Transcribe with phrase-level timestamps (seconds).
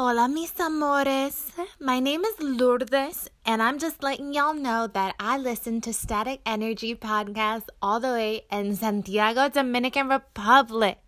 [0.00, 1.50] Hola, mis amores.
[1.80, 6.40] My name is Lourdes, and I'm just letting y'all know that I listen to Static
[6.46, 10.98] Energy podcast all the way in Santiago, Dominican Republic.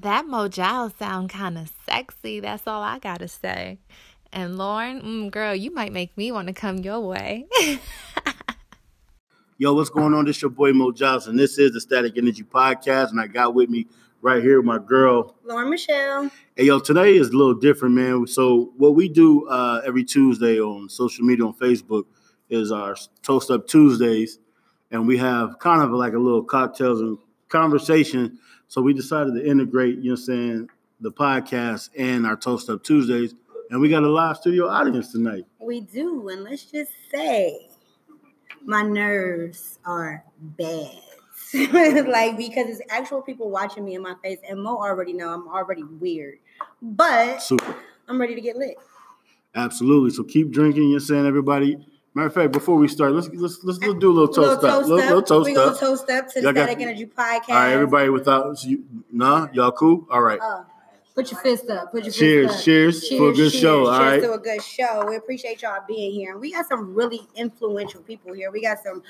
[0.00, 2.40] That Mojao sound kind of sexy.
[2.40, 3.76] That's all I gotta say.
[4.32, 7.44] And Lauren, mm, girl, you might make me want to come your way.
[9.58, 10.24] Yo, what's going on?
[10.24, 11.36] This your boy Mo Johnson.
[11.36, 13.86] This is the Static Energy Podcast, and I got with me
[14.22, 16.30] right here with my girl Lauren Michelle.
[16.56, 18.26] Hey, yo, today is a little different, man.
[18.26, 22.04] So, what we do uh, every Tuesday on social media on Facebook
[22.48, 24.38] is our Toast Up Tuesdays,
[24.90, 28.38] and we have kind of like a little cocktails and conversation.
[28.68, 30.68] So, we decided to integrate, you know, what I'm saying
[31.00, 33.34] the podcast and our Toast Up Tuesdays,
[33.70, 35.44] and we got a live studio audience tonight.
[35.60, 37.68] We do, and let's just say,
[38.64, 41.11] my nerves are bad.
[41.72, 45.48] like because it's actual people watching me in my face, and Mo already know I'm
[45.48, 46.38] already weird,
[46.80, 47.76] but Super.
[48.08, 48.76] I'm ready to get lit.
[49.54, 50.10] Absolutely.
[50.10, 50.90] So keep drinking.
[50.90, 51.76] You're saying everybody.
[52.14, 54.52] Matter of fact, before we start, let's let's let's, let's do a little toast little
[54.54, 54.60] up.
[54.60, 55.08] toast Little, up.
[55.08, 57.48] little toast we gonna toast up to the Y'all Static Energy Podcast.
[57.48, 58.08] All right, everybody.
[58.10, 60.06] Without so you, nah, y'all cool.
[60.10, 60.38] All right.
[60.40, 60.64] Uh,
[61.14, 61.92] put your fist up.
[61.92, 62.64] Put your Cheers, fist up.
[62.64, 64.22] cheers for a good show, all Cheers right?
[64.22, 65.04] to a good show.
[65.08, 66.32] We appreciate y'all being here.
[66.32, 68.50] And we got some really influential people here.
[68.50, 69.02] We got some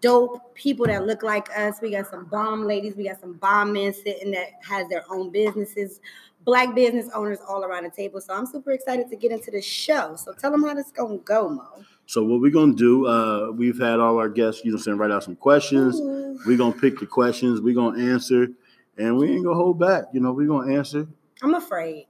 [0.00, 1.76] dope people that look like us.
[1.80, 2.94] We got some bomb ladies.
[2.96, 6.00] We got some bomb men sitting that has their own businesses.
[6.44, 8.20] Black business owners all around the table.
[8.20, 10.16] So I'm super excited to get into the show.
[10.16, 11.84] So tell them how this gonna go, Mo.
[12.06, 13.06] So what we're gonna do?
[13.06, 16.00] Uh, we've had all our guests, you know, saying write out some questions.
[16.00, 16.38] Ooh.
[16.46, 17.60] We're gonna pick the questions.
[17.60, 18.48] We're gonna answer,
[18.96, 20.04] and we ain't gonna hold back.
[20.14, 21.06] You know, we're gonna answer.
[21.42, 22.06] I'm afraid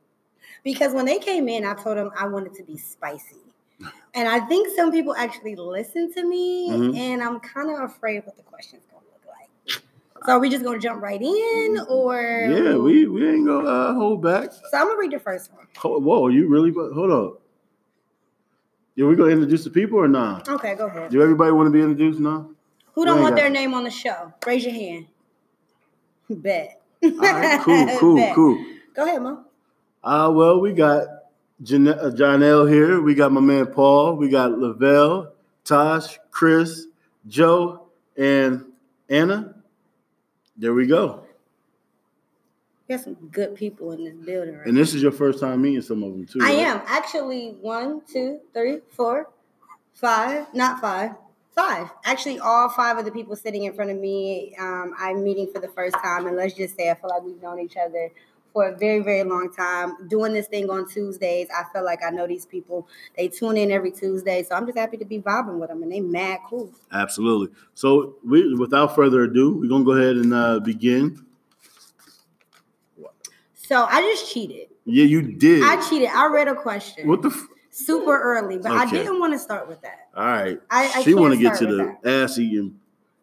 [0.65, 3.37] because when they came in, I told them I wanted to be spicy.
[4.15, 6.97] And I think some people actually listen to me, Mhm.
[6.97, 9.83] and I'm kind of afraid what the questions gonna look like.
[10.27, 13.95] So are we just gonna jump right in, or Yeah, we we ain't gonna uh,
[13.95, 14.53] hold back.
[14.53, 15.67] So I'm gonna read the first one.
[15.77, 16.73] Ho- Whoa, you really?
[16.73, 17.41] Hold up.
[18.97, 20.49] Yeah, we gonna introduce the people or not?
[20.49, 21.11] Okay, go ahead.
[21.13, 22.51] Do everybody want to be introduced now?
[22.95, 23.53] Who don't want their to.
[23.53, 24.33] name on the show?
[24.45, 25.07] Raise your hand.
[26.31, 26.81] Bet.
[27.05, 28.67] All right, cool, cool, cool.
[28.99, 29.45] Go ahead, Mo.
[30.03, 31.07] Uh, well, we got
[31.63, 33.01] Jan- uh, Janelle here.
[33.01, 34.17] We got my man Paul.
[34.17, 36.87] We got Lavelle, Tosh, Chris,
[37.29, 38.65] Joe, and
[39.09, 39.55] Anna.
[40.57, 41.23] There we go.
[42.89, 44.67] We got some good people in this building, right?
[44.67, 46.41] And this is your first time meeting some of them too.
[46.43, 46.59] I right?
[46.59, 49.31] am actually one, two, three, four,
[49.95, 50.53] five.
[50.55, 51.13] Not five.
[51.55, 51.89] Five.
[52.05, 55.61] Actually, all five of the people sitting in front of me, um, I'm meeting for
[55.61, 56.27] the first time.
[56.27, 58.11] And let's just say, I feel like we've known each other
[58.53, 60.09] for a very, very long time.
[60.09, 62.89] Doing this thing on Tuesdays, I feel like I know these people.
[63.17, 65.93] They tune in every Tuesday, so I'm just happy to be vibing with them, and
[65.93, 66.71] they mad cool.
[66.93, 67.55] Absolutely.
[67.75, 71.25] So, we, without further ado, we're gonna go ahead and uh, begin.
[73.55, 74.69] So I just cheated.
[74.87, 75.63] Yeah, you did.
[75.63, 76.09] I cheated.
[76.09, 77.29] I read a question what the?
[77.29, 80.09] F- super early, but I didn't want to start with that.
[80.17, 80.59] All right.
[80.71, 82.81] I- I she want to get to the ass eating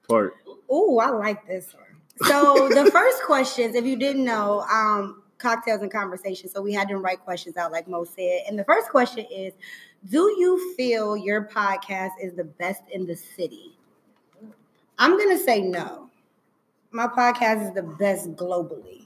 [0.07, 0.35] part.
[0.69, 1.83] Oh, I like this one.
[2.23, 6.49] So the first questions, if you didn't know, um, cocktails and conversation.
[6.49, 8.43] So we had them write questions out, like Mo said.
[8.47, 9.53] And the first question is:
[10.09, 13.77] Do you feel your podcast is the best in the city?
[14.97, 16.09] I'm gonna say no.
[16.91, 19.04] My podcast is the best globally.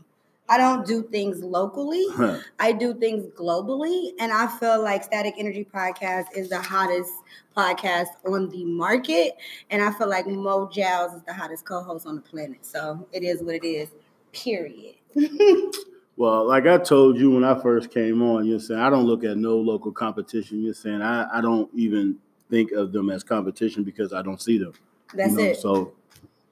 [0.49, 2.05] I don't do things locally.
[2.19, 2.39] Huh.
[2.59, 7.13] I do things globally, and I feel like Static Energy Podcast is the hottest
[7.55, 9.37] podcast on the market,
[9.69, 12.65] and I feel like Mo Giles is the hottest co-host on the planet.
[12.65, 13.89] So it is what it is.
[14.33, 14.95] Period.
[16.19, 19.23] Well, like I told you when I first came on, you're saying I don't look
[19.23, 20.61] at no local competition.
[20.61, 22.17] You're saying I, I don't even
[22.49, 24.73] think of them as competition because I don't see them.
[25.13, 25.43] you That's know?
[25.43, 25.55] it.
[25.61, 25.93] So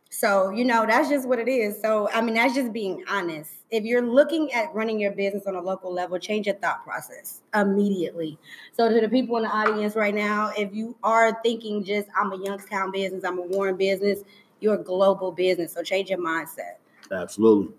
[0.09, 1.79] So, you know, that's just what it is.
[1.81, 3.51] So, I mean, that's just being honest.
[3.69, 7.41] If you're looking at running your business on a local level, change your thought process
[7.53, 8.37] immediately.
[8.75, 12.31] So, to the people in the audience right now, if you are thinking just, I'm
[12.31, 14.23] a Youngstown business, I'm a Warren business,
[14.61, 15.73] you're a global business.
[15.73, 16.75] So, change your mindset.
[17.11, 17.73] absolutely.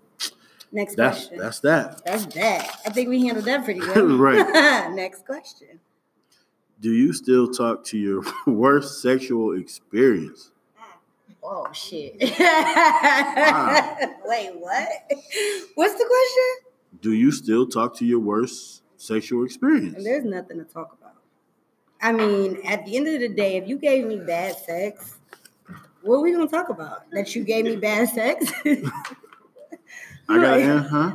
[0.71, 1.39] Next That's question.
[1.39, 2.05] that's that.
[2.05, 2.79] That's that.
[2.85, 4.17] I think we handled that pretty well.
[4.17, 4.91] Right.
[4.93, 5.79] Next question.
[6.79, 10.51] Do you still talk to your worst sexual experience?
[11.41, 12.15] Oh, oh, shit.
[12.39, 13.97] Wow.
[14.25, 14.87] Wait, what?
[15.75, 16.99] What's the question?
[17.01, 20.03] Do you still talk to your worst sexual experience?
[20.03, 21.13] There's nothing to talk about.
[22.01, 25.17] I mean, at the end of the day, if you gave me bad sex,
[26.01, 27.09] what are we gonna talk about?
[27.11, 28.51] That you gave me bad sex?
[28.65, 30.61] I got Right.
[30.63, 31.11] an huh?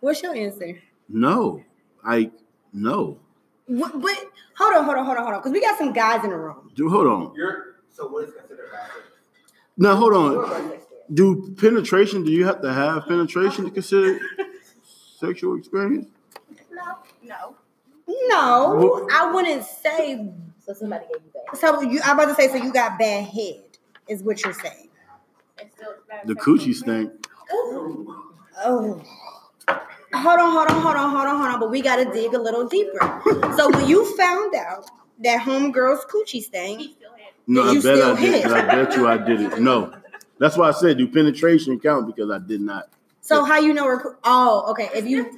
[0.00, 0.78] What's your answer?
[1.08, 1.62] No.
[2.04, 2.30] I
[2.72, 3.18] no.
[3.66, 4.16] What, but
[4.56, 6.36] hold on, hold on, hold on, hold on, because we got some guys in the
[6.36, 6.70] room.
[6.74, 7.34] Do hold on.
[7.34, 9.07] You're so what is considered bad sex?
[9.78, 10.72] Now hold on.
[11.12, 12.24] Do penetration?
[12.24, 14.20] Do you have to have penetration to consider
[15.18, 16.08] sexual experience?
[16.70, 17.54] No, no.
[18.28, 20.30] No, I wouldn't say.
[20.64, 21.56] So somebody gave you that.
[21.58, 22.48] So you, I'm about to say.
[22.48, 23.62] So you got bad head,
[24.08, 24.88] is what you're saying.
[26.26, 27.12] The coochie stink.
[28.64, 29.02] Oh.
[30.14, 31.60] Hold on, hold on, hold on, hold on, hold on.
[31.60, 33.22] But we gotta dig a little deeper.
[33.56, 34.90] So when you found out
[35.20, 36.92] that homegirl's coochie stank,
[37.50, 38.44] No, I bet I did.
[38.46, 39.58] I bet you I did it.
[39.60, 39.92] No,
[40.38, 42.88] that's why I said do penetration count because I did not.
[43.22, 43.98] so how you know her?
[43.98, 44.90] coo- Oh, okay.
[44.94, 45.30] If you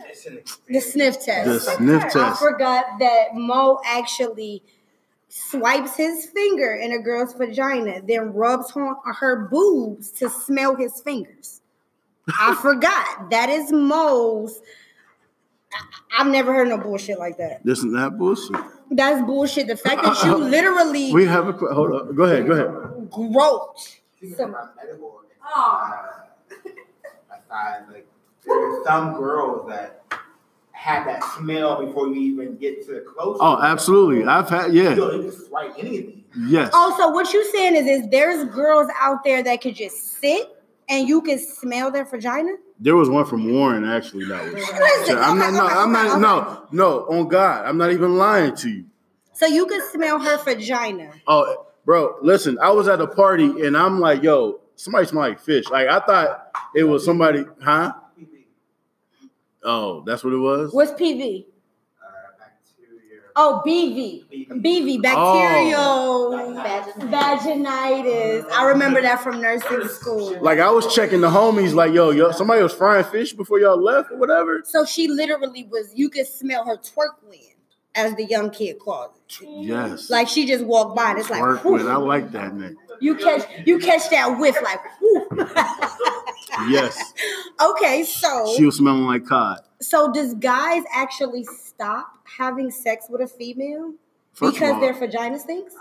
[0.69, 2.17] the sniff test, the sniff test.
[2.17, 4.63] I forgot that Mo actually
[5.29, 11.01] swipes his finger in a girl's vagina, then rubs on her boobs to smell his
[11.01, 11.61] fingers.
[12.39, 13.31] I forgot.
[13.31, 14.61] That is Mo's.
[15.73, 15.85] I-
[16.19, 17.65] I've never heard no bullshit like that.
[17.65, 18.57] This is not bullshit.
[18.91, 19.67] That's bullshit.
[19.69, 22.15] The fact that you literally We have a que- hold on.
[22.15, 22.47] Go ahead.
[22.47, 23.11] Go ahead.
[23.11, 24.01] groped.
[24.17, 24.75] Speaking about
[27.31, 28.07] aside, like
[28.47, 30.03] there's some girls that
[30.73, 33.37] have that smell before you even get to the close.
[33.41, 34.25] Oh, absolutely.
[34.25, 34.95] I've had Yo, yeah.
[34.95, 36.25] you can swipe anything.
[36.47, 36.71] Yes.
[36.73, 40.49] Oh, also, what you saying is, is there's girls out there that could just sit
[40.89, 42.53] and you can smell their vagina.
[42.83, 44.55] There was one from Warren actually that was.
[44.55, 45.49] Listen, I'm not.
[45.49, 46.21] okay, No, okay, I'm okay, not.
[46.21, 47.01] No, no.
[47.19, 48.85] On God, I'm not even lying to you.
[49.35, 51.13] So you can smell her vagina.
[51.27, 52.59] Oh, bro, listen.
[52.59, 55.69] I was at a party and I'm like, yo, somebody smell like fish.
[55.69, 57.45] Like I thought it was somebody.
[57.63, 57.93] Huh?
[59.63, 60.73] Oh, that's what it was.
[60.73, 61.45] What's PV?
[63.43, 64.51] Oh, BV.
[64.51, 66.55] BV, bacterial oh.
[66.99, 68.51] vaginitis.
[68.51, 70.39] I remember that from nursing school.
[70.43, 71.73] Like I was checking the homies.
[71.73, 74.61] Like yo, yo, somebody was frying fish before y'all left or whatever.
[74.67, 75.91] So she literally was.
[75.95, 77.55] You could smell her twerkling,
[77.95, 79.49] as the young kid calls it.
[79.49, 80.11] Yes.
[80.11, 81.89] Like she just walked by, and it's like whew.
[81.89, 82.77] I like that name.
[83.01, 84.81] you catch you catch that whiff like.
[86.69, 87.15] Yes.
[87.63, 89.61] okay, so She was smelling like cod.
[89.81, 91.47] so does guys actually
[91.81, 93.95] stop having sex with a female
[94.33, 95.75] First because all, their vagina stinks?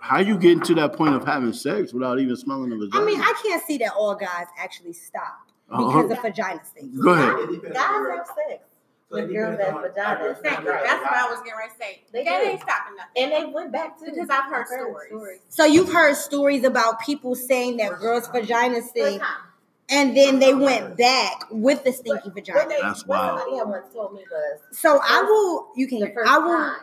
[0.00, 3.02] how you getting to that point of having sex without even smelling the vagina?
[3.02, 6.14] I mean, I can't see that all guys actually stop Oh, because okay.
[6.16, 6.98] the vagina stinks.
[6.98, 7.62] Go ahead.
[7.72, 8.64] Guys have sex.
[9.10, 10.70] so it with girls depends that vagina is Thank not you.
[10.70, 10.84] right.
[10.84, 12.02] That's what I was getting ready to say.
[12.12, 12.48] They that do.
[12.50, 13.22] ain't stopping nothing.
[13.22, 15.40] And they went back to Because I've heard stories.
[15.48, 19.30] So you've heard stories about people saying that girls' vaginas stink, time.
[19.90, 22.68] And then they went back with the stinky What vagina.
[22.68, 23.38] they, That's what wild.
[23.40, 25.68] somebody had once told me was So I will.
[25.76, 26.00] You can.
[26.00, 26.48] the first I will.
[26.56, 26.76] time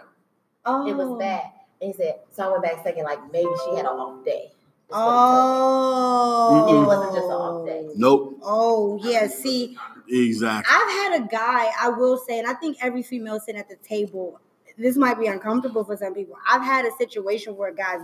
[0.65, 1.18] Oh, it was oh.
[1.18, 1.44] bad.
[1.81, 4.51] And he said, so I went back second, like maybe she had an off day.
[4.89, 6.71] That's what he told me.
[6.71, 6.88] And it Oh.
[6.88, 7.89] wasn't just an off day.
[7.95, 8.39] Nope.
[8.44, 9.27] Oh yeah.
[9.27, 9.75] See,
[10.07, 10.71] Exactly.
[10.71, 13.77] I've had a guy, I will say, and I think every female sitting at the
[13.77, 14.39] table,
[14.77, 16.36] this might be uncomfortable for some people.
[16.48, 18.01] I've had a situation where a guy's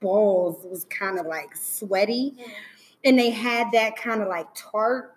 [0.00, 2.34] balls was kind of like sweaty
[3.04, 5.16] and they had that kind of like tart,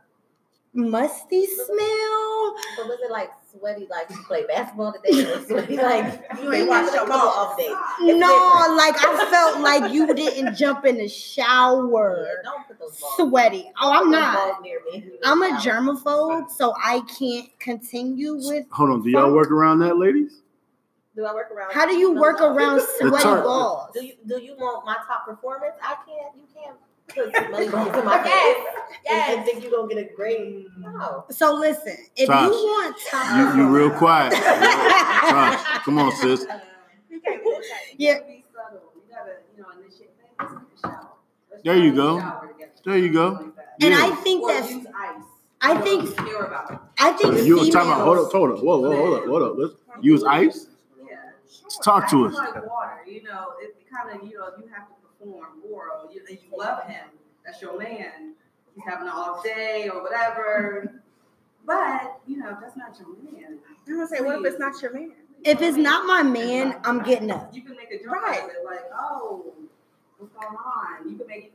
[0.74, 2.56] musty smell.
[2.78, 6.68] But was it like sweaty, like you play basketball today, or sweaty, like you ain't
[6.68, 7.52] watched your a couple balls.
[7.52, 7.76] off days?
[8.02, 13.00] No, like I felt like you didn't jump in the Yeah, shower don't put those
[13.00, 13.16] balls.
[13.18, 13.72] sweaty.
[13.82, 14.62] Oh, I'm not.
[14.62, 15.12] near me.
[15.24, 18.66] I'm a germaphobe, so I can't continue with.
[18.72, 19.02] Hold on.
[19.02, 20.42] Do y'all work around that, ladies?
[21.16, 21.72] Do I work around?
[21.74, 22.54] How do you work no.
[22.54, 23.92] around sweaty balls?
[23.94, 25.76] Do you do you want my top performance?
[25.82, 26.36] I can't.
[26.36, 26.76] You can't
[27.16, 28.24] put smelly balls in my.
[28.26, 28.66] Yes,
[29.08, 29.36] And, yes.
[29.38, 30.66] and think you're gonna get a grade.
[30.78, 31.26] No.
[31.30, 34.34] So listen, if Tosh, you want top, You you real quiet.
[34.34, 36.46] Tosh, come on, sis.
[37.10, 37.58] You can't be
[37.98, 38.14] Yeah.
[38.16, 38.82] Subtle.
[38.96, 40.12] You gotta, you know, initiate.
[40.20, 41.08] Hey, let's take a shower.
[41.52, 42.42] Let's There you go.
[42.86, 43.52] There you go.
[43.82, 44.00] And Yeah.
[44.06, 45.24] I think Or that's, use ice.
[45.62, 46.80] I think, don't care about it.
[47.00, 47.70] I think You females.
[47.70, 48.02] talking about?
[48.06, 49.54] Hold up, hold up, whoa, whoa, hold up, hold up.
[49.58, 50.68] Let's use ice.
[51.00, 51.16] Yeah,
[51.52, 51.82] sure.
[51.84, 52.38] Talk to Ice us.
[52.38, 54.94] Like water, you know, it kind of, you know, you have to
[55.26, 56.10] perform oral.
[56.14, 57.06] You, and you love him.
[57.46, 58.34] That's your man.
[58.74, 60.92] He's having an off day or whatever.
[61.68, 63.58] But you know, that's not your man.
[63.88, 65.14] I'm gonna say, what if it's not your man?
[65.44, 67.50] If it's not my man, I'm getting up.
[67.56, 68.38] You can make a joke Right.
[68.38, 69.52] out of it, like, oh,
[70.20, 71.10] what's going on?
[71.10, 71.54] You can make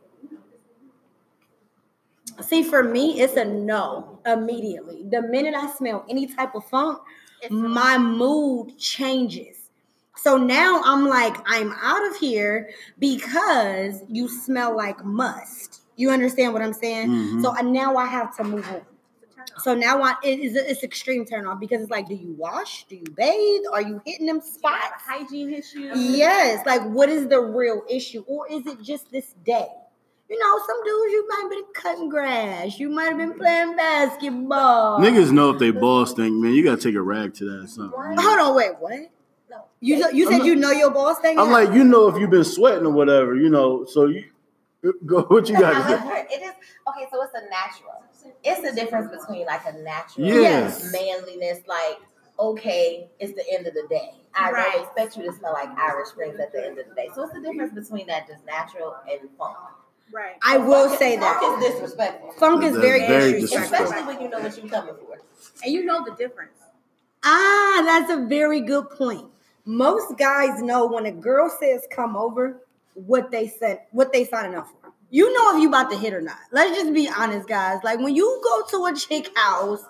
[2.39, 2.45] it.
[2.45, 5.05] See, for me, it's a no immediately.
[5.09, 6.99] The minute I smell any type of funk,
[7.49, 9.60] my mood changes.
[10.23, 15.83] So now I'm like, I'm out of here because you smell like must.
[15.97, 17.09] You understand what I'm saying?
[17.11, 17.43] Mhm.
[17.43, 18.83] So now I have to move on.
[19.59, 22.85] So now I it is it's extreme turn off because it's like, do you wash?
[22.89, 23.63] Do you bathe?
[23.73, 25.03] Are you hitting them spots?
[25.07, 25.99] Hygiene issues.
[25.99, 26.65] Yes.
[26.67, 29.69] Like, what is the real issue, or is it just this day?
[30.29, 33.75] You know, some dudes you might have been cutting grass, you might have been playing
[33.77, 35.01] basketball.
[35.01, 36.53] Niggas know if they balls stink, man.
[36.53, 37.99] You gotta take a rag to that or something.
[37.99, 39.11] Hold on, wait, what?
[39.51, 39.65] No.
[39.81, 41.39] You you said not- you know your boss thing?
[41.39, 43.85] I'm like, you know, if you've been sweating or whatever, you know.
[43.85, 44.25] So you
[45.07, 45.23] go.
[45.23, 46.27] What you got to say?
[46.31, 46.53] It is
[46.89, 47.07] okay.
[47.11, 48.05] So it's a natural.
[48.45, 50.93] It's the difference between like a natural Yes.
[50.93, 51.99] manliness, like
[52.39, 54.15] okay, it's the end of the day.
[54.35, 54.73] I Right.
[54.73, 57.11] don't expect you to smell like Irish Springs at the end of the day.
[57.15, 59.57] So what's the difference between that just natural and funk?
[60.13, 60.37] Right.
[60.43, 63.41] I will Funk is- say funk that is disrespectful, funk is very, very disrespectful.
[63.41, 63.85] disrespectful.
[63.87, 65.19] especially when you know what you're coming for.
[65.65, 66.53] And you know the difference.
[67.23, 69.27] Ah, that's a very good point.
[69.71, 72.61] Most guys know when a girl says come over,
[72.95, 74.93] what they said, what they signing up for.
[75.11, 76.41] You know if you about to hit or not.
[76.51, 77.79] Let's just be honest, guys.
[77.85, 79.85] Like when you go to a chick house,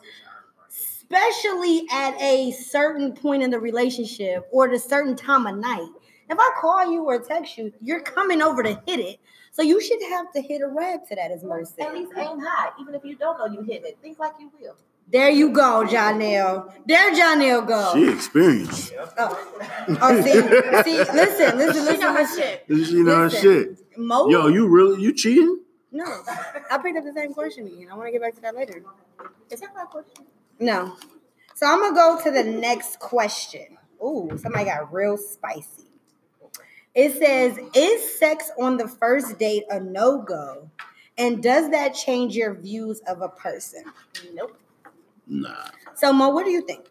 [0.69, 5.89] especially at a certain point in the relationship or at a certain time of night,
[6.29, 9.19] if I call you or text you, you're coming over to hit it.
[9.51, 11.87] So you should have to hit a rag to that, as said.
[11.87, 13.97] At least aim high, even if you don't know you hit it.
[14.03, 14.77] Think like you will.
[15.11, 16.73] There you go, Janelle.
[16.87, 17.93] There Janelle go.
[17.95, 18.93] She experienced.
[19.19, 19.67] Oh,
[20.01, 22.65] oh see, see, listen, listen, She know listen, her shit.
[22.69, 23.41] You know her Listen.
[23.41, 23.99] shit.
[23.99, 25.61] Mo, Yo, you really you cheating?
[25.91, 26.05] no,
[26.71, 27.89] I picked up the same question again.
[27.91, 28.85] I want to get back to that later.
[29.51, 30.25] Is that my question?
[30.61, 30.95] No,
[31.57, 33.79] so I'm gonna go to the next question.
[34.03, 35.89] Ooh, somebody got real spicy.
[36.95, 40.71] It says, "Is sex on the first date a no go?"
[41.19, 43.85] And does that change your views of a person?
[44.35, 44.57] Nope.
[45.31, 45.71] Nah.
[45.95, 46.87] So, Mo, what do you think?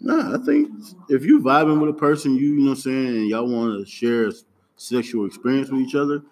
[0.00, 0.70] Nah, I think
[1.08, 3.78] if you vibing with a person, you, you know what I'm saying, and y'all want
[3.78, 4.32] to share a
[4.76, 6.22] sexual experience with each other,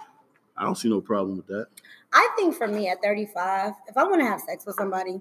[0.57, 1.67] I don't see no problem with that.
[2.13, 5.21] I think for me at 35, if I want to have sex with somebody,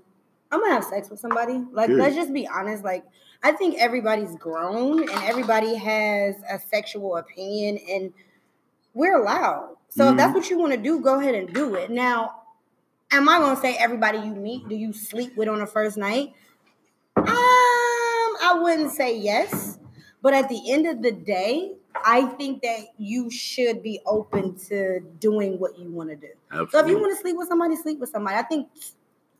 [0.51, 1.63] I'm gonna have sex with somebody.
[1.71, 2.03] Like, Period.
[2.03, 2.83] let's just be honest.
[2.83, 3.03] Like,
[3.43, 8.13] I think everybody's grown and everybody has a sexual opinion, and
[8.93, 9.75] we're allowed.
[9.89, 10.37] So if that's mm-hmm.
[10.37, 11.89] what you want to do, go ahead and do it.
[11.89, 12.43] Now,
[13.11, 16.33] am I gonna say everybody you meet, do you sleep with on the first night?
[17.15, 19.79] Um, I wouldn't say yes,
[20.21, 21.73] but at the end of the day,
[22.05, 26.29] I think that you should be open to doing what you want to do.
[26.69, 28.37] So if you want to sleep with somebody, sleep with somebody.
[28.37, 28.69] I think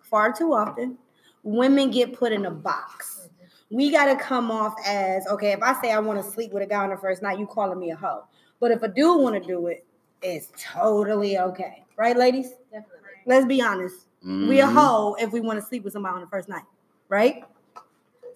[0.02, 0.98] far too often
[1.44, 3.30] women get put in a box.
[3.70, 5.52] We got to come off as okay.
[5.52, 7.48] If I say I want to sleep with a guy on the first night, you
[7.48, 8.26] calling me a hoe.
[8.60, 9.86] But if a dude want to do it,
[10.22, 12.52] it's totally okay, right, ladies?
[12.72, 12.97] Definitely.
[13.28, 14.08] Let's be honest.
[14.24, 16.64] We a hoe if we want to sleep with somebody on the first night,
[17.08, 17.44] right?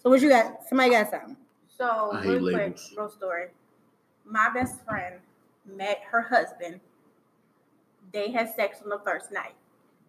[0.02, 0.60] So what you got?
[0.68, 1.36] Somebody got something?
[1.76, 2.94] So, I hate real quick, labels.
[2.96, 3.46] real story.
[4.24, 5.16] My best friend
[5.66, 6.80] met her husband.
[8.12, 9.54] They had sex on the first night.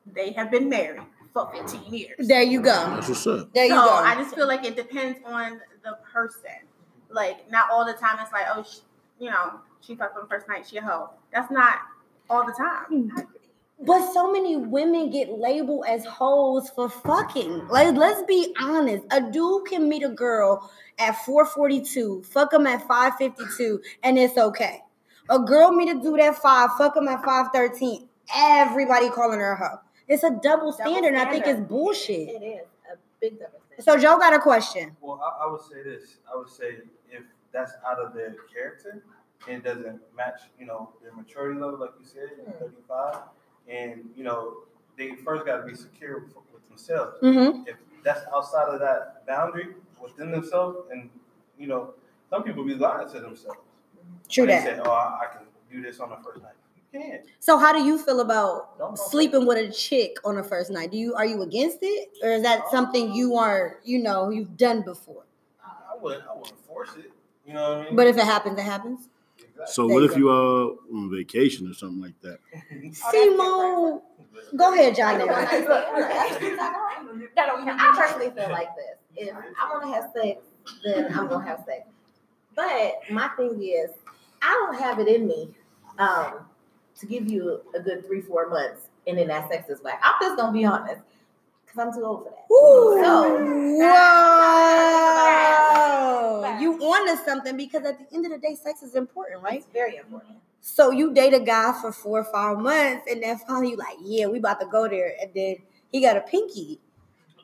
[0.06, 1.02] They have been married
[1.34, 2.28] for 15 years.
[2.28, 2.72] There you go.
[2.72, 3.54] That's what's up.
[3.54, 3.90] There you so go.
[3.90, 6.52] I just feel like it depends on the person.
[7.10, 8.80] Like, not all the time it's like, oh, sh
[9.20, 11.10] you know, she fucked on the first night, she a hoe.
[11.34, 11.80] That's not
[12.30, 13.10] all the time.
[13.10, 13.28] Mm.
[13.86, 17.68] But so many women get labeled as hoes for fucking.
[17.68, 19.04] Like, let's be honest.
[19.12, 24.82] A dude can meet a girl at 442, fuck them at 552, and it's okay.
[25.30, 28.08] A girl meet a dude at 5, fuck them at 513.
[28.36, 29.80] Everybody calling her a hoe.
[30.08, 32.30] It's a double standard, and I think it's bullshit.
[32.30, 32.62] It is
[32.92, 33.64] a big difference.
[33.80, 34.96] So Joe got a question.
[35.02, 36.18] Well, I, I would say this.
[36.32, 36.78] I would say
[37.10, 39.04] if that's out of their character
[39.48, 42.52] and it doesn't match, you know, their maturity level, like you said, Hmm.
[42.60, 43.16] 35,
[43.68, 44.64] and, you know,
[44.98, 47.18] they first got to be secure with, with themselves.
[47.22, 47.68] Mm-hmm.
[47.68, 49.68] If that's outside of that boundary
[50.02, 51.10] within themselves, and,
[51.58, 51.94] you know,
[52.30, 53.60] some people be lying to themselves.
[54.30, 54.64] True that.
[54.64, 56.54] say, oh, I, I can do this on the first night.
[56.76, 57.22] You can't.
[57.40, 60.92] So how do you feel about sleeping with a chick on the first night?
[60.92, 63.76] Do you are you against it, or is that something you aren't?
[63.84, 65.24] you know you've done before?
[65.64, 67.12] I wouldn't, I wouldn't force it.
[67.46, 67.96] You know what I mean?
[67.96, 69.10] But if it happens, it happens.
[69.68, 72.40] So There what you if you are on vacation or something like that?
[72.92, 74.02] Simo,
[74.56, 75.24] go ahead, Johnny.
[75.30, 75.34] I
[77.38, 78.98] I personally feel like this.
[79.16, 80.42] If I want to have sex,
[80.84, 81.88] then I'm gonna have sex.
[82.56, 83.92] But my thing is,
[84.42, 85.50] I don't have it in me
[85.98, 86.46] um,
[87.00, 90.00] to give you a good three, four months, and then that sex is whack.
[90.04, 91.02] I'm just gonna be honest,
[91.66, 92.46] because I'm too old for that.
[92.52, 93.02] Ooh,
[93.82, 96.03] whoa!
[96.94, 99.58] You onto something because at the end of the day, sex is important, right?
[99.58, 100.38] It's very important.
[100.62, 103.98] So you date a guy for four or five months, and then finally you like,
[104.02, 105.58] yeah, we about to go there, and then
[105.92, 106.80] he got a pinky,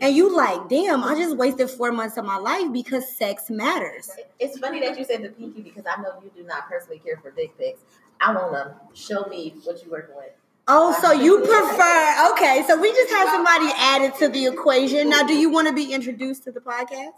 [0.01, 4.09] and you like, damn, I just wasted four months of my life because sex matters.
[4.39, 7.17] It's funny that you said the pinky because I know you do not personally care
[7.17, 7.81] for dick pics.
[8.21, 10.31] I want to show me what you're working with.
[10.67, 12.31] Oh, so you prefer?
[12.33, 15.09] Okay, so we just had somebody added to the equation.
[15.09, 17.13] Now, do you want to be introduced to the podcast?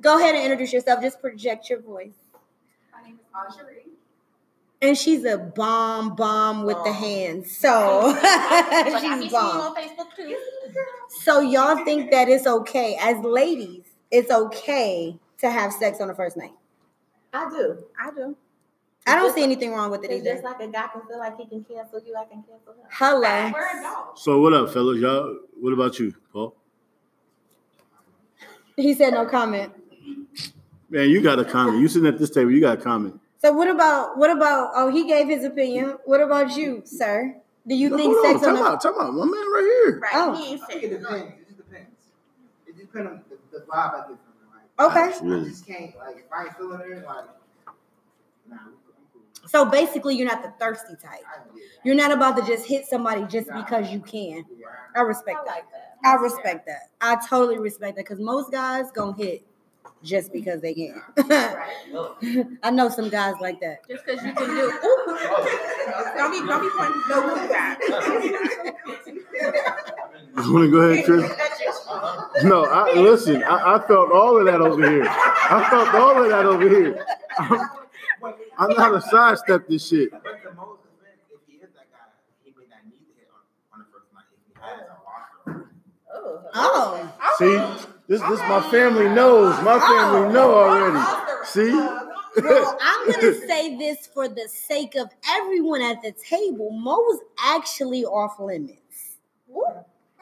[0.00, 1.02] Go ahead and introduce yourself.
[1.02, 2.12] Just project your voice.
[2.92, 3.90] My name is Anjari.
[4.80, 7.50] And she's a bomb, bomb with the hands.
[7.56, 7.68] So
[8.14, 9.60] But I be she's bomb.
[9.60, 10.36] on Facebook too.
[11.22, 13.82] So y'all think that it's okay as ladies?
[14.10, 16.52] It's okay to have sex on the first night.
[17.32, 17.78] I do.
[18.00, 18.36] I do.
[19.06, 21.36] I don't see anything wrong with it It's just like a guy can feel like
[21.38, 22.86] he can cancel you, I can cancel him.
[22.90, 23.52] Hello.
[24.14, 24.98] So what up, fellas?
[25.00, 26.54] Y'all what about you, Paul?
[28.76, 29.72] He said no comment.
[30.90, 31.80] Man, you got a comment.
[31.80, 33.20] You sitting at this table, you got a comment.
[33.40, 34.70] So what about what about?
[34.74, 35.98] Oh, he gave his opinion.
[36.04, 37.36] What about you, sir?
[37.66, 39.12] Do you No, think hold on, sex on Time the out, time out.
[39.12, 40.00] My man right here.
[40.00, 40.12] Right.
[40.14, 40.34] Oh.
[40.36, 41.22] He ain't I think saying it depends.
[41.22, 41.88] It just depends.
[42.66, 44.56] It just depends on the, the vibe I get from her.
[44.78, 45.34] Like, Okay.
[45.34, 47.24] I, I just can't like if I ain't feeling her, like
[48.48, 48.56] nah,
[49.46, 51.04] So basically, you're not the thirsty type.
[51.28, 51.84] I can get that.
[51.84, 54.44] You're not about to just hit somebody just because you can.
[54.96, 55.50] I respect I that.
[55.50, 55.96] like that.
[56.04, 56.90] I respect that.
[57.00, 59.44] I totally respect that because most guys gonna hit
[60.02, 61.02] just because they can.
[62.62, 63.86] I know some guys like that.
[63.88, 64.72] Just because you can do.
[64.84, 65.18] Ooh.
[66.16, 67.76] don't be don't be pointing no good guy.
[70.44, 71.32] You want to go ahead, Chris?
[72.44, 73.42] No, I listen.
[73.42, 75.06] I, I felt all of that over here.
[75.08, 77.04] I felt all of that over here.
[78.58, 80.10] I'm not a sidestep this shit.
[80.10, 81.98] But the most offense, if he is that guy,
[82.44, 84.96] he may not need to hit on, on the first night if he has a
[85.54, 85.70] roster.
[86.14, 87.12] Oh.
[87.22, 89.62] Oh, See, this this my family knows.
[89.62, 91.44] My family know already.
[91.44, 91.70] See.
[91.70, 96.70] well, I'm gonna say this for the sake of everyone at the table.
[96.70, 99.18] Mo's actually off limits.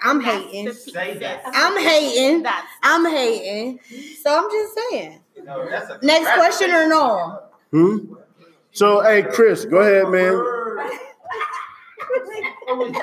[0.02, 0.72] I'm hating.
[0.72, 1.42] Say that.
[1.46, 2.42] I'm hating.
[2.42, 3.78] That's I'm hating.
[4.22, 5.20] So I'm just saying.
[5.44, 7.40] No, that's a Next question or no?
[7.70, 8.14] Hmm?
[8.72, 10.34] So, hey, Chris, go ahead, man.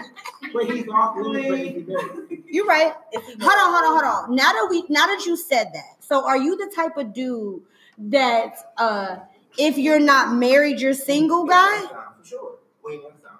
[0.54, 2.40] But he's off limits, but if he does.
[2.48, 2.94] You're right.
[3.14, 4.36] Hold on, hold on, hold on.
[4.36, 7.64] Now that we now that you said that, so are you the type of dude
[7.98, 9.18] that uh
[9.58, 11.82] if you're not married, you're single guy?
[11.82, 12.56] For sure.
[12.84, 13.34] Wait one time.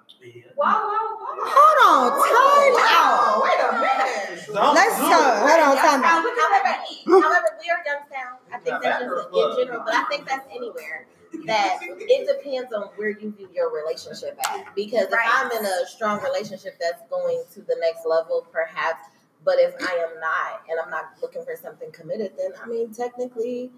[1.46, 3.42] Hold on, time out.
[3.44, 4.46] Wait a minute.
[4.54, 5.40] Don't Let's do talk.
[5.44, 6.24] Hold on, time out.
[6.24, 8.38] However, however, we are Youngstown.
[8.52, 11.08] I think that's just in general, but I think that's anywhere.
[11.46, 14.74] That it depends on where you view your relationship at.
[14.76, 19.02] Because if I'm in a strong relationship that's going to the next level, perhaps.
[19.44, 22.94] But if I am not, and I'm not looking for something committed, then I mean,
[22.94, 23.72] technically,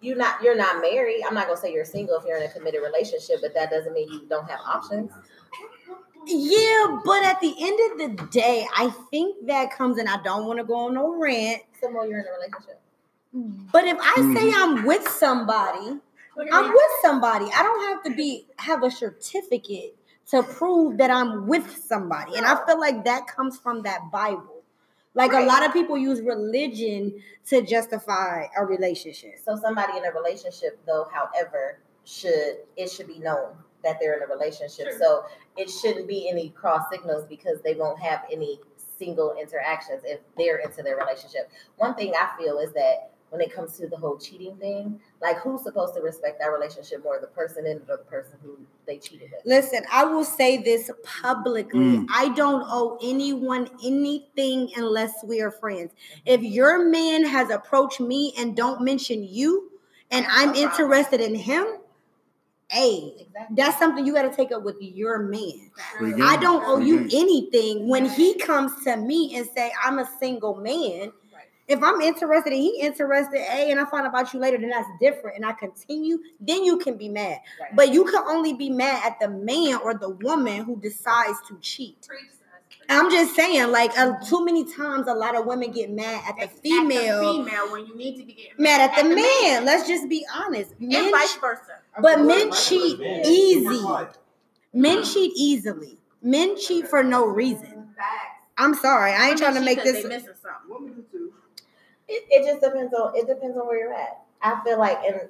[0.00, 1.22] you're not you're not married.
[1.26, 3.92] I'm not gonna say you're single if you're in a committed relationship, but that doesn't
[3.94, 5.10] mean you don't have options.
[6.26, 10.46] Yeah, but at the end of the day, I think that comes and I don't
[10.46, 11.62] want to go on no rant.
[11.80, 12.80] So while you're in a relationship.
[13.72, 14.78] But if I say mm-hmm.
[14.78, 15.98] I'm with somebody,
[16.52, 17.46] I'm with somebody.
[17.54, 19.96] I don't have to be have a certificate
[20.30, 22.36] to prove that I'm with somebody.
[22.36, 24.62] And I feel like that comes from that Bible.
[25.14, 29.38] Like a lot of people use religion to justify a relationship.
[29.44, 34.22] So somebody in a relationship, though, however, should it should be known that they're in
[34.22, 34.88] a relationship.
[34.98, 35.24] So
[35.56, 38.60] it shouldn't be any cross signals because they won't have any
[38.98, 41.50] single interactions if they're into their relationship.
[41.76, 45.38] One thing I feel is that when it comes to the whole cheating thing, like
[45.38, 48.56] who's supposed to respect that relationship more, the person in it or the person who
[48.86, 49.40] they cheated with?
[49.44, 51.80] Listen, I will say this publicly.
[51.80, 52.06] Mm.
[52.10, 55.92] I don't owe anyone anything unless we are friends.
[56.24, 59.70] If your man has approached me and don't mention you
[60.10, 61.66] and I'm interested in him,
[62.70, 63.56] hey, Exactly.
[63.56, 65.70] that's something you got to take up with your man.
[66.00, 70.54] I don't owe you anything when he comes to me and say I'm a single
[70.56, 71.12] man.
[71.68, 71.76] Right.
[71.78, 74.88] If I'm interested and he interested, hey, and I find about you later, then that's
[75.00, 75.36] different.
[75.36, 77.38] And I continue, then you can be mad.
[77.60, 77.74] Right.
[77.76, 81.58] But you can only be mad at the man or the woman who decides to
[81.60, 82.08] cheat.
[82.90, 86.36] I'm just saying, like, uh, too many times, a lot of women get mad at
[86.36, 89.16] the At the female, female when you need to be getting mad at the, man.
[89.16, 89.64] man.
[89.66, 90.72] Let's just be honest.
[90.80, 91.80] and vice versa.
[92.00, 93.84] but men cheat easy.
[94.72, 95.98] Men cheat easily.
[96.22, 97.90] Men cheat for no reason.
[98.56, 100.02] I'm sorry, I ain't trying to Women make cheat 'cause this.
[100.04, 100.68] They missing something.
[100.70, 101.32] Women do too.
[102.08, 104.22] It, it just depends on it depends on where you're at.
[104.42, 105.28] I feel like and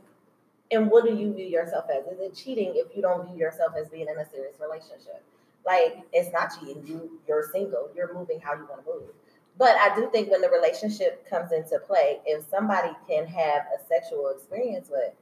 [0.70, 2.04] and what do you view yourself as?
[2.12, 5.22] Is it cheating if you don't view yourself as being in a serious relationship?
[5.66, 6.86] Like it's not cheating.
[6.86, 7.90] You you're single.
[7.94, 9.10] You're moving how you want to move.
[9.58, 13.84] But I do think when the relationship comes into play, if somebody can have a
[13.88, 15.12] sexual experience with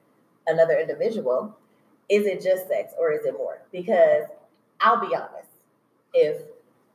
[0.47, 1.57] another individual,
[2.11, 3.63] is it just sex or is it more?
[3.73, 4.25] Because
[4.81, 5.49] I'll be honest,
[6.13, 6.43] if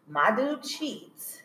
[0.07, 1.40] my dude cheats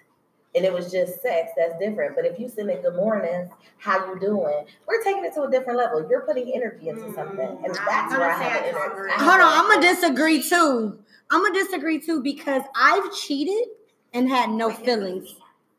[0.57, 2.17] and it was just sex, that's different.
[2.17, 4.65] But if you send it good mornings, how you doing?
[4.89, 6.07] We're taking it to a different level.
[6.09, 8.79] You're putting energy into something, and Mm, that's I'm where I have I an energy.
[8.79, 9.11] disagree.
[9.11, 10.99] I have Hold on, I'm gonna disagree too.
[11.31, 13.69] I'm gonna disagree too because I've cheated
[14.15, 15.35] and had no feelings.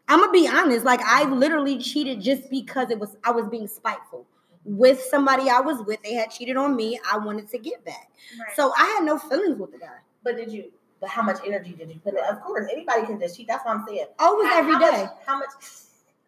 [0.08, 3.68] I'm gonna be honest, like I literally cheated just because it was I was being
[3.68, 4.26] spiteful
[4.64, 6.02] with somebody I was with.
[6.04, 7.00] They had cheated on me.
[7.12, 8.10] I wanted to get back,
[8.40, 8.56] Right.
[8.56, 9.98] so I had no feelings with the guy.
[10.24, 10.72] But did you?
[11.00, 12.20] But how much energy did you put in?
[12.30, 13.48] Of course, anybody can just cheat.
[13.48, 14.06] That's what I'm saying.
[14.20, 15.04] Always How- every how day.
[15.04, 15.50] Much, how much?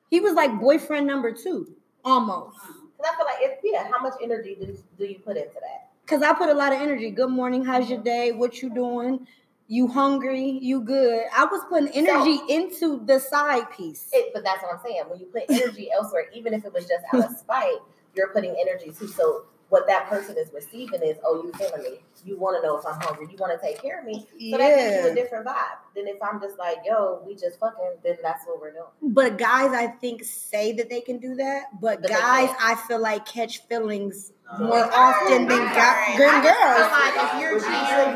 [0.09, 2.57] He was like boyfriend number two, almost.
[2.57, 3.87] Because I feel like it's yeah.
[3.91, 5.89] How much energy do, do you put into that?
[6.07, 7.11] Cause I put a lot of energy.
[7.11, 8.31] Good morning, how's your day?
[8.31, 9.27] What you doing?
[9.67, 10.57] You hungry?
[10.61, 11.25] You good?
[11.35, 14.09] I was putting energy into the side piece.
[14.11, 15.03] It, but that's what I'm saying.
[15.07, 17.75] When you put energy elsewhere, even if it was just out of spite,
[18.15, 19.07] you're putting energy too.
[19.07, 21.99] So what that person is receiving is, oh, you feeling me?
[22.25, 23.27] You want to know if I'm hungry?
[23.31, 24.25] You want to take care of me?
[24.51, 27.59] So that gives you a different vibe than if I'm just like, yo, we just
[27.59, 27.93] fucking.
[28.03, 28.83] Then that's what we're doing.
[29.01, 31.65] But guys, I think say that they can do that.
[31.79, 32.49] But But guys.
[32.61, 34.65] I feel like catch feelings No.
[34.67, 36.17] more often than I'm go- sorry.
[36.17, 36.91] than I just feel girls.
[36.91, 37.59] like if you're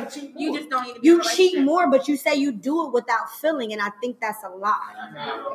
[0.03, 2.51] But cheating, cheat, you just don't need to You cheat more, but you say you
[2.51, 5.53] do it without feeling, and I think that's a lie.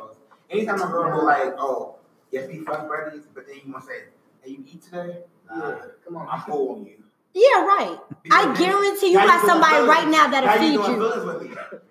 [0.49, 1.95] Anytime a girl be like, oh,
[2.31, 3.99] yes, we fuck buddies, but then you want to say,
[4.41, 5.19] hey, you eat today?
[5.49, 6.27] Nah, uh, Come on.
[6.29, 6.95] I'm on you.
[7.33, 7.97] Yeah, right.
[8.31, 11.25] I guarantee you Now doing somebody right now that'll Now you feed doing you.
[11.25, 11.49] with me.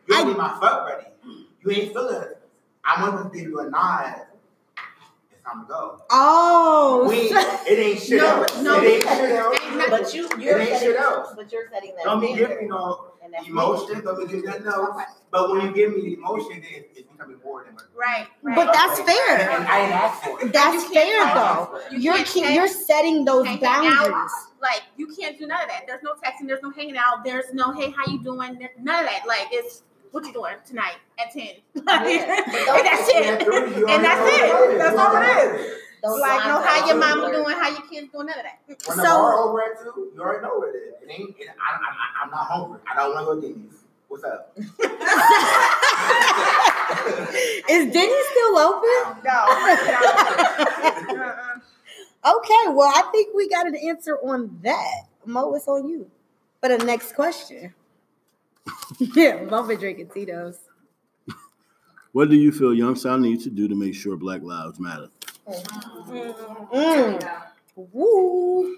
[0.09, 1.07] You I- ain't my fuck buddy.
[1.65, 2.43] You ain't feeling it.
[2.85, 4.15] I'm gonna give you a nod.
[5.49, 6.03] It's time to go.
[6.11, 7.17] Oh, We
[7.71, 8.63] it ain't shit No, else.
[8.63, 9.59] no, it ain't shit else.
[9.91, 11.33] But you, you're ain't setting, shit else.
[11.37, 12.49] but you're setting that Don't be standard.
[12.49, 13.05] giving me no
[13.47, 14.05] emotion.
[14.05, 15.03] Don't be giving nothing else.
[15.31, 17.85] But when you give me the emotion, then it- it's becoming more than what.
[17.97, 18.57] Right, right.
[18.57, 19.51] But that's And, fair.
[19.51, 20.53] and I ain't asked for it.
[20.53, 21.81] That's fair though.
[21.91, 23.83] You You're can't you're setting those can't out.
[23.83, 24.33] boundaries.
[24.61, 25.83] Like you can't do none of that.
[25.87, 26.47] There's no texting.
[26.47, 27.25] There's no hanging out.
[27.25, 28.59] There's no hey, how you doing?
[28.81, 29.23] None of that.
[29.27, 31.49] Like it's what you doing tonight at ten.
[31.75, 31.83] Yeah.
[31.85, 33.43] and that's it.
[33.89, 34.79] And that's it.
[34.79, 35.75] That's all it is.
[36.03, 37.45] Those like no, how your mama blurred.
[37.45, 37.57] doing?
[37.59, 38.27] How your kids doing?
[38.27, 38.59] None of that.
[38.67, 40.95] When the So- bar over at two, you already know what it is.
[41.03, 41.31] It ain't.
[41.39, 41.77] It, I, I,
[42.25, 42.81] I'm not hungry.
[42.91, 43.75] I don't want to go to Denny's.
[44.09, 44.53] What's up?
[47.69, 49.07] Is Denny still open?
[49.25, 49.39] No, no.
[51.25, 51.59] Uh-uh.
[52.37, 55.05] Okay, well, I think we got an answer on that.
[55.27, 56.11] Mo, it's on you
[56.61, 57.73] for the next question.
[58.99, 60.59] yeah, Mo been drinking Tito's.
[62.13, 65.09] What do you feel Youngstown needs to do to make sure Black Lives Matter?
[65.47, 67.41] Mm.
[67.77, 68.77] Woo.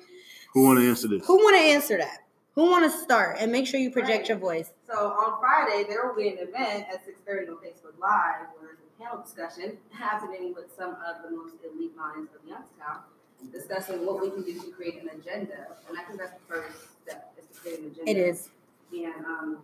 [0.52, 1.26] Who want to answer this?
[1.26, 2.18] Who want to answer that?
[2.54, 3.36] Who want to start?
[3.38, 4.72] And make sure you project your voice.
[4.88, 8.82] So on Friday, there will be an event at 6:30 on Facebook Live where it's
[8.82, 13.04] a panel discussion happening with some of the most elite minds of Youngstown,
[13.52, 15.68] discussing what we can do to create an agenda.
[15.88, 18.10] And I think that's the first step is to create an agenda.
[18.10, 18.50] It is.
[18.92, 19.58] And um,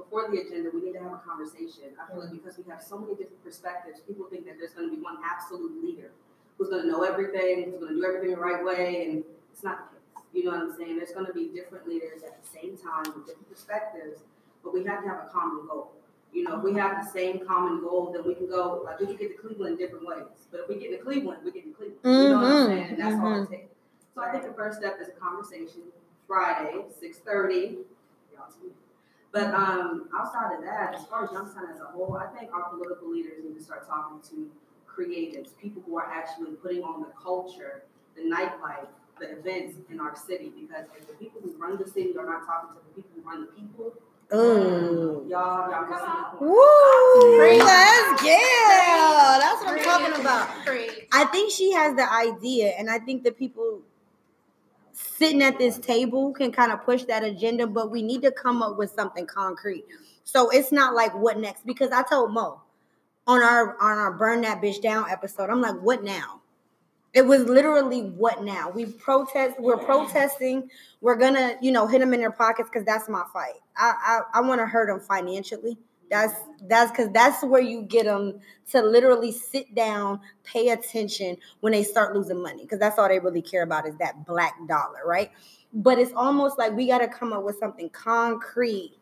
[0.00, 1.92] before the agenda, we need to have a conversation.
[2.00, 4.88] I feel like because we have so many different perspectives, people think that there's going
[4.88, 6.10] to be one absolute leader
[6.56, 9.62] who's going to know everything, who's going to do everything the right way, and it's
[9.62, 10.24] not the case.
[10.32, 10.96] You know what I'm saying?
[10.96, 14.20] There's going to be different leaders at the same time with different perspectives,
[14.64, 15.92] but we have to have a common goal.
[16.32, 19.06] You know, if we have the same common goal, then we can go, like, we
[19.06, 20.46] can get to Cleveland different ways.
[20.50, 21.98] But if we get to Cleveland, we get to Cleveland.
[22.04, 22.88] You know what I'm Mhm, saying?
[22.90, 23.44] And that's all mhm.
[23.44, 23.74] it takes.
[24.14, 25.82] So I think the first step is a conversation
[26.28, 27.84] Friday, 6:30.
[28.32, 28.46] Y'all.
[29.32, 32.68] But um, outside of that, as far as Youngstown as a whole, I think our
[32.70, 34.50] political leaders need to start talking to
[34.88, 37.84] creatives, people who are actually putting on the culture,
[38.16, 38.88] the nightlife,
[39.20, 40.52] the events in our city.
[40.60, 43.28] Because if the people who run the city are not talking to the people who
[43.28, 43.92] run the people,
[44.34, 45.26] Ooh.
[45.28, 46.50] y'all, y'all missing the point.
[46.50, 47.58] Woo!
[47.58, 49.38] Let's yeah.
[49.40, 50.48] That's what I'm talking about.
[51.12, 53.82] I think she has the idea, and I think the people
[55.20, 58.62] sitting at this table can kind of push that agenda, but we need to come
[58.62, 59.84] up with something concrete.
[60.24, 61.66] So it's not like what next?
[61.66, 62.62] Because I told Mo
[63.26, 66.40] on our on our burn that bitch down episode, I'm like, what now?
[67.12, 68.70] It was literally what now?
[68.70, 70.70] We protest, we're protesting,
[71.02, 73.60] we're gonna, you know, hit them in their pockets because that's my fight.
[73.76, 75.76] I I, I want to hurt them financially.
[76.10, 76.34] That's
[76.68, 78.40] that's because that's where you get them
[78.72, 83.18] to literally sit down, pay attention when they start losing money, because that's all they
[83.20, 85.30] really care about is that black dollar, right?
[85.72, 88.96] But it's almost like we got to come up with something concrete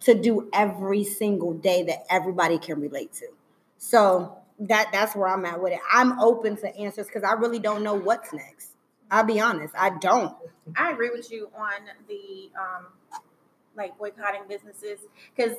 [0.00, 3.26] to do every single day that everybody can relate to.
[3.78, 5.80] So that that's where I'm at with it.
[5.92, 8.70] I'm open to answers because I really don't know what's next.
[9.10, 10.34] I'll be honest, I don't.
[10.76, 11.72] I agree with you on
[12.08, 12.86] the um
[13.78, 14.98] like boycotting businesses
[15.34, 15.56] because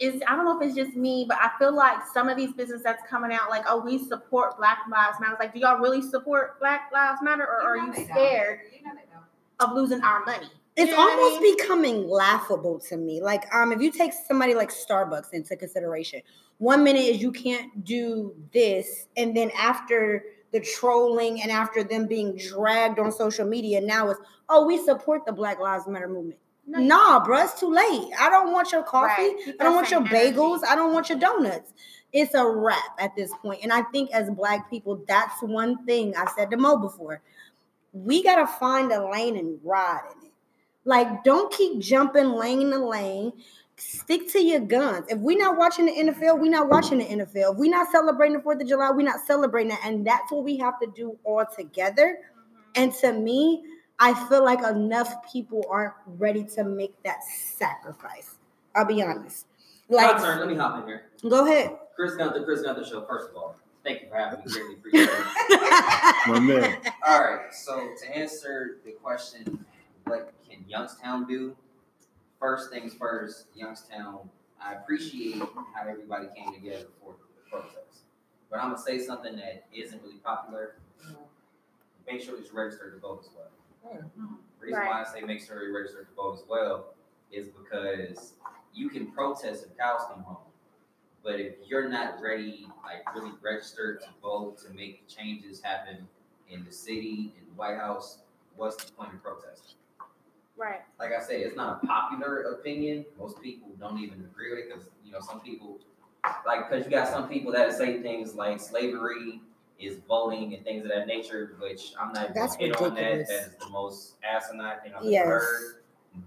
[0.00, 2.52] is I don't know if it's just me, but I feel like some of these
[2.52, 5.32] businesses that's coming out like, oh, we support Black Lives Matter.
[5.32, 8.60] It's like, do y'all really support Black Lives Matter, or are you scared
[9.60, 10.48] of losing our money?
[10.76, 11.56] It's You know what I almost mean?
[11.56, 13.20] becoming laughable to me.
[13.20, 16.22] Like, um, if you take somebody like Starbucks into consideration,
[16.58, 22.06] one minute is you can't do this, and then after the trolling and after them
[22.06, 26.39] being dragged on social media, now it's oh, we support the Black Lives Matter movement.
[26.66, 28.10] No, Nah, bruh, it's too late.
[28.18, 29.22] I don't want your coffee.
[29.22, 29.54] Right.
[29.58, 30.32] I don't want your energy.
[30.32, 30.60] bagels.
[30.64, 31.72] I don't want your donuts.
[32.12, 33.60] It's a wrap at this point.
[33.62, 37.22] And I think as black people, that's one thing I said to Mo before.
[37.92, 40.32] We gotta find a lane and ride in it.
[40.84, 43.32] Like, don't keep jumping lane to lane.
[43.76, 45.06] Stick to your guns.
[45.08, 47.52] If we're not watching the NFL, we're not watching the NFL.
[47.52, 49.80] If we're not celebrating the Fourth of July, we're not celebrating that.
[49.84, 52.18] And that's what we have to do all together.
[52.18, 52.82] Mm-hmm.
[52.82, 53.62] And to me,
[54.02, 58.36] I feel like enough people aren't ready to make that sacrifice.
[58.74, 59.46] I'll be honest.
[59.90, 60.38] My Like, turn.
[60.40, 61.02] Let me hop in here.
[61.28, 61.76] go ahead.
[61.96, 63.04] Chris Gunther, Chris Gunther Show.
[63.04, 64.46] First of all, thank you for having me.
[64.50, 66.26] Greatly appreciate it.
[66.28, 66.78] My man.
[67.06, 67.52] All right.
[67.52, 69.64] So to answer the question,
[70.04, 71.54] what can Youngstown do?
[72.38, 74.30] First things first, Youngstown.
[74.62, 78.04] I appreciate how everybody came together for the protest,
[78.50, 80.76] but I'm gonna say something that isn't really popular.
[82.06, 83.46] Make sure it's registered to vote as well.
[83.82, 86.94] The reason why I say make sure you register to vote as well
[87.32, 88.34] is because
[88.74, 90.36] you can protest if cows come home.
[91.22, 96.08] But if you're not ready, like really registered to vote to make changes happen
[96.48, 98.18] in the city, in the White House,
[98.56, 99.76] what's the point of protesting?
[100.56, 100.80] Right.
[100.98, 103.04] Like I said, it's not a popular opinion.
[103.18, 105.78] Most people don't even agree with it because you know some people,
[106.46, 109.40] like because you got some people that say things like slavery
[109.80, 113.26] is voting and things of that nature, which I'm not That's hit on that.
[113.26, 115.24] That is the most asinine thing I've Yes.
[115.26, 115.76] ever heard.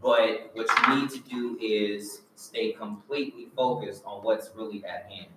[0.01, 5.27] But what you need to do is stay completely focused on what's really at hand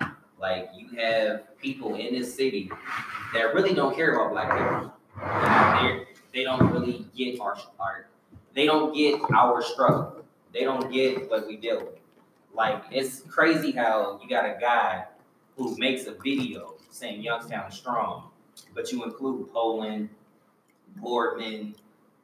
[0.00, 0.16] here.
[0.38, 2.70] Like you have people in this city
[3.32, 4.92] that really don't care about black people.
[5.82, 8.06] They're- They don't really get our, our
[8.54, 10.24] they don't get our struggle.
[10.52, 11.98] They don't get what we deal with.
[12.54, 15.04] Like it's crazy how you got a guy
[15.56, 18.30] who makes a video saying Youngstown is strong,
[18.74, 20.08] but you include Poland,
[20.96, 21.74] Boardman,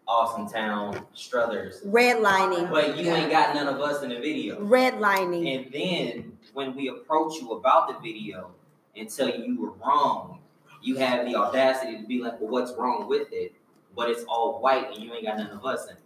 [0.09, 2.71] Austintown, Struthers, Redlining.
[2.71, 4.61] but you ain't got none of us in the video.
[4.61, 5.55] Redlining.
[5.55, 8.51] And then when we approach you about the video
[8.97, 10.39] and tell you you were wrong,
[10.83, 13.53] you have the audacity to be like, well, what's wrong with it?
[13.95, 16.03] But it's all white and you ain't got none of us in it.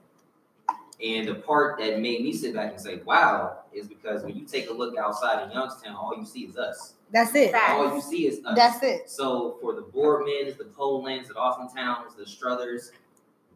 [1.05, 4.45] And the part that made me sit back and say, wow, is because when you
[4.45, 6.95] take a look outside of Youngstown, all you see is us.
[7.13, 7.55] That's it.
[7.55, 8.57] All you see is us.
[8.57, 9.11] That's it.
[9.11, 12.93] So for the Boardmans, the Polands, the Austintowns, the Struthers,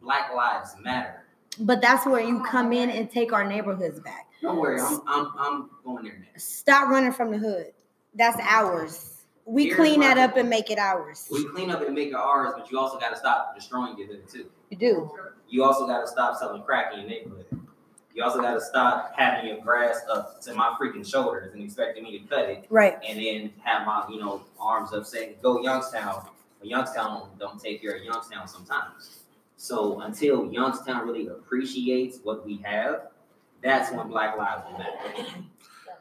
[0.01, 1.23] Black Lives Matter.
[1.59, 4.27] But that's where you come in and take our neighborhoods back.
[4.41, 6.59] Don't worry, I'm I'm, I'm going there next.
[6.59, 7.73] Stop running from the hood.
[8.13, 9.15] That's ours.
[9.45, 11.27] We Here's clean that up and make it ours.
[11.31, 14.07] We clean up and make it ours, but you also got to stop destroying your
[14.07, 14.45] hood too.
[14.69, 15.11] You do.
[15.47, 17.45] You also got to stop selling crack in your neighborhood.
[18.17, 22.03] You also got to stop having your grass up to my freaking shoulders and expecting
[22.03, 22.97] me to cut it, Right.
[23.07, 26.25] and then have my you know arms up saying go Youngstown.
[26.57, 29.19] But Youngstown don't take care of Youngstown sometimes.
[29.57, 33.03] So until Youngstown really appreciates what we have,
[33.61, 35.35] that's when Black Lives matter.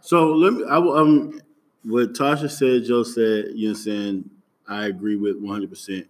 [0.00, 0.64] So let me.
[0.70, 0.96] I will.
[0.96, 1.42] Um,
[1.84, 3.48] what Tasha said, Joe said.
[3.54, 4.30] You know, saying
[4.66, 5.68] I agree with 100.
[5.68, 6.06] percent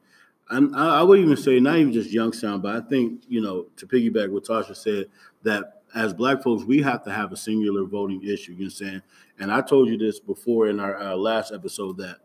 [0.50, 3.66] And I, I would even say not even just Youngstown, but I think you know
[3.76, 5.06] to piggyback what Tasha said
[5.42, 8.52] that as Black folks we have to have a singular voting issue.
[8.52, 9.02] You know, what I'm saying.
[9.38, 12.18] And I told you this before in our uh, last episode that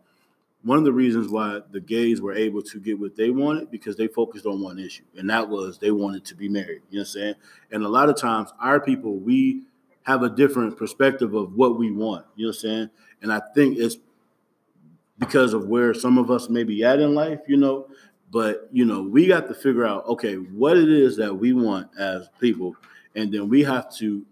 [0.62, 3.96] one of the reasons why the gays were able to get what they wanted because
[3.96, 6.82] they focused on one issue, and that was they wanted to be married.
[6.90, 7.34] You know what I'm saying?
[7.72, 9.62] And a lot of times, our people, we
[10.04, 12.26] have a different perspective of what we want.
[12.36, 12.90] You know what I'm saying?
[13.22, 13.96] And I think it's
[15.18, 17.86] because of where some of us may be at in life, you know.
[18.30, 21.88] But you know, we got to figure out, okay, what it is that we want
[21.98, 22.76] as people,
[23.14, 24.24] and then we have to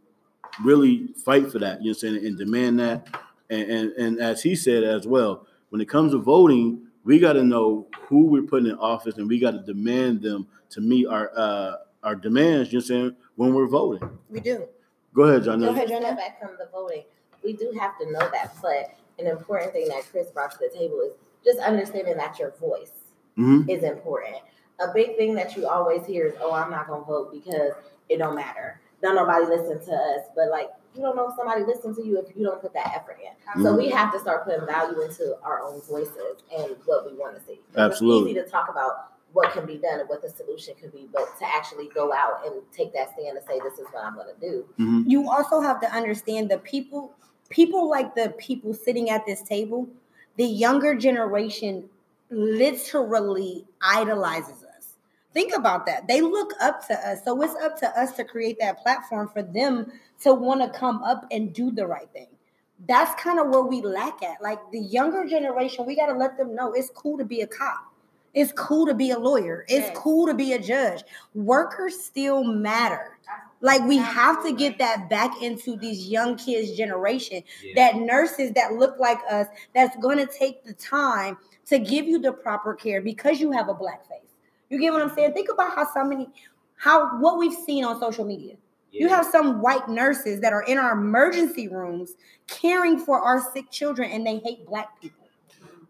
[0.62, 1.82] really fight for that.
[1.82, 2.26] You know what I'm saying?
[2.26, 3.06] And demand that.
[3.48, 7.34] And and, and as he said as well, when it comes to voting, we got
[7.34, 11.06] to know who we're putting in office, and we got to demand them to meet
[11.06, 12.72] our uh, our demands.
[12.72, 13.16] You know what I'm saying?
[13.36, 14.08] When we're voting.
[14.28, 14.66] We do.
[15.14, 15.60] Go ahead, John.
[15.60, 16.14] Go ahead, Step Jonah.
[16.16, 17.02] back from the voting.
[17.42, 20.68] We do have to know that, but an important thing that Chris brought to the
[20.78, 21.14] table is
[21.44, 22.92] just understanding that your voice
[23.36, 23.68] Mhm.
[23.68, 24.36] is important.
[24.78, 27.72] A big thing that you always hear is, "Oh, I'm not gonna vote because
[28.10, 28.80] it don't matter.
[29.02, 32.18] Don't nobody listen to us." But like, you don't know if somebody listen to you
[32.18, 33.62] if you don't put that effort in.
[33.62, 37.36] So we have to start putting value into our own voices and what we want
[37.38, 37.60] to see.
[37.76, 38.32] Absolutely.
[38.32, 41.08] It's easy to talk about what can be done and what the solution could be,
[41.12, 44.16] but to actually go out and take that stand and say, "This is what I'm
[44.16, 45.04] going to do." Mhm.
[45.06, 47.14] You also have to understand the people,
[47.48, 49.88] people like the people sitting at this table,
[50.36, 51.88] the younger generation
[52.30, 54.69] literally idolizes us.
[55.32, 56.08] Think about that.
[56.08, 57.20] They look up to us.
[57.24, 61.02] So it's up to us to create that platform for them to want to come
[61.02, 62.26] up and do the right thing.
[62.88, 64.42] That's kind of where we lack at.
[64.42, 67.46] Like the younger generation, we got to let them know it's cool to be a
[67.46, 67.86] cop.
[68.32, 69.64] It's cool to be a lawyer.
[69.68, 69.96] It's Yes.
[69.96, 71.02] cool to be a judge.
[71.34, 73.18] Workers still matter.
[73.60, 77.42] Like we have to get that back into these young kids' generation.
[77.62, 77.72] Yeah.
[77.76, 82.18] That nurses that look like us, that's going to take the time to give you
[82.18, 84.29] the proper care because you have a black face.
[84.70, 85.34] You get what I'm saying?
[85.34, 86.28] Think about how so many,
[86.76, 88.54] how what we've seen on social media.
[88.92, 92.14] You have some white nurses that are in our emergency rooms
[92.48, 95.28] caring for our sick children, and they hate black people.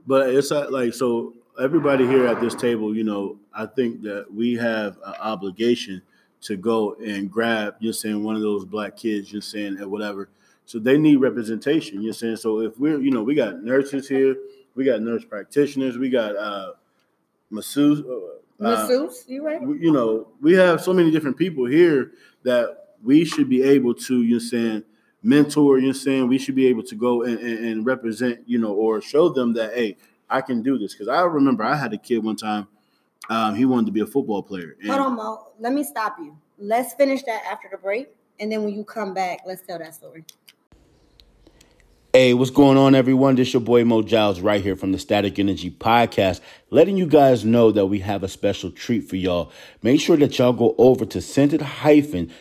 [0.07, 1.35] But it's uh, like so.
[1.61, 6.01] Everybody here at this table, you know, I think that we have an obligation
[6.43, 10.29] to go and grab, you're saying one of those black kids, you're saying or whatever.
[10.65, 12.01] So they need representation.
[12.01, 14.37] You're saying so if we're, you know, we got nurses here,
[14.75, 16.73] we got nurse practitioners, we got uh
[17.51, 18.03] masseuse,
[18.61, 19.63] uh, Masseuse, you right?
[19.63, 23.95] we- you know, we have so many different people here that we should be able
[23.95, 24.85] to, you know, saying,
[25.23, 28.59] mentor, you know, saying we should be able to go and, and, and represent, you
[28.59, 29.97] know, or show them that, hey,
[30.29, 30.95] I can do this.
[30.95, 32.69] Cause I remember I had a kid one time,
[33.29, 34.77] um, he wanted to be a football player.
[34.81, 35.47] And Hold on, Mo.
[35.59, 36.37] Let me stop you.
[36.59, 38.09] Let's finish that after the break.
[38.39, 40.25] And then when you come back, let's tell that story.
[42.13, 43.37] Hey, what's going on, everyone?
[43.37, 47.45] This your boy Mo Giles right here from the Static Energy Podcast, letting you guys
[47.45, 49.53] know that we have a special treat for y'all.
[49.81, 51.65] Make sure that y'all go over to scented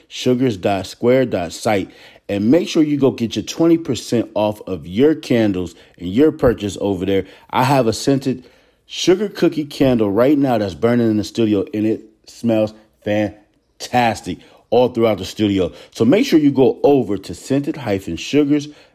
[0.07, 1.91] sugars.square site
[2.27, 6.75] and make sure you go get your 20% off of your candles and your purchase
[6.81, 7.27] over there.
[7.51, 8.49] I have a scented
[8.87, 14.39] sugar cookie candle right now that's burning in the studio and it smells fantastic
[14.71, 15.71] all throughout the studio.
[15.91, 18.88] So make sure you go over to scented hyphen sugars.square.site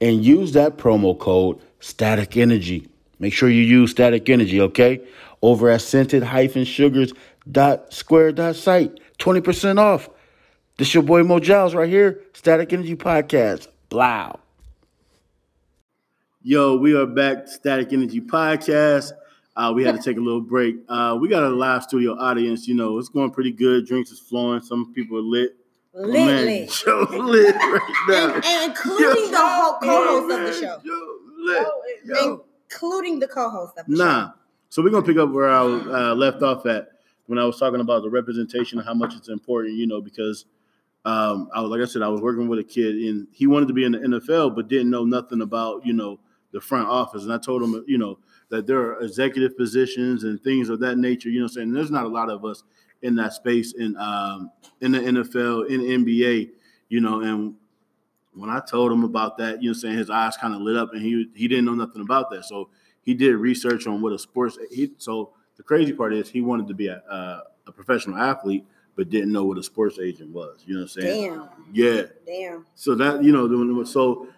[0.00, 2.88] and use that promo code static energy.
[3.18, 5.00] Make sure you use static energy, okay?
[5.42, 6.22] Over at scented
[6.66, 9.00] sugars.square.site.
[9.18, 10.10] 20% off.
[10.78, 13.68] This your boy Mo Giles right here, Static Energy Podcast.
[13.88, 14.38] Blow.
[16.42, 19.12] Yo, we are back, Static Energy Podcast.
[19.56, 20.76] Uh, we had to take a little break.
[20.88, 22.68] Uh, we got a live studio audience.
[22.68, 23.86] You know, it's going pretty good.
[23.86, 24.60] Drinks is flowing.
[24.60, 25.56] Some people are lit.
[25.96, 26.70] Lit, Man, lit.
[26.84, 28.34] Joe lit right now.
[28.34, 30.80] And, and including the whole co-host of the show.
[31.38, 31.66] Lit.
[32.04, 32.44] Yo.
[32.70, 34.04] Including the co-host of the show.
[34.04, 34.32] Nah.
[34.68, 36.88] So we're gonna pick up where I uh, left off at
[37.26, 39.76] when I was talking about the representation and how much it's important.
[39.76, 40.44] You know, because
[41.06, 43.68] um, I was like I said, I was working with a kid and he wanted
[43.68, 46.20] to be in the NFL, but didn't know nothing about you know
[46.52, 47.22] the front office.
[47.22, 48.18] And I told him, you know,
[48.50, 51.30] that there are executive positions and things of that nature.
[51.30, 52.64] You know, saying there's not a lot of us
[53.02, 56.50] in that space in um, in the NFL, in the NBA.
[56.88, 57.54] You know, and
[58.34, 60.92] when I told him about that, you know, saying his eyes kind of lit up,
[60.92, 62.44] and he he didn't know nothing about that.
[62.44, 62.68] So
[63.02, 64.58] he did research on what a sports.
[64.70, 68.64] He, so the crazy part is he wanted to be a, a, a professional athlete,
[68.94, 70.62] but didn't know what a sports agent was.
[70.66, 71.32] You know what I'm saying?
[71.32, 71.48] Damn.
[71.72, 72.02] Yeah.
[72.26, 72.66] Damn.
[72.74, 74.28] So that you know, so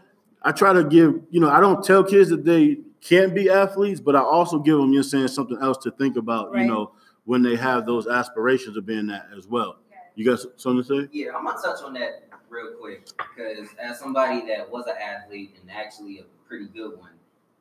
[0.43, 4.01] I try to give you know I don't tell kids that they can't be athletes,
[4.01, 6.53] but I also give them you know saying something else to think about.
[6.53, 6.63] Right.
[6.63, 6.93] You know
[7.29, 9.77] when they have those aspirations of being that as well.
[10.15, 11.09] You got something to say?
[11.13, 15.55] Yeah, I'm gonna touch on that real quick because as somebody that was an athlete
[15.61, 17.11] and actually a pretty good one,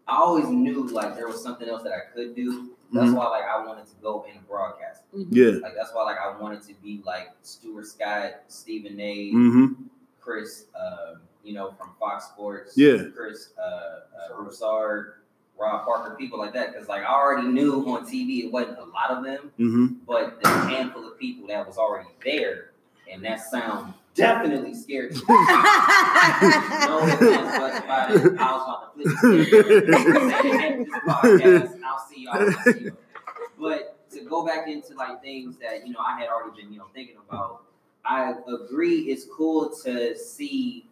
[0.07, 2.69] I always knew like there was something else that I could do.
[2.93, 3.15] That's Mhm.
[3.15, 5.03] why like I wanted to go in broadcast.
[5.13, 5.57] Yeah.
[5.61, 9.83] Like that's why like I wanted to be like Stuart Scott, Stephen A, Mm-hmm.
[10.21, 12.77] Chris, um, you know, from Fox Sports.
[12.77, 13.03] Yeah.
[13.13, 15.15] Chris uh, uh, Broussard,
[15.59, 16.73] Rob Parker, people like that.
[16.73, 19.85] Because like I already knew on TV it wasn't a lot of them, Mm-hmm.
[20.07, 22.71] but the handful of people that was already there,
[23.11, 25.21] and that sound definitely scared me.
[25.27, 28.37] no offense whatsoever.
[28.39, 31.69] I was about to flip this.
[31.83, 32.35] I'll see y'all.
[32.35, 32.91] I'll see y'all.
[33.59, 36.79] But to go back into like things that you know I had already been you
[36.79, 37.63] know thinking about,
[38.05, 40.86] I agree it's cool to see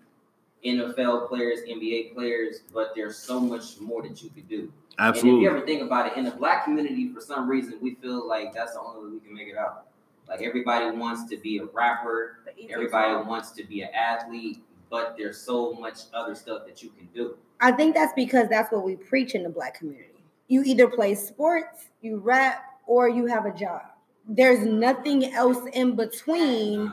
[0.66, 4.72] NFL players, NBA players, but there's so much more that you could do.
[4.98, 7.96] And if you ever think about it, in the black community, for some reason, we
[7.96, 9.88] feel like that's the only way we can make it out.
[10.28, 15.38] Like everybody wants to be a rapper, everybody wants to be an athlete, but there's
[15.38, 17.38] so much other stuff that you can do.
[17.60, 20.24] I think that's because that's what we preach in the black community.
[20.48, 23.82] You either play sports, you rap, or you have a job.
[24.28, 26.92] There's nothing else in between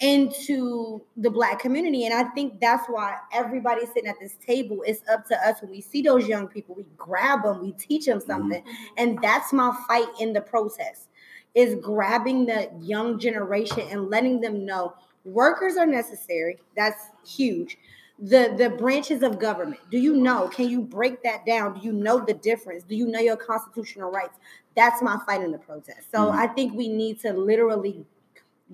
[0.00, 2.06] into the black community.
[2.06, 5.72] And I think that's why everybody sitting at this table, it's up to us when
[5.72, 8.30] we see those young people, we grab them, we teach them mm-hmm.
[8.30, 8.62] something.
[8.96, 11.08] And that's my fight in the process
[11.54, 16.58] is grabbing the young generation and letting them know workers are necessary.
[16.76, 17.78] That's huge.
[18.20, 19.80] The the branches of government.
[19.90, 20.48] Do you know?
[20.48, 21.78] Can you break that down?
[21.78, 22.82] Do you know the difference?
[22.82, 24.38] Do you know your constitutional rights?
[24.78, 26.08] That's my fight in the protest.
[26.12, 26.38] So Mhm.
[26.38, 28.06] I think we need to literally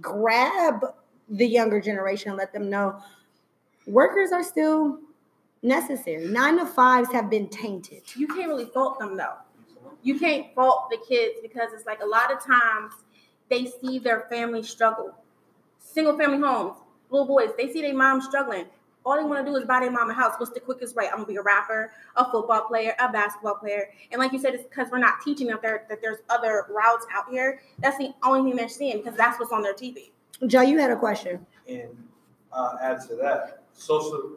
[0.02, 0.84] grab
[1.30, 3.00] the younger generation and let them know
[3.86, 4.98] workers are still
[5.62, 6.26] necessary.
[6.26, 8.02] Nine to fives have been tainted.
[8.14, 9.36] you can't really fault them though.
[10.02, 12.92] You can't fault the kids because it's like a lot of times
[13.48, 15.14] they see their family struggle.
[15.78, 16.76] Single family homes,
[17.08, 18.66] little boys, they see their mom struggling.
[19.04, 20.34] All they want to do is buy their mom a house.
[20.38, 21.06] What's the quickest way?
[21.08, 23.90] I'm gonna be a rapper, a football player, a basketball player.
[24.10, 27.06] And like you said, it's because we're not teaching them there that there's other routes
[27.14, 27.60] out here.
[27.80, 30.10] That's the only thing they're seeing because that's what's on their TV.
[30.46, 31.44] Joe, you had a question.
[31.68, 31.90] And
[32.52, 34.32] uh, add to that, social.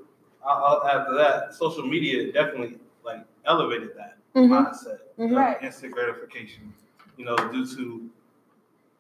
[0.46, 1.54] I'll, I'll add to that.
[1.54, 4.50] Social media definitely like elevated that Mhm.
[4.50, 5.32] mindset, Mhm.
[5.32, 5.58] of Right.
[5.64, 6.74] instant gratification.
[7.16, 8.10] You know, due to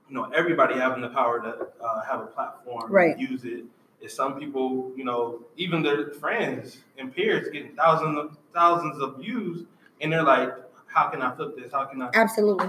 [0.09, 3.17] you know, everybody having the power to uh, have a platform, Right.
[3.19, 3.65] use it.
[4.01, 9.17] Is some people, you know, even their friends and peers getting thousands of thousands of
[9.17, 9.65] views,
[10.01, 10.51] and they're like,
[10.87, 11.71] "How can I flip this?
[11.71, 12.67] How can I?" Absolutely.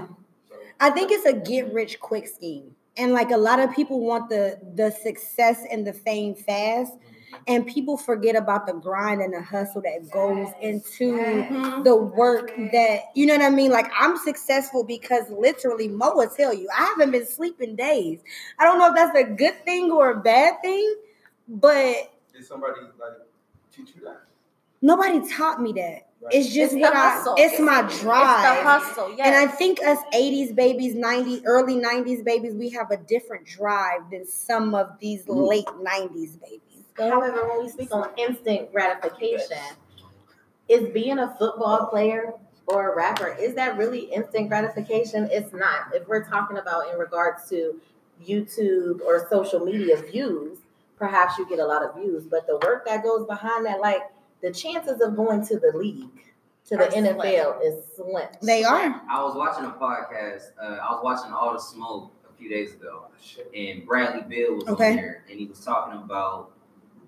[0.49, 2.75] So, I think it's a get rich quick scheme.
[2.97, 6.93] And like a lot of people want the the success and the fame fast.
[7.47, 11.83] And people forget about the grind and the hustle that goes into Mhm.
[11.83, 13.71] the work that you know what I mean.
[13.71, 18.19] Like I'm successful because literally Mo will tell you I haven't been sleeping days.
[18.57, 20.95] I don't know if that's a good thing or a bad thing,
[21.49, 23.13] but did somebody like
[23.71, 24.21] teach you that?
[24.81, 26.05] nobody taught me that.
[26.21, 26.33] Right.
[26.33, 27.35] It's just It's what the I hustle.
[27.37, 28.41] it's my It's drive.
[28.57, 29.15] the hustle.
[29.17, 29.27] Yes.
[29.27, 34.01] And I think us 80s babies, 90s, early 90s babies, we have a different drive
[34.11, 35.47] than some of these Mm.
[35.47, 36.83] late 90s babies.
[36.97, 39.57] However, when we speak on instant gratification,
[40.67, 42.33] is being a football player
[42.67, 45.27] or a rapper, is that really instant gratification?
[45.31, 45.95] It's not.
[45.95, 47.79] If we're talking about in regards to
[48.23, 50.58] YouTube or social media views,
[50.99, 54.01] perhaps you get a lot of views, but the work that goes behind that, like
[54.41, 56.09] the chances of going to the league,
[56.67, 57.05] to the Are slim.
[57.17, 58.27] NFL is slim.
[58.43, 59.01] They are.
[59.09, 60.51] I was watching a podcast.
[60.61, 63.05] Uh, I was watching All the Smoke a few days ago,
[63.55, 64.91] and Bradley Beal was Okay.
[64.91, 66.51] on there, and he was talking about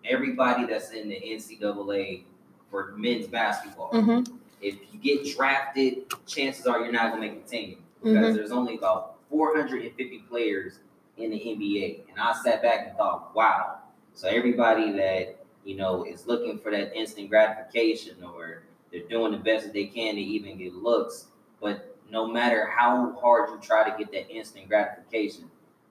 [0.05, 2.23] everybody that's in the NCAA
[2.69, 3.91] for men's basketball.
[3.91, 4.33] Mm-hmm.
[4.61, 8.35] If you get drafted, chances are you're not gonna make the team because Mhm.
[8.35, 10.79] there's only about 450 players
[11.17, 12.03] in the NBA.
[12.09, 13.77] And I sat back and thought, wow.
[14.13, 19.37] So everybody that you know is looking for that instant gratification or they're doing the
[19.37, 21.27] best that they can to even get looks,
[21.61, 25.49] but no matter how hard you try to get that instant gratification,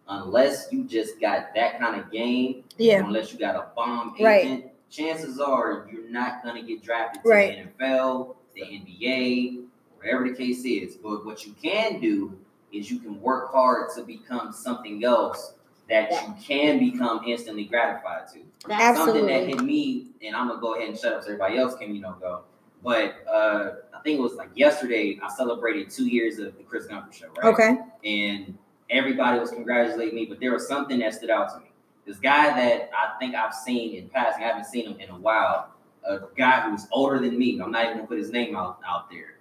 [0.09, 3.03] unless you just got that kind of game, Yeah.
[3.05, 4.45] unless you got a bomb Right.
[4.45, 7.57] agent, chances are you're not gonna get drafted to Right.
[7.57, 9.65] the NFL, the NBA,
[9.97, 10.97] whatever the case is.
[10.97, 12.37] But what you can do
[12.73, 15.55] is you can work hard to become something else
[15.91, 18.41] that you can become instantly gratified to.
[18.67, 21.59] That's Something that hit me, and I'm gonna go ahead and shut up so everybody
[21.59, 22.43] else can, you know, go.
[22.83, 25.19] But uh, I think it was like yesterday.
[25.23, 27.53] I celebrated two years of the Chris Gunther show, right?
[27.53, 27.79] Okay.
[28.05, 28.57] and
[28.89, 31.71] everybody was congratulating me, but there was something that stood out to me.
[32.07, 35.19] This guy that I think I've seen in passing, I haven't seen him in a
[35.19, 35.71] while,
[36.05, 37.61] a guy who's older than me.
[37.61, 39.37] I'm not even gonna put his name out, out there.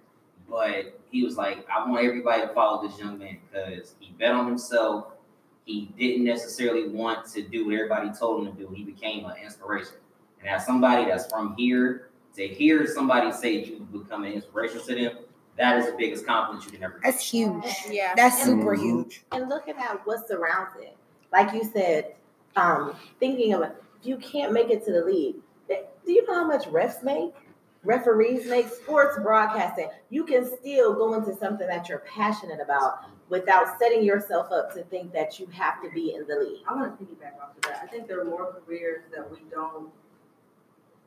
[0.48, 4.32] But he was like, I want everybody to follow this young man because he bet
[4.32, 5.12] on himself.
[5.64, 8.72] He didn't necessarily want to do what everybody told him to do.
[8.74, 9.94] He became an inspiration.
[10.40, 14.94] And as somebody that's from here, to hear somebody say you become an inspiration to
[14.94, 15.18] them,
[15.58, 17.02] that is the biggest compliment you can ever get.
[17.12, 17.64] That's huge.
[17.90, 18.14] yeah.
[18.16, 18.80] That's super Mhm.
[18.80, 19.24] huge.
[19.32, 20.96] and looking at what surrounds it.
[21.32, 22.14] Like you said,
[22.56, 25.36] um, thinking of it, if you can't make it to the league,
[25.68, 27.34] do you know how much refs make?
[27.84, 29.88] Referees make sports broadcasting.
[30.08, 34.82] You can still go into something that you're passionate about without setting yourself up to
[34.84, 36.60] think that you have to be in the league.
[36.68, 37.80] I want to piggyback off of that.
[37.82, 39.88] I think there are more careers that we don't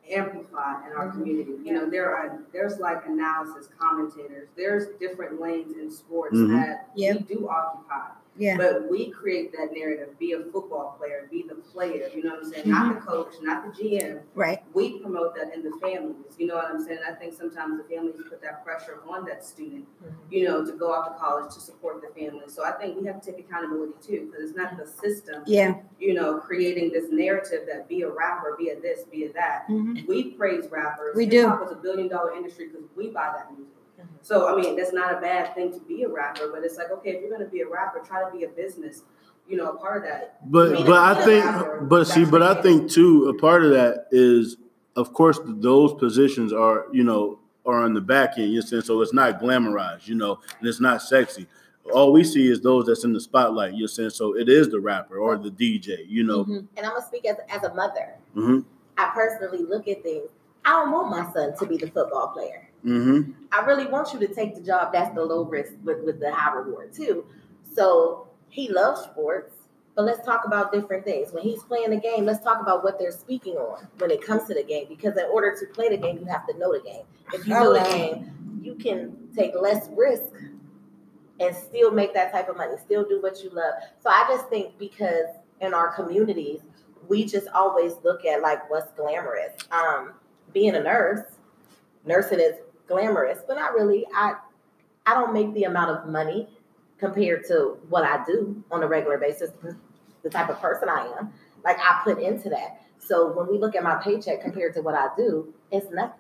[0.10, 1.54] amplify in our community.
[1.64, 4.48] You know, there are there's like analysis commentators.
[4.56, 6.50] There's different lanes in sports Mhm.
[6.50, 7.14] that Yeah.
[7.14, 8.10] we do occupy.
[8.36, 8.58] Yeah.
[8.58, 10.18] But we create that narrative.
[10.18, 11.28] Be a football player.
[11.30, 12.10] Be the player.
[12.14, 12.70] You know what I'm saying?
[12.70, 13.36] Not the coach.
[13.42, 14.22] Not the GM.
[14.34, 14.64] Right.
[14.74, 16.16] we promote that in the families.
[16.40, 17.00] You know what I'm saying?
[17.08, 19.86] I think sometimes the families put that pressure on that student,
[20.32, 22.46] you know, to go off to college to support the family.
[22.48, 25.76] So I think we have to take accountability too, because it's not the system, Yeah.
[26.00, 29.68] you know, creating this narrative that be a rapper, be a this, be a that.
[29.70, 30.08] Mhm.
[30.08, 31.16] We praise rappers.
[31.16, 33.74] We Hip hop is a billion dollar industry because we buy that music.
[34.00, 34.06] Mhm.
[34.22, 36.92] So I mean, that's not a bad thing to be a rapper, but it's like
[36.92, 39.04] okay, if you're gonna be a rapper, try to be a business,
[39.48, 40.38] you know, a part of that.
[40.52, 43.72] But mean, but I think rapper, but see but I think too a part of
[43.72, 44.58] that is
[44.96, 48.52] of course those positions are you know are on the back end.
[48.52, 51.48] You know, so it's not glamorized, you know, and it's not sexy.
[51.94, 53.74] All we see is those that's in the spotlight.
[53.76, 56.46] You're saying so it is the rapper or the DJ, you know.
[56.46, 56.66] Mhm.
[56.78, 58.16] And I'm gonna speak as, as a mother.
[58.34, 58.60] hmm
[58.98, 60.30] I personally look at things.
[60.64, 62.70] I don't want my son to be the football player.
[62.84, 66.20] Hmm I really want you to take the job that's the low risk with, with
[66.20, 67.26] the high reward too.
[67.72, 69.54] So he loves sports,
[69.96, 71.32] but let's talk about different things.
[71.32, 74.48] When he's playing the game, let's talk about what they're speaking on when it comes
[74.48, 74.88] to the game.
[74.90, 77.04] Because in order to play the game, you have to know the game.
[77.32, 80.34] If you know the game, you can take less risk
[81.40, 83.74] and still make that type of money, still do what you love.
[84.02, 85.28] So I just think because
[85.62, 86.62] in our communities,
[87.08, 89.54] we just always look at like what's glamorous.
[89.72, 90.14] Um,
[90.54, 91.22] being a nurse,
[92.06, 92.56] nursing is
[92.88, 94.06] glamorous, but not really.
[94.14, 94.36] I
[95.06, 96.48] I don't make the amount of money
[96.98, 99.52] compared to what I do on a regular basis,
[100.24, 101.34] the type of person I am.
[101.66, 102.82] Like I put into that.
[103.00, 106.20] So when we look at my paycheck compared to what I do, it's nothing.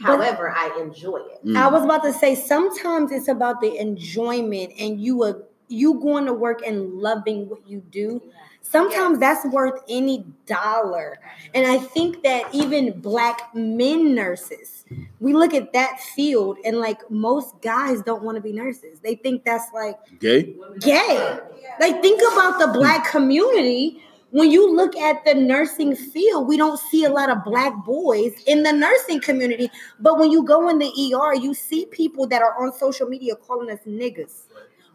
[0.00, 1.44] But- However, I enjoy it.
[1.44, 1.56] Mm.
[1.56, 6.26] I was about to say sometimes it's about the enjoyment and you are you going
[6.26, 8.20] to work and loving what you do,
[8.62, 11.18] sometimes that's worth any dollar.
[11.54, 14.84] And I think that even black men nurses,
[15.18, 19.00] we look at that field and like most guys don't want to be nurses.
[19.00, 20.54] They think that's like Gay?
[20.80, 21.38] gay.
[21.80, 24.02] Like think about the black community.
[24.32, 28.32] When you look at the nursing field, we don't see a lot of black boys
[28.46, 29.68] in the nursing community.
[29.98, 33.34] But when you go in the ER, you see people that are on social media
[33.34, 34.42] calling us niggas,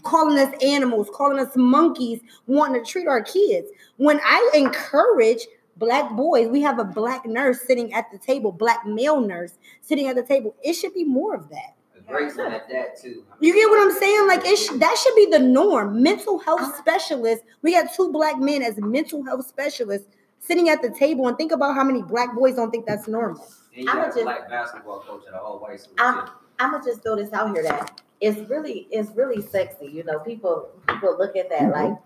[0.06, 3.68] calling us animals, calling us monkeys, wanting to treat our kids.
[3.97, 5.47] When I encourage
[5.78, 10.08] black boys, we have a black nurse sitting at the table, black male nurse sitting
[10.08, 10.56] at the table.
[10.64, 11.76] It should be more of that.
[11.97, 13.24] A great at that too.
[13.39, 14.28] You get what I'm saying?
[14.28, 16.01] Like it sh- that should be the norm.
[16.01, 16.78] Mental health uh-huh.
[16.78, 17.45] specialists.
[17.62, 20.08] We got two black men as mental health specialists
[20.39, 23.47] sitting at the table, and think about how many black boys don't think that's normal.
[23.76, 26.30] And you I'ma got a just- black basketball coach at a all white school I'm-
[26.60, 29.86] I'm gonna just throw this out here that it's really it's really sexy.
[29.86, 31.92] You know, people people look at that mm-hmm.
[31.92, 31.98] like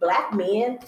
[0.00, 0.80] black men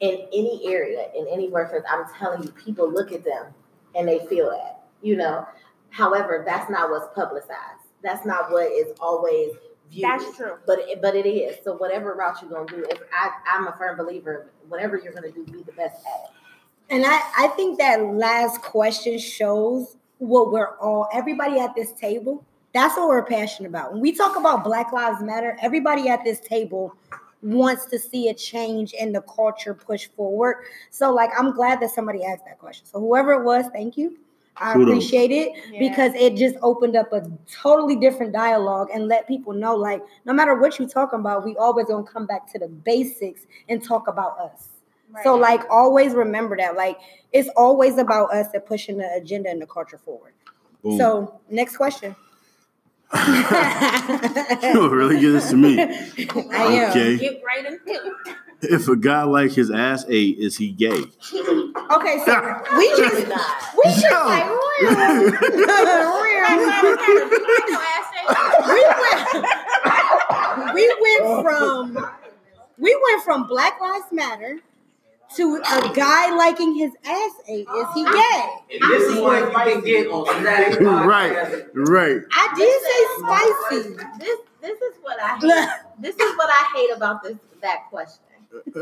[0.00, 1.82] in any area in any workplace.
[1.88, 3.46] I'm telling you, people look at them
[3.94, 4.84] and they feel that.
[5.00, 5.48] You know,
[5.88, 7.88] however, that's not what's publicized.
[8.02, 9.52] That's not what is always
[9.90, 10.10] viewed.
[10.10, 10.58] That's true.
[10.66, 11.56] But it, but it is.
[11.64, 15.32] So whatever route you're gonna do, if I I'm a firm believer, whatever you're gonna
[15.32, 16.30] do, be the best at it.
[16.90, 22.44] And I, I think that last question shows what we're all, everybody at this table,
[22.72, 23.92] that's what we're passionate about.
[23.92, 26.94] When we talk about Black Lives Matter, everybody at this table
[27.42, 30.64] wants to see a change in the culture push forward.
[30.90, 32.86] So, like, I'm glad that somebody asked that question.
[32.86, 34.16] So, whoever it was, thank you.
[34.56, 34.88] I Kudos.
[34.88, 35.78] appreciate it Yeah.
[35.88, 40.32] because it just opened up a totally different dialogue and let people know, like, no
[40.32, 44.08] matter what you're talking about, we always gonna come back to the basics and talk
[44.08, 44.68] about us.
[45.22, 46.74] So, like, always remember that.
[46.76, 46.98] Like,
[47.32, 50.32] it's always about us and pushing the agenda and the culture forward.
[50.82, 50.96] Boom.
[50.96, 52.14] So, next question.
[54.62, 55.78] you don't really get this to me.
[55.80, 56.90] I am.
[56.90, 57.16] Okay.
[57.18, 58.36] Get right into it.
[58.62, 60.90] If a guy like his ass ate, is he gay?
[60.92, 63.62] Okay, so we just Not.
[63.76, 64.24] we just No.
[64.24, 66.12] like real, real.
[68.68, 72.06] we went we went from
[72.78, 74.60] we went from Black Lives Matter
[75.36, 77.66] to a guy liking his ass ate.
[77.68, 78.48] Is he gay?
[78.72, 82.20] And this is what you can get on Static right, right.
[82.32, 84.18] I did say spicy.
[84.18, 85.68] This this is what I hate.
[86.00, 88.20] this is what I hate about this that question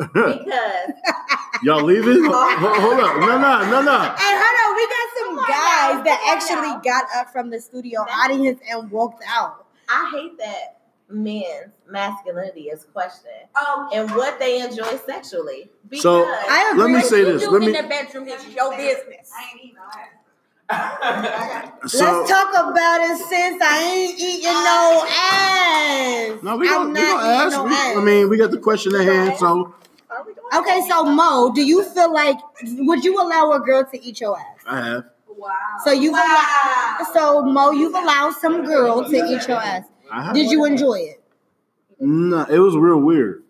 [0.01, 0.91] because
[1.63, 2.25] Y'all leaving?
[2.25, 3.17] Ho- ho- Hold up.
[3.21, 3.93] No, no, no, no.
[4.01, 7.61] And hold on, we got some on guys now, that actually got up from the
[7.61, 9.67] studio audience and walked out.
[9.89, 10.80] I hate that
[11.11, 15.71] men's masculinity is questioned Um, and what they enjoy sexually.
[15.89, 16.83] Because So, I agree.
[16.85, 17.43] Let me say this.
[17.43, 17.81] do Let in me.
[17.83, 19.31] the bedroom is your business.
[19.37, 20.11] I ain't eating that.
[21.89, 26.43] So, Let's talk about it since I ain't eating no ass.
[26.43, 27.57] no, we I'm gonna, we not gonna ask.
[27.57, 27.97] no We- ass.
[27.97, 29.37] I mean, we got the question at hand.
[29.39, 29.75] So,
[30.11, 33.85] are we doing okay, so Mo, do you feel like would you allow a girl
[33.85, 34.45] to eat your ass?
[34.67, 35.05] I have.
[35.37, 35.49] Wow.
[35.85, 36.19] So you've wow.
[37.01, 39.85] allowed, so Mo, you've allowed some girl to eat your ass.
[40.11, 40.35] I have.
[40.35, 41.23] Did you enjoy it?
[42.01, 43.43] No, it was real weird.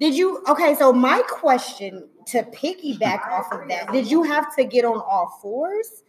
[0.00, 0.42] Did you?
[0.48, 4.98] Okay, so my question to piggyback off of that: Did you have to get on
[4.98, 6.02] all fours,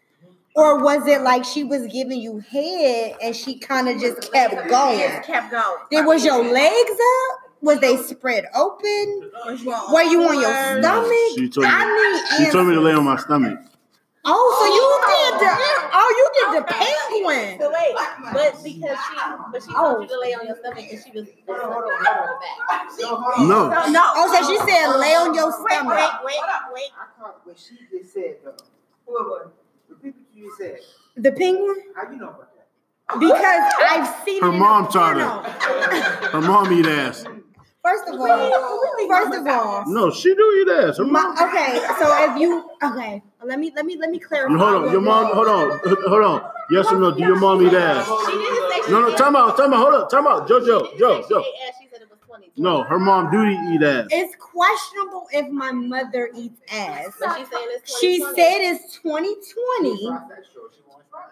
[0.55, 4.69] or was it like she was giving you head and she kind of just kept
[4.69, 4.99] going?
[4.99, 5.77] Just kept going.
[5.91, 7.39] Did was your legs up?
[7.61, 9.31] Was they spread open?
[9.91, 11.11] Were you on your stomach?
[11.35, 11.71] She told me.
[11.71, 13.59] I need She told me to lay on my stomach.
[14.27, 15.53] Oh, so you oh, did the
[15.93, 17.61] oh you did the penguin.
[17.61, 17.93] So wait,
[18.33, 19.15] but because she,
[19.51, 20.21] but she told you to oh.
[20.21, 22.89] lay on your stomach and she was hold on, hold on, back.
[22.97, 23.69] No.
[23.69, 24.01] No, no.
[24.17, 25.93] Oh, so she said um, lay on your stomach.
[25.93, 26.41] wait, wait,
[26.73, 26.89] wait.
[26.97, 28.57] I caught what she just said though.
[29.05, 29.53] What what?
[29.89, 30.79] Repeat what you just said.
[31.21, 31.75] The penguin?
[31.95, 33.19] How you know about that?
[33.19, 36.29] Because I've seen Her it mom a taught her.
[36.29, 37.25] Her mom eat ass.
[37.85, 40.97] First of all, first of all, No, she do eat ass.
[40.97, 41.49] Her My, mom.
[41.49, 44.57] okay, so if you okay, let me let me let me clarify.
[44.57, 45.27] Hold on, your mom.
[45.35, 46.49] Hold on, hold on.
[46.71, 47.11] Yes or no?
[47.11, 48.07] Do your mom eat ass?
[48.07, 49.09] She didn't say she No, no.
[49.09, 49.17] did.
[49.19, 49.55] Time out.
[49.55, 49.81] Time out.
[49.81, 50.09] Hold up.
[50.09, 50.47] Time out.
[50.47, 51.43] Joe, She Joe, Joe, Joe.
[51.43, 51.75] She ate ass.
[51.79, 52.51] She said it was 20.
[52.57, 54.07] No, her mom do eat ass.
[54.11, 57.09] It's questionable if my mother eats ass.
[57.19, 58.35] But she's saying it's She 2020.
[58.41, 60.84] said it's 2020, She wants fry.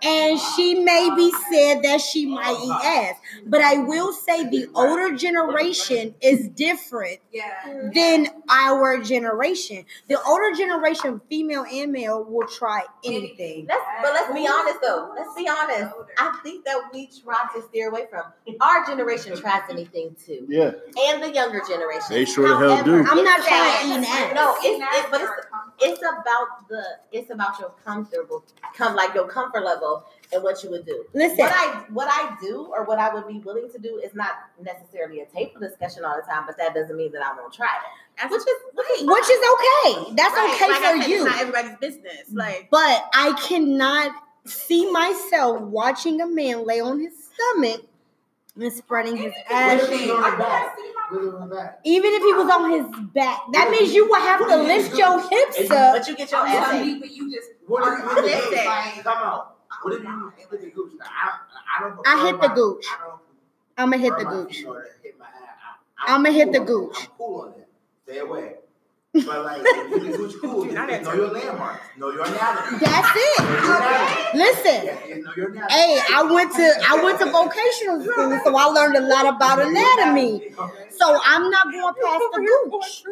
[0.03, 3.15] And she maybe said that she might eat ass.
[3.45, 7.89] But I will say the older generation is different Yeah.
[7.93, 9.85] than our generation.
[10.09, 13.65] The older generation, female and male, will try anything.
[13.69, 15.13] Let's, but let's be honest though.
[15.15, 15.93] Let's be honest.
[16.17, 18.23] I think that we try to steer away from
[18.61, 20.71] our generation tries anything too, Yeah.
[21.07, 22.07] and the younger generation.
[22.09, 22.95] They sure the hell do.
[23.07, 24.35] I'm not it's trying to eat ass.
[24.35, 25.31] No, it's, it's but it's
[25.79, 28.43] it's about the it's about your comfortable
[28.75, 29.72] come like your comfort level
[30.33, 31.05] and what you would do.
[31.13, 34.13] Listen, What I what I do or what I would be willing to do is
[34.15, 37.53] not necessarily a table discussion all the time, but that doesn't mean that I won't
[37.53, 38.21] try it.
[38.21, 40.13] That's Which is which is which is okay.
[40.15, 41.15] That's Right, okay like I for said, you.
[41.17, 42.27] It's not everybody's business.
[42.29, 42.37] Mm-hmm.
[42.37, 44.11] Like But I cannot
[44.45, 47.81] see myself watching a man lay on his stomach
[48.59, 50.11] and spreading his ass What if he's cheeks.
[50.11, 50.75] on the back?
[51.09, 51.79] What if he's on the back?
[51.85, 55.27] Even if he was on his back, that means you would have to lift your
[55.29, 55.95] hips up.
[55.97, 58.55] but you get your ass telling you, but you just What if you hit the
[58.57, 59.03] Listen.
[59.03, 59.45] Come on.
[59.83, 60.91] What if you hit the gooch?
[61.01, 61.29] I,
[61.77, 62.07] I don't.
[62.07, 62.85] I hit the prefer my- gooch.
[62.91, 63.19] I don't
[63.77, 64.55] I'ma hit the prefer gooch.
[64.57, 65.31] female to hit my ass.
[65.97, 66.97] I- I'm I'ma hit the on gooch.
[67.01, 67.67] I'm cool on that.
[68.05, 68.55] Stay away.
[69.13, 70.63] But like, if you gooch, cool.
[70.63, 71.33] Dude, Just, I didn't know your you.
[71.33, 71.81] landmarks.
[71.97, 72.79] Know your anatomy.
[72.79, 73.43] That's it.
[73.43, 74.39] Know your anatomy.
[74.39, 74.85] Listen.
[74.85, 75.67] Yeah, just know your.
[75.69, 79.59] Hey, I went to I went to vocational school, so I learned a lot about
[79.61, 80.51] anatomy.
[80.57, 80.89] Okay.
[80.97, 83.03] So I'm not going past the gooch.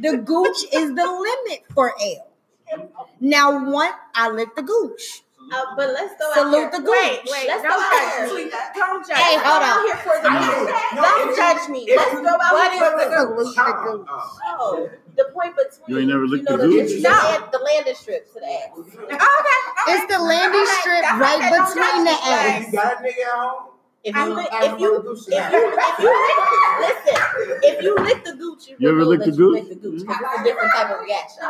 [0.00, 2.88] The gooch is the limit for L.
[3.20, 5.22] Now, one, I lick the gooch.
[5.52, 6.86] Uh, but let's go Salute out the here.
[6.86, 6.96] gooch.
[6.96, 8.44] wait, wait, Let's don't go out judge here.
[8.46, 8.50] me.
[8.74, 9.42] Don't judge Hey, me.
[9.44, 9.68] hold I'm on.
[9.68, 11.80] out here for the No, no, Don't if judge me.
[11.88, 13.46] if Let's you- go out What here is for the the gooch.
[13.46, 13.56] gooch?
[13.56, 13.98] Come The on.
[13.98, 14.08] gooch.
[14.08, 14.38] Oh.
[14.58, 16.88] Oh, the point between You ain't never licked know, the the, gooch?
[17.02, 18.72] the, land, the landing strip to the ass.
[18.72, 19.92] Okay, okay.
[19.92, 22.32] It's the landing Okay, strip okay, right don't between judge the me.
[22.32, 22.64] ass.
[22.66, 23.68] You got a nigga at home?
[24.04, 26.38] If you, li- if you, if you, if you lick,
[26.80, 29.52] listen, if you lick the gooch, you, You ever will lick know the that gooch?
[29.54, 30.06] lick the gooch.
[30.06, 31.42] 'cause It's a different type of reaction.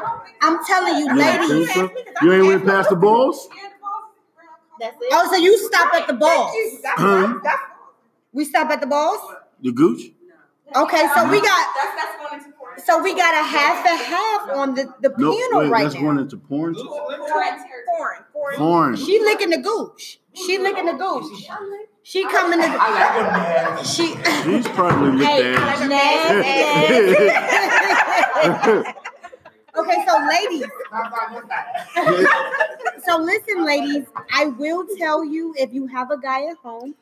[0.43, 1.69] I'm telling you, You ladies.
[2.21, 3.49] You ain't went past the balls?
[4.83, 5.09] That's it.
[5.13, 6.51] Oh, so you stop at the balls.
[6.85, 7.39] Huh?
[8.33, 9.21] We stop at the balls?
[9.63, 10.11] The gooch?
[10.75, 12.79] Okay, so we got that's that's going into porn.
[12.85, 15.95] so we got a half and half on the, the No, panel wait, right that's
[15.95, 16.01] now.
[16.01, 16.75] going into porn.
[16.75, 16.83] too?
[16.89, 18.57] Foreign, foreign.
[18.57, 18.97] Porn.
[18.97, 20.19] She licking the gooch.
[20.33, 21.27] She licking the gooch.
[22.05, 23.33] She coming to I like them
[23.77, 23.85] man.
[23.85, 25.55] she She's probably licked Hey,
[28.35, 28.95] ass.
[29.75, 30.67] Okay, so ladies,
[33.07, 36.95] so listen, ladies, I will tell you if you have a guy at home,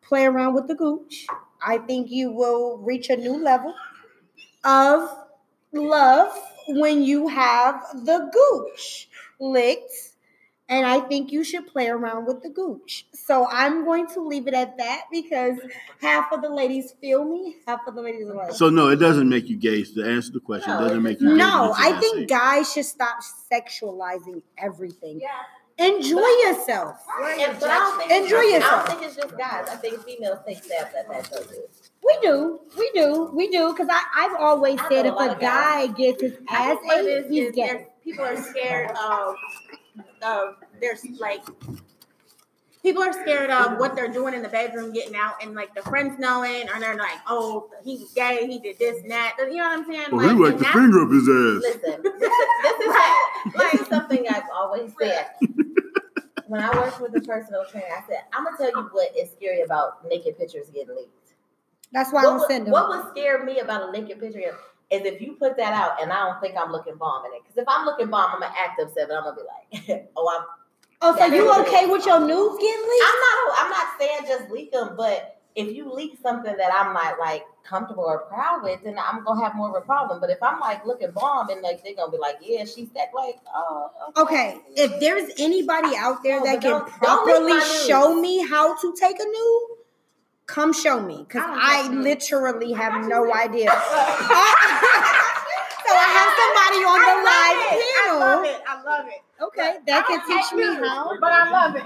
[0.00, 1.26] play around with the gooch.
[1.64, 3.74] I think you will reach a new level
[4.64, 5.10] of
[5.72, 6.32] love
[6.68, 9.08] when you have the gooch
[9.38, 10.05] licked.
[10.68, 13.06] And I think you should play around with the gooch.
[13.14, 15.56] So I'm going to leave it at that because
[16.00, 18.96] half of the ladies feel me, half of the ladies are like, So no, it
[18.96, 19.84] doesn't make you gay.
[19.84, 22.28] To answer the question, it doesn't make you no, to I think ate.
[22.28, 23.18] guys should stop
[23.52, 25.20] sexualizing everything.
[25.20, 25.28] Yeah.
[25.78, 26.96] Enjoy yourself.
[27.22, 28.86] And, but I don't think Enjoy I yourself.
[28.86, 29.68] don't think it's just guys.
[29.68, 31.62] I think females take stabs at that though too.
[32.02, 33.72] We do, we do, we do.
[33.72, 35.88] Because I I've always I said if a lot guys.
[35.88, 37.86] guy gets his ass think ate, he's is gay.
[38.02, 39.34] people are scared of,
[40.22, 41.42] of there's like,
[42.82, 45.82] people are scared of what they're doing in the bedroom, getting out, and like the
[45.82, 49.34] friends knowing, and they're like, oh, he's gay, he did this and that.
[49.38, 50.06] You know what I'm saying?
[50.12, 51.82] Well, he Like, wiped the finger up his ass.
[51.82, 52.30] Listen, this is
[52.62, 55.26] this is, this is something I've always said.
[56.48, 59.30] When I worked with a personal trainer, I said, I'm gonna tell you what is
[59.32, 61.10] scary about naked pictures getting leaked.
[61.92, 62.72] That's why I What don't would, send them.
[62.72, 64.56] what would scare me about a naked picture
[64.90, 67.42] is if you put that out and I don't think I'm looking bomb in it.
[67.42, 70.28] Because if I'm looking bomb, I'm gonna act upset, but I'm gonna be like, oh,
[70.28, 70.46] I'm.
[71.02, 73.04] oh, so you okay with your nudes getting leaked?
[73.06, 73.36] I'm not.
[73.58, 77.44] I'm not saying just leak them, but if you leak something that I'm not like
[77.64, 80.20] comfortable or proud with, then I'm gonna have more of a problem.
[80.20, 83.08] But if I'm like looking bomb and like they're gonna be like, yeah, she's that
[83.14, 88.76] like, oh, Okay, if there's anybody out there No, that can properly show me how
[88.80, 89.75] to take a nude,
[90.46, 93.70] come show me because I I literally have no idea.
[93.70, 93.76] so
[95.92, 98.22] I have somebody on the live panel.
[98.22, 98.60] I love it.
[98.66, 99.22] I love it.
[99.42, 101.18] Okay, that I can teach me nudes, how.
[101.20, 101.84] But I love it.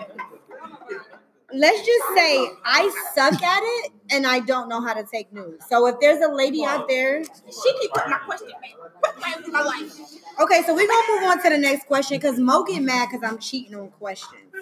[1.52, 5.66] Let's just say I suck at it and I don't know how to take nudes.
[5.68, 9.48] So if there's a lady out there, She keep putting my question back.
[9.48, 9.92] My life.
[10.40, 13.28] okay, so we're gonna move on to the next question because Mo get mad because
[13.28, 14.52] I'm cheating on questions.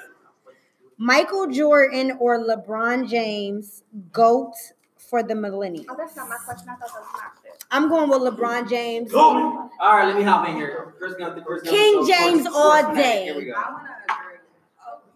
[0.98, 4.52] Michael Jordan or LeBron James, GOAT
[4.96, 5.86] for the millennium.
[5.88, 6.68] Oh, that's not my question.
[6.68, 7.64] I thought that was my shit.
[7.70, 9.14] I'm going with LeBron James.
[9.14, 10.94] All right, let me hop in here.
[10.98, 11.76] Chris Gunther, Chris Gunther.
[11.76, 12.96] King So, James sports all fanatic.
[13.04, 13.24] day.
[13.24, 13.52] Here we go.
[13.52, 14.14] I want to.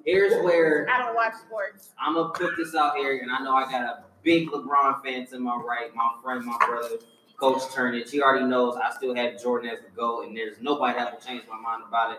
[0.04, 1.90] Here's where I don't watch sports.
[2.00, 5.26] I'm gonna put this out here, and I know I got a big LeBron fan
[5.28, 6.96] to my right, my friend, my brother,
[7.36, 8.10] Coach Turnage.
[8.10, 11.20] He already knows I still have Jordan as the GOAT, and there's nobody that will
[11.20, 12.18] change my mind about it.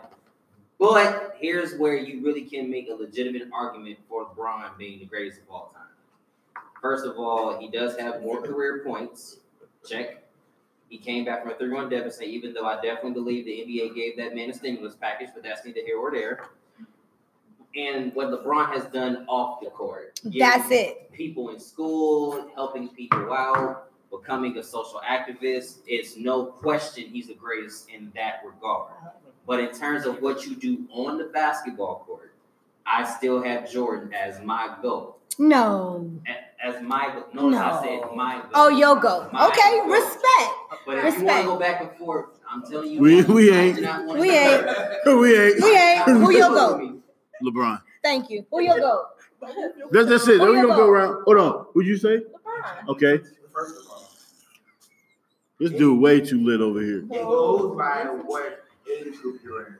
[0.79, 5.39] But here's where you really can make a legitimate argument for LeBron being the greatest
[5.41, 6.63] of all time.
[6.81, 9.37] First of all, he does have more career points.
[9.87, 10.23] Check.
[10.89, 13.95] He came back from a 3 1 deficit, even though I definitely believe the NBA
[13.95, 16.49] gave that man a stimulus package, but that's neither here or there.
[17.75, 20.19] And what LeBron has done off the court.
[20.23, 21.11] That's it.
[21.11, 23.89] People in school, helping people out.
[24.13, 28.91] becoming a social activist, it's no question he's the greatest in that regard.
[29.45, 32.33] But in terms of what you do on the basketball court,
[32.85, 35.17] I still have Jordan as my goal.
[35.39, 36.11] No.
[36.27, 37.49] A- As my goal.
[37.51, 37.57] No.
[37.57, 38.49] I said my goal.
[38.53, 39.27] Oh, yo go.
[39.33, 39.87] My Okay, goal.
[39.89, 40.53] respect.
[40.85, 41.41] But if you want respect.
[41.41, 43.75] to go back and forth, I'm telling you, We- now, we ain't.
[43.77, 44.65] do not wanna- We ain't.
[45.05, 46.05] we ain't We ain't.
[46.07, 46.99] Who you go?
[47.43, 47.81] LeBron.
[48.03, 48.45] Thank you.
[48.51, 49.05] Who you go?
[49.91, 50.39] That's that's it.
[50.39, 50.89] Who We're you gonna go go?
[50.89, 51.23] around.
[51.25, 51.51] Hold on.
[51.73, 52.19] What'd you say?
[52.19, 52.87] LeBron.
[52.89, 53.17] Okay.
[53.53, 54.09] First of all,
[55.59, 56.99] This dude way too lit over here.
[56.99, 58.62] it goes by what
[58.93, 59.77] age group you're in.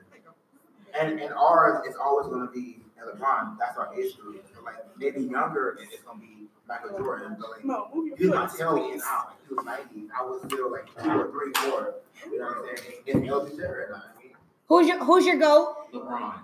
[0.98, 3.58] And and ours is always gonna be LeBron.
[3.58, 4.44] That's our age group.
[4.54, 7.36] So like maybe younger, and it's gonna be Michael Jordan.
[7.38, 9.26] But like you my tail getting out.
[9.26, 10.08] Like he was 90.
[10.16, 11.94] I was still like two or three, four.
[12.30, 12.92] You know what I'm saying?
[13.06, 14.02] It's LB Sarah.
[14.16, 14.32] I mean,
[14.68, 15.76] Who's your Who's your go?
[15.92, 16.34] LeBron.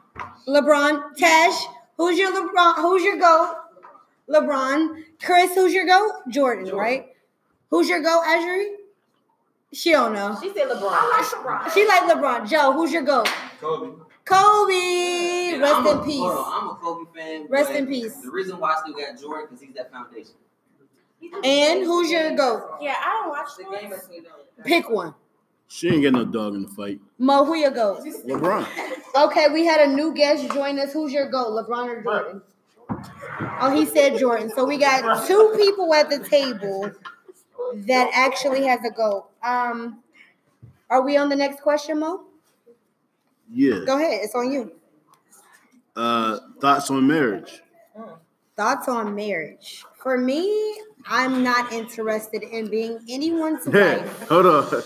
[0.48, 1.16] LeBron.
[1.16, 1.64] Tash.
[1.96, 2.74] Who's your LeBron?
[2.76, 3.54] Who's your go?
[4.28, 5.04] LeBron.
[5.22, 5.54] Chris.
[5.54, 6.08] Who's your go?
[6.28, 6.66] Jordan.
[6.66, 6.78] Jordan.
[6.78, 7.06] Right.
[7.70, 8.20] Who's your go?
[8.26, 8.74] Azuri.
[9.72, 10.36] She don't know.
[10.42, 10.88] She said LeBron.
[10.90, 11.72] I like LeBron.
[11.74, 12.48] She like LeBron.
[12.48, 12.72] Joe.
[12.72, 13.24] Who's your go?
[13.60, 13.96] Kobe.
[14.24, 15.52] Kobe.
[15.52, 16.18] And Rest I'm in a- peace.
[16.20, 17.46] Hold on, I'm a Kobe fan.
[17.48, 18.16] Rest in peace.
[18.16, 20.32] The reason why I still got Jordan because he's that foundation.
[21.44, 22.76] And who's your go?
[22.80, 23.80] Yeah, I don't watch The sports.
[23.82, 24.62] game is me though.
[24.64, 25.14] Pick one.
[25.68, 26.98] She ain't get no dog in the fight.
[27.18, 28.02] Mo, who your go?
[28.26, 28.66] LeBron.
[29.14, 30.92] Okay, we had a new guest join us.
[30.92, 32.42] Who's your go, LeBron or Jordan?
[33.60, 34.50] Oh, he said Jordan.
[34.56, 36.90] So we got two people at the table
[37.86, 39.28] that actually has a goal.
[39.42, 40.02] Um,
[40.88, 42.22] are we on the next question, Mo?
[43.52, 43.80] Yeah.
[43.86, 44.20] Go ahead.
[44.24, 44.72] It's on you.
[45.96, 47.62] Uh, thoughts on marriage?
[48.56, 49.84] Thoughts on marriage?
[50.02, 54.28] For me, I'm not interested in being anyone's Hey, wife.
[54.28, 54.82] hold on.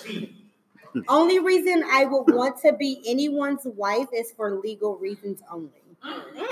[1.08, 5.70] Only reason I would want to be anyone's wife is for legal reasons only.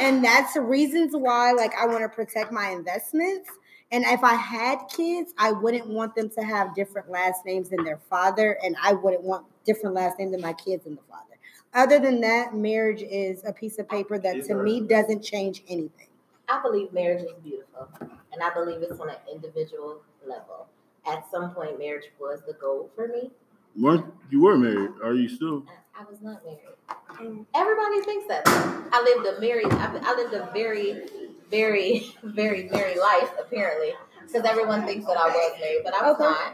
[0.00, 3.50] And that's the reasons why like I want to protect my investments.
[3.92, 7.84] And if I had kids, I wouldn't want them to have different last names than
[7.84, 11.36] their father, and I wouldn't want different last names than my kids and the father.
[11.74, 16.08] Other than that, marriage is a piece of paper that to me doesn't change anything.
[16.48, 20.66] I believe marriage is beautiful, and I believe it's on an individual level.
[21.06, 23.30] At some point, marriage was the goal for me.
[23.78, 24.90] Weren't you were married?
[25.02, 25.64] Are you still?
[25.98, 27.46] I was not married.
[27.54, 28.42] Everybody thinks that.
[28.46, 29.72] I lived a married.
[29.72, 31.04] I, I lived a very,
[31.52, 33.30] very, very very life.
[33.38, 33.92] Apparently,
[34.26, 36.24] because everyone thinks that I was married, but I was Okay.
[36.24, 36.52] not.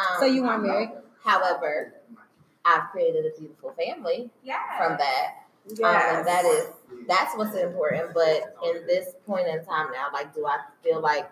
[0.00, 0.90] Um, So you weren't married?
[1.22, 1.94] However,
[2.64, 4.58] I've created a beautiful family Yeah.
[4.76, 5.26] from that.
[5.84, 6.66] Um, and that is
[7.06, 8.14] that's what's important.
[8.14, 11.30] But in this point in time now, like, do I feel like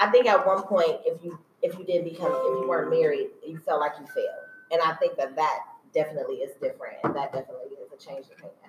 [0.00, 3.28] I think at one point, if you if you didn't become if you weren't married,
[3.46, 5.58] you felt like you failed, and I think that that
[5.92, 8.67] definitely is different, and that definitely is a change of opinion.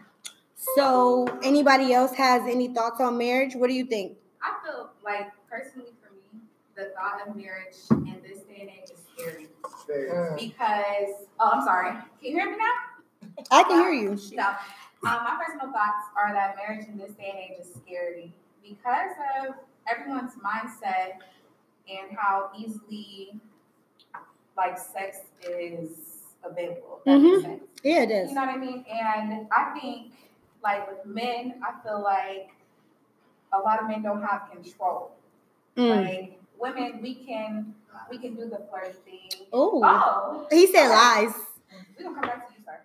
[0.75, 3.55] So, anybody else has any thoughts on marriage?
[3.55, 4.17] What do you think?
[4.41, 6.41] I feel like personally for me,
[6.75, 9.47] the thought of marriage in this day and age is scary
[9.89, 10.35] Mm.
[10.37, 11.91] because oh, I'm sorry.
[11.91, 13.43] Can you hear me now?
[13.51, 14.09] I can hear you.
[14.33, 14.47] No.
[14.49, 19.11] Um, my personal thoughts are that marriage in this day and age is scary because
[19.47, 19.55] of
[19.89, 21.19] everyone's mindset
[21.89, 23.39] and how easily
[24.57, 25.89] like sex is
[26.43, 27.01] available.
[27.05, 27.61] if That makes Mhm.
[27.83, 28.29] Yeah, it is.
[28.29, 28.85] You know what I mean?
[28.91, 30.13] And I think,
[30.63, 32.49] like with men, I feel like
[33.53, 35.11] a lot of men don't have control.
[35.77, 36.05] Mm.
[36.05, 37.73] Like women, we can
[38.09, 39.47] we can do the flirt thing.
[39.53, 39.81] Ooh.
[39.83, 41.33] Oh, He said lies.
[41.97, 42.79] we don't come back to you, sir.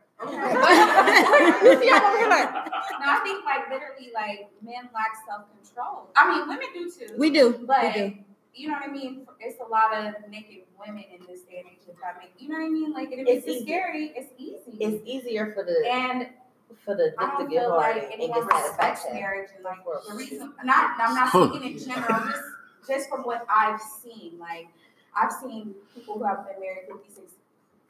[1.82, 1.98] Yeah,
[3.00, 6.08] no, I think like literally, like men lack self control.
[6.16, 7.14] I mean, women do too.
[7.18, 7.64] We do.
[7.66, 8.14] but we do.
[8.54, 9.26] you know what I mean.
[9.40, 11.80] It's a lot of naked women in this day and age.
[11.88, 12.92] If that make you know what I mean.
[12.92, 14.76] Like, and if It's it's, scary, it's easy.
[14.80, 16.28] It's easier for the and
[16.84, 19.14] for the I dick to don't get feel hard like and anyone get respects satisfaction.
[19.14, 20.52] marriage and like the reason.
[20.64, 22.20] Not I'm not speaking in general.
[22.26, 22.42] Just
[22.88, 24.38] just from what I've seen.
[24.38, 24.68] Like
[25.16, 27.32] I've seen people who have been married 56,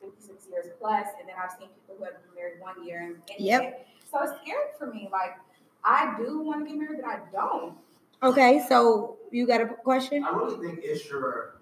[0.01, 3.01] 56 years plus, and then I've seen people who have been married one year.
[3.03, 3.87] And Yep.
[4.11, 5.09] So it's scary for me.
[5.11, 5.37] Like
[5.85, 7.75] I do want to get married, but I don't.
[8.22, 10.25] Okay, so you got a question?
[10.25, 11.57] I really think it's your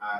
[0.00, 0.16] uh,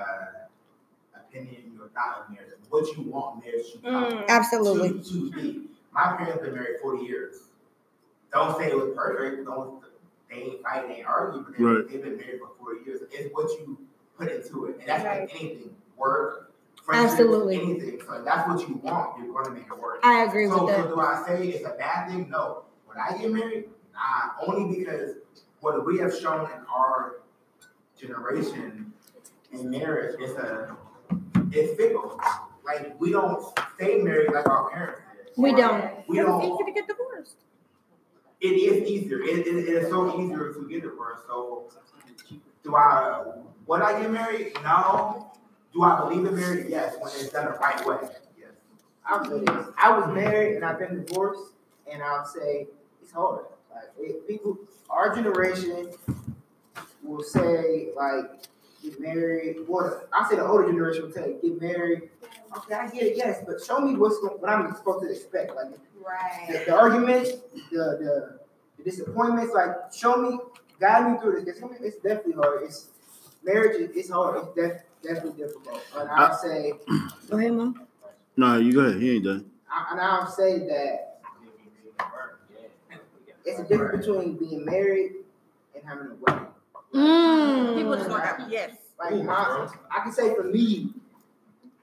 [1.14, 4.04] opinion, your thought on marriage, what you want marriage to become.
[4.12, 4.88] Mm, Absolutely.
[5.02, 5.60] To, to be.
[5.94, 7.36] My parents been married 40 years.
[8.32, 9.46] Don't say it was perfect.
[9.46, 9.82] Don't
[10.28, 11.88] they ain't fight, they ain't argue, but they, Right.
[11.88, 13.00] they've been married for 40 years.
[13.12, 13.78] It's what you
[14.18, 14.78] put into it.
[14.80, 15.20] And that's Right.
[15.20, 15.76] like anything.
[15.96, 16.50] Work,
[16.82, 17.60] friendships, Absolutely.
[17.60, 18.00] anything.
[18.04, 20.00] So if that's what you want, you're gonna make it work.
[20.02, 20.88] I agree so, with so that.
[20.88, 22.28] do I say it's a bad thing?
[22.28, 22.64] No.
[22.86, 25.16] When I get married, nah, only because
[25.60, 27.20] what we have shown in our
[27.96, 28.92] generation
[29.52, 30.76] in marriage is a
[31.52, 32.18] it's fickle.
[32.64, 33.40] Like we don't
[33.76, 35.03] stay married like our parents did.
[35.36, 36.08] We don't.
[36.08, 36.64] We don't.
[36.64, 37.36] to get divorced.
[38.40, 39.20] it is easier.
[39.22, 41.26] It, it, it is so easier to get divorced.
[41.26, 41.70] So,
[42.62, 43.22] do I?
[43.66, 44.52] Would I get married?
[44.62, 45.32] No.
[45.72, 46.66] Do I believe in marriage?
[46.68, 47.96] Yes, when it's done the right way.
[48.38, 48.50] Yes.
[49.06, 49.66] I'll say this.
[49.76, 51.54] I was married and I've been divorced,
[51.90, 52.68] and I'll say
[53.02, 53.46] it's hard.
[53.74, 54.56] Like it, people,
[54.88, 55.88] our generation
[57.02, 58.46] will say like
[58.84, 59.56] get married.
[59.66, 62.10] Well, I say the older generation will say get married.
[62.56, 65.54] Okay, I get it, yes, but show me what's going, what I'm supposed to expect.
[65.56, 66.64] Like the, Right.
[66.66, 67.30] the arguments,
[67.72, 68.38] the, the
[68.76, 69.52] the disappointments.
[69.54, 70.38] Like show me,
[70.78, 71.58] guide me through this.
[71.58, 72.62] Because it's definitely hard.
[72.64, 72.88] It's
[73.42, 73.76] marriage.
[73.80, 74.36] is- It's hard.
[74.36, 75.80] It's def, definitely difficult.
[75.96, 76.72] And I'll say,
[77.30, 77.86] Go ahead, mom.
[78.36, 79.00] No, you go ahead.
[79.00, 79.50] He ain't done.
[79.70, 81.20] I- and I'll say that
[83.46, 85.12] it's a difference between being married
[85.74, 86.46] and having a wedding.
[86.94, 87.76] Mm.
[87.76, 88.70] People just gonna yes.
[88.98, 90.94] Like I, I can say for me,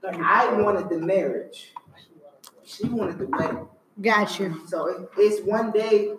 [0.03, 1.73] I wanted the marriage.
[2.63, 3.67] She wanted the wedding.
[4.01, 4.55] Gotcha.
[4.67, 6.13] So it, it's one day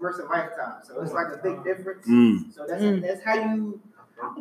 [0.00, 0.80] versus a lifetime.
[0.84, 2.06] So it's like a big difference.
[2.06, 2.52] Mm.
[2.54, 3.00] So that's Mm.
[3.02, 3.80] that's how you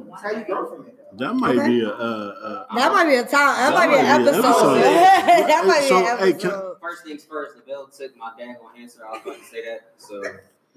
[0.10, 0.98] that's how you go from it.
[1.18, 1.28] Though.
[1.28, 1.68] That might Okay.
[1.68, 1.90] be a.
[1.90, 3.32] Uh, uh, That might be a time.
[3.32, 4.78] That, That might be an might be an episode.
[4.78, 4.84] episode.
[5.48, 6.78] that might be So, an hey, can- episode.
[6.82, 9.06] First things first, the bell took my dad gonna answer.
[9.06, 9.92] I was about to say that.
[9.98, 10.22] So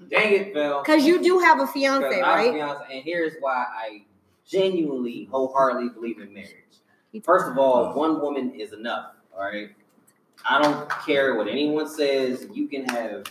[0.09, 0.83] dang it, Bell.
[0.83, 2.53] Cause you do have a Because fiance, right?
[2.53, 4.03] fiance, and here's why I
[4.47, 6.53] genuinely, wholeheartedly believe in marriage.
[7.23, 9.13] First of all, one woman is enough.
[9.35, 9.69] All right.
[10.49, 12.47] I don't care what anyone says.
[12.53, 13.25] You can have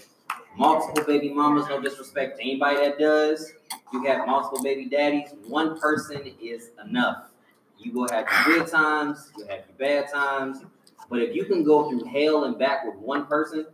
[0.56, 1.66] multiple baby mamas.
[1.68, 3.52] No disrespect to anybody that does.
[3.92, 5.30] You have multiple baby daddies.
[5.46, 7.24] One person is enough.
[7.78, 9.32] You will have your good times.
[9.38, 10.64] You'll have your bad times.
[11.08, 13.66] But if you can go through hell and back with one person,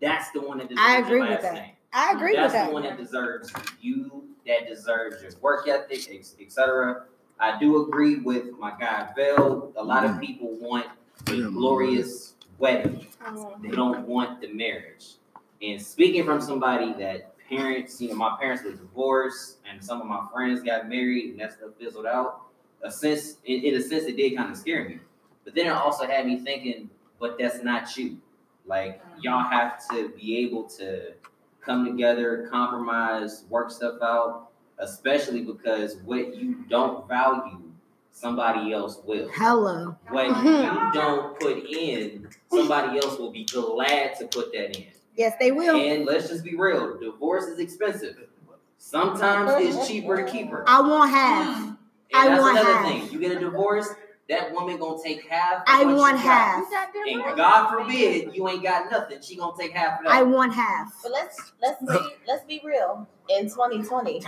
[0.00, 1.54] that's the one that I agree with that.
[1.54, 1.72] name.
[1.92, 2.66] I agree That's with that.
[2.68, 2.96] the one that.
[2.96, 6.08] that deserves you, that deserves your work ethic,
[6.40, 7.04] etc.
[7.40, 9.72] I do agree with my guy Bell.
[9.76, 10.20] A lot of mm-hmm.
[10.20, 10.86] people want
[11.28, 13.06] a glorious wedding.
[13.26, 13.56] Oh.
[13.62, 15.14] They don't want the marriage.
[15.62, 20.06] And speaking from somebody that parents, you know, my parents were divorced, and some of
[20.06, 22.42] my friends got married, and that stuff fizzled out.
[22.82, 24.98] A sense, in, in a sense, it did kind of scare me.
[25.44, 28.18] But then it also had me thinking, but that's not you.
[28.66, 29.22] Like mm.
[29.22, 31.14] y'all have to be able to
[31.68, 34.48] come together, compromise, work stuff out,
[34.78, 37.60] especially because what you don't value,
[38.10, 39.28] somebody else will.
[39.34, 39.94] Hello.
[40.08, 44.86] What you don't put in, somebody else will be glad to put that in.
[45.14, 45.76] Yes, they will.
[45.76, 48.16] And let's just be real, divorce is expensive.
[48.78, 50.64] Sometimes it's cheaper to keep her.
[50.66, 51.66] I want half.
[51.66, 51.76] And
[52.14, 52.86] I that's want another half.
[52.86, 53.12] thing.
[53.12, 53.88] You get a divorce,
[54.28, 55.62] that woman gonna take half.
[55.66, 56.22] I what you want got.
[56.22, 56.64] half.
[57.08, 59.20] And God forbid you ain't got nothing.
[59.22, 60.12] She gonna take half of that.
[60.12, 60.92] I want half.
[61.02, 63.06] But let's let's be let's be real.
[63.30, 64.22] In 2020,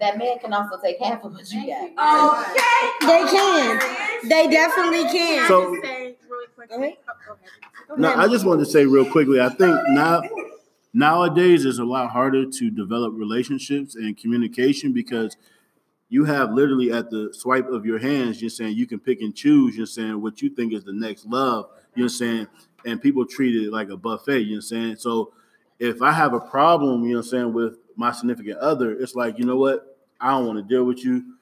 [0.00, 2.46] that man can also take half of what you got.
[2.46, 4.28] Okay, They can.
[4.28, 5.48] They definitely can.
[5.48, 6.76] So- say really quickly.
[6.76, 6.96] Go ahead.
[7.08, 7.88] Oh, go ahead.
[7.88, 8.14] Go No.
[8.14, 9.40] I just wanted to say real quickly.
[9.40, 10.22] I think now
[10.92, 15.36] nowadays it's a lot harder to develop relationships and communication because
[16.08, 19.34] you have literally at the swipe of your hands, you're saying you can pick and
[19.34, 19.76] choose.
[19.76, 21.70] You're saying what you think is the next love.
[21.94, 22.46] You're saying,
[22.84, 24.40] and people treat it like a buffet.
[24.40, 25.32] You're saying so.
[25.80, 29.16] If I have a problem, you know, what I'm saying with my significant other, it's
[29.16, 31.34] like you know what, I don't want to deal with you.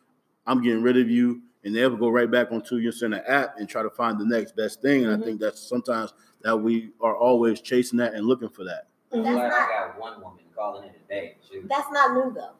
[0.47, 3.69] I'm getting rid of you, and they'll go right back onto your center app and
[3.69, 5.05] try to find the next best thing.
[5.05, 5.25] And I mm-hmm.
[5.25, 8.87] think that's sometimes that we are always chasing that and looking for that.
[9.11, 11.37] That's glad not- I got one woman calling it a day.
[11.65, 12.53] That's not new though.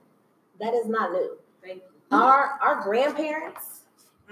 [0.61, 1.39] That is not new.
[1.63, 1.92] Thank you.
[2.13, 3.81] Our our grandparents.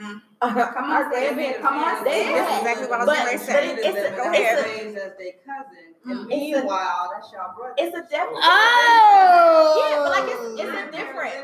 [0.00, 0.22] Mm.
[0.42, 1.58] Our, Come on, our grandparents.
[1.60, 3.70] come on, They say That's exactly what I was gonna say.
[3.72, 5.84] it- it's a- Go it's a- as their cousin.
[6.06, 6.26] Mm.
[6.28, 7.74] Meanwhile, that's your brother.
[7.76, 8.38] It's a different.
[8.40, 9.76] Oh.
[9.76, 11.34] Yeah, but like it's, it's a different.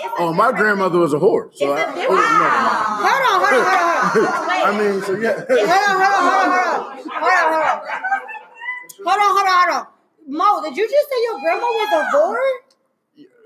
[0.00, 1.52] It's Oh, my grandmother was a whore.
[1.54, 3.04] So It's a I, different- oh, never.
[3.04, 4.48] Hold on, hold on, hold on, hold on.
[4.48, 4.64] Wait.
[4.64, 5.44] I mean, so yeah.
[5.44, 6.96] Hold on, hold on, hold on, hold on.
[7.12, 8.08] Hold on, hold on.
[9.04, 9.86] Hold on, hold on, hold on.
[10.28, 12.48] Mo, did you just say your grandma was a whore?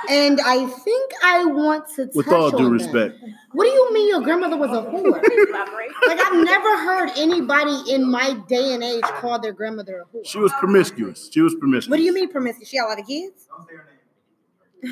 [0.09, 2.71] and I think I want to touch With all due on that.
[2.71, 3.19] respect.
[3.53, 5.13] What do you mean your grandmother was a whore?
[6.09, 10.27] like I've never heard anybody in my day and age call their grandmother a whore.
[10.27, 11.29] She was promiscuous.
[11.33, 11.91] She was promiscuous.
[11.91, 12.69] What do you mean promiscuous?
[12.69, 13.47] She had a lot of kids?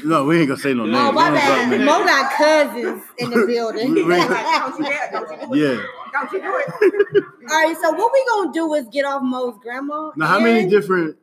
[0.04, 0.98] No, we ain't gonna say no oh, names.
[0.98, 1.68] Oh We my bad.
[1.70, 1.84] names.
[1.84, 3.92] Mo got cousins in the building.
[3.92, 5.58] We- we- All Don't you dare, don't you do it.
[5.58, 5.82] Yeah.
[6.12, 7.24] Don't you do it.
[7.50, 10.12] right, so what we gonna do is get off Mo's grandma.
[10.16, 11.16] Now, how many different?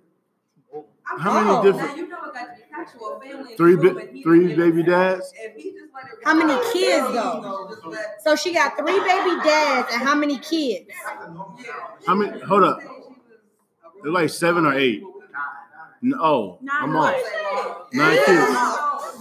[1.11, 1.63] I'm How many Oh.
[1.63, 1.89] different?
[1.91, 3.55] Now you know it got to be factual family.
[3.55, 4.13] Three improvement.
[4.13, 5.33] bi- three baby dads?
[5.35, 7.41] If he just let it How many kids, he though?
[7.41, 10.89] gonna just let- So she got three baby dads and how many kids?
[12.05, 12.39] How many?
[12.41, 12.79] Hold up.
[14.03, 15.03] They're like seven or eight.
[16.01, 17.15] No, oh, Nine I'm what?
[17.15, 17.87] off.
[17.93, 18.27] Nine kids.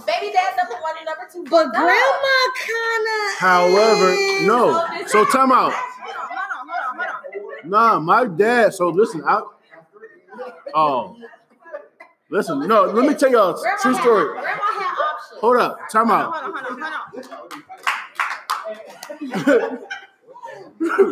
[0.05, 1.43] Baby dad number one and number two.
[1.49, 3.35] But grandma kinda.
[3.39, 4.15] However,
[4.45, 4.85] no.
[4.85, 5.73] Oh, so time out.
[5.73, 7.69] Hold on, hold on, hold on.
[7.69, 8.73] Nah, my dad.
[8.75, 9.41] So listen, I.
[10.75, 11.15] Oh,
[12.29, 12.67] listen.
[12.67, 14.25] No, let me tell y'all a Grandma true had- story.
[14.33, 15.39] Grandma had options.
[15.41, 15.77] Hold up.
[15.91, 16.43] Time Hold out.
[16.43, 16.71] on, hold on,
[19.45, 19.79] hold on.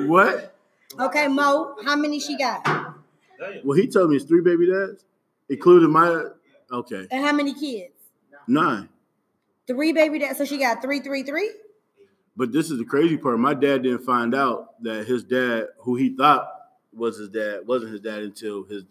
[0.09, 0.55] what?
[0.99, 2.66] Okay, Mo, how many she got?
[3.63, 5.03] Well, he told me it's three baby dads,
[5.49, 6.26] including my.
[6.72, 7.91] Okay, And how many kids?
[8.47, 8.89] nine.
[9.68, 10.38] Three baby dads.
[10.38, 11.51] So she got three, three, three?
[12.38, 13.39] But this is the crazy part.
[13.39, 16.47] My dad didn't find out that his dad, who he thought
[16.93, 18.84] was his dad, wasn't his dad until his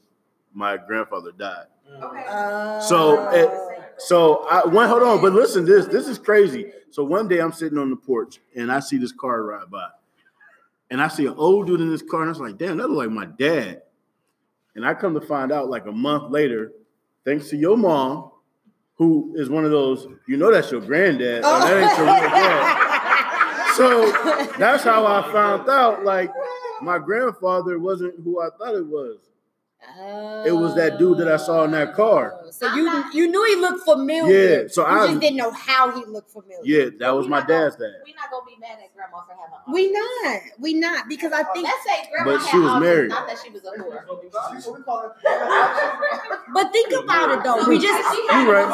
[0.52, 1.66] my grandfather died.
[2.03, 2.24] Okay.
[2.28, 3.51] Uh, So, it,
[3.99, 4.91] so I went.
[4.91, 6.72] Hold on, but listen, this this is crazy.
[6.91, 9.89] So one day I'm sitting on the porch and I see this car ride by,
[10.91, 12.89] and I see an old dude in this car, and I was like, "Damn, that
[12.89, 13.82] look like my dad."
[14.74, 16.72] And I come to find out, like a month later,
[17.24, 18.30] thanks to your mom,
[18.97, 21.39] who is one of those, you know, that's your granddad.
[21.39, 22.80] or that ain't your real dad.
[23.76, 24.07] So
[24.57, 26.05] that's how I found out.
[26.05, 26.30] Like
[26.80, 29.18] my grandfather wasn't who I thought it was.
[29.97, 30.45] Oh.
[30.45, 32.35] It was that dude that I saw in that car.
[32.51, 34.62] So you you knew he looked familiar.
[34.62, 36.61] Yeah, so you I- just didn't know how he looked familiar.
[36.64, 37.95] Yeah, that was my dad's dad.
[38.07, 39.74] We're not gonna be mad at grandma for having options.
[39.74, 40.41] We not.
[40.61, 41.64] We not because I oh, think.
[41.66, 43.09] Let's say grandma But had she was options, married.
[43.11, 45.14] not that she was a whore.
[46.55, 47.68] But think about it though.
[47.68, 48.18] We just.
[48.18, 48.68] You right.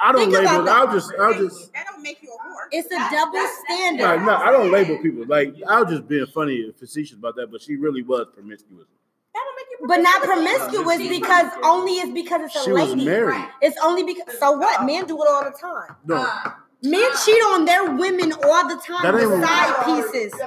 [0.00, 0.68] I don't Think label.
[0.68, 1.12] I'll just.
[1.18, 1.72] I'll just.
[1.72, 2.66] That don't make you a whore.
[2.70, 4.24] It's a double No, standard.
[4.24, 5.24] no, I don't label people.
[5.26, 8.26] Like I was just being funny and facetious about that, but she really was
[8.68, 8.88] promiscuous.
[9.34, 12.90] That don't make you But not promiscuous because only is because it's a She was
[12.90, 13.04] lady.
[13.04, 13.44] married.
[13.62, 14.84] It's only because so what?
[14.84, 15.96] Men do it all the time.
[16.06, 16.50] No, uh,
[16.82, 20.32] Men cheat on their women all the time That with what- side pieces.
[20.34, 20.38] it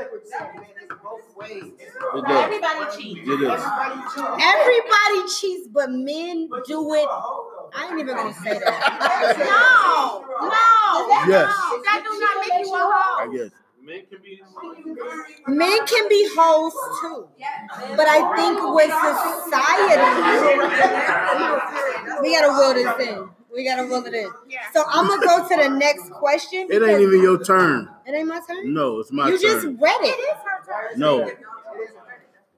[2.27, 2.43] does.
[2.43, 3.19] Everybody cheats.
[4.41, 7.07] Everybody cheats, but men do it.
[7.75, 9.35] I ain't even gonna say that.
[9.37, 11.07] No, no.
[11.27, 11.53] Yes.
[11.85, 13.23] That do not make you a hoe.
[13.23, 13.51] I guess.
[13.87, 14.41] Men can be.
[15.47, 17.29] Men can be hoes too.
[17.95, 18.91] But I think with
[19.47, 19.95] society,
[22.21, 23.29] we gotta will this in.
[23.53, 24.29] We gotta will it in.
[24.73, 26.67] So I'm gonna go to the next question.
[26.69, 27.87] It ain't even your turn.
[28.05, 28.73] It ain't my turn.
[28.73, 29.31] No, it's my turn.
[29.31, 30.37] you just read it.
[30.97, 31.31] No.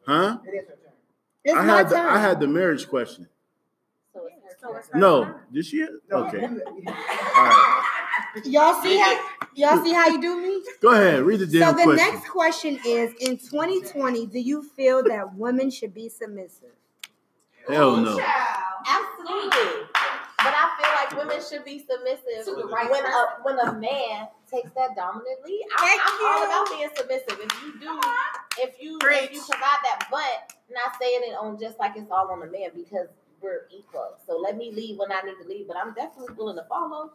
[0.07, 0.39] Huh?
[1.43, 2.07] It's I my had the, turn.
[2.07, 3.27] I had the marriage question.
[4.13, 4.89] So it's.
[4.95, 5.85] No, did she?
[6.11, 6.43] Okay.
[6.43, 6.53] All
[6.87, 7.98] right.
[8.45, 9.19] Y'all see how
[9.55, 10.63] y'all see how you do me?
[10.81, 11.21] Go ahead.
[11.23, 11.95] Read the So the question.
[11.95, 16.69] next question is: In 2020, do you feel that women should be submissive?
[17.67, 18.19] Hell no.
[18.87, 19.87] Absolutely.
[20.39, 23.73] But I feel like women should be submissive To the right when a when a
[23.77, 25.65] man takes that dominant lead.
[25.77, 27.39] I, I'm all about being submissive.
[27.43, 28.39] If you do, uh-huh.
[28.57, 29.33] if you if Preach.
[29.33, 32.69] you provide that, but not saying it on just like it's all on the man
[32.73, 33.07] because
[33.41, 34.15] we're equal.
[34.27, 37.11] So let me leave when I need to leave, but I'm definitely willing to follow.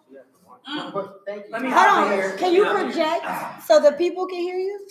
[1.27, 1.53] Thank you.
[1.53, 2.13] Let me Hold on.
[2.13, 2.37] here.
[2.37, 3.27] Can you project
[3.67, 4.87] so the people can hear you?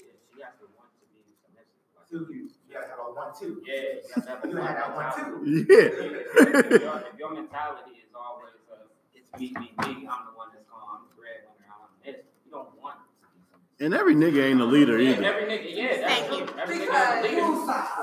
[2.09, 3.61] Two, you gotta have a one, two.
[3.65, 3.73] Yeah,
[4.05, 5.65] you have a had that one, mentality.
[5.65, 5.73] two.
[5.73, 5.77] Yeah.
[5.89, 10.49] If your, if your mentality is always, uh, it's me, me, me, I'm the one
[10.53, 13.85] that's going, I'm the breadwinner, I'm this, you don't want to be something.
[13.85, 15.23] And every nigga ain't a leader Yeah, either.
[15.23, 16.37] every nigga, yeah, that's Thank true.
[16.37, 16.61] you.
[16.61, 17.41] Every nigga Because is a leader.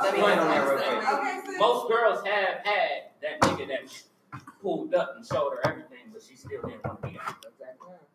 [0.03, 1.59] Let me hit that real quick.
[1.61, 6.37] Most girls have had that nigga that pulled up and showed her everything, but she
[6.37, 7.35] still didn't want to be out.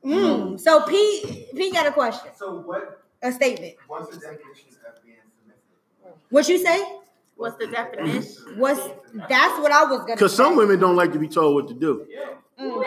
[0.03, 0.59] Mm.
[0.59, 3.75] So P P got a question, So what, a statement.
[3.87, 6.19] what's the definition of being submissive?
[6.29, 6.99] What you say?
[7.35, 8.59] What's the definition?
[8.59, 8.79] What's
[9.27, 10.13] that's what I was gonna.
[10.13, 12.05] Because some women don't like to be told what to do.
[12.59, 12.83] Mm.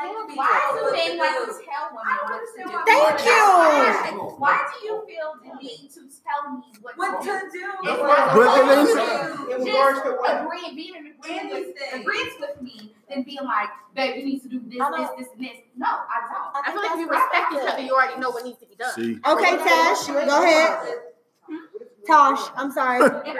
[0.00, 2.70] Why do men like to tell women what to do?
[2.86, 4.20] Thank you.
[4.38, 7.32] Why do you feel the need to tell me what, What to do?
[7.32, 7.64] to do?
[7.82, 12.32] It's not But it supposed ain't- to In just agree, being in agreeing with, agrees
[12.40, 15.56] with me than being like, babe, you need to do this, this, this, and this.
[15.76, 16.66] No, I don't.
[16.66, 18.74] I feel like if you respect each other, you already know what needs to be
[18.74, 18.92] done.
[18.94, 20.94] See, Okay, Tash, go ahead.
[22.06, 23.00] Tosh, I'm sorry.
[23.04, 23.36] If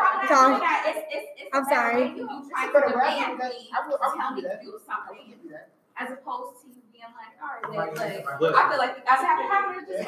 [1.53, 2.09] I'm Sorry.
[2.17, 4.81] You trying But to demand me I will- I will to tell me to do
[4.87, 5.36] something, give you that.
[5.99, 7.95] As opposed to you being like, all right, Right.
[7.97, 8.41] then, Right.
[8.41, 9.99] look, I feel like you guys have to have it.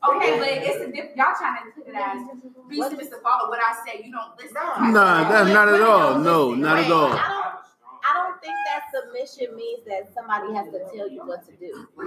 [0.00, 2.22] Okay, but it's a diff, y'all trying to put it as,
[2.68, 4.54] be submissive, follow what I say, you don't listen.
[4.92, 6.18] Nah, that's not at all.
[6.18, 7.12] No, not at all.
[7.12, 11.88] I don't, think that submission means that somebody has to tell you what to do.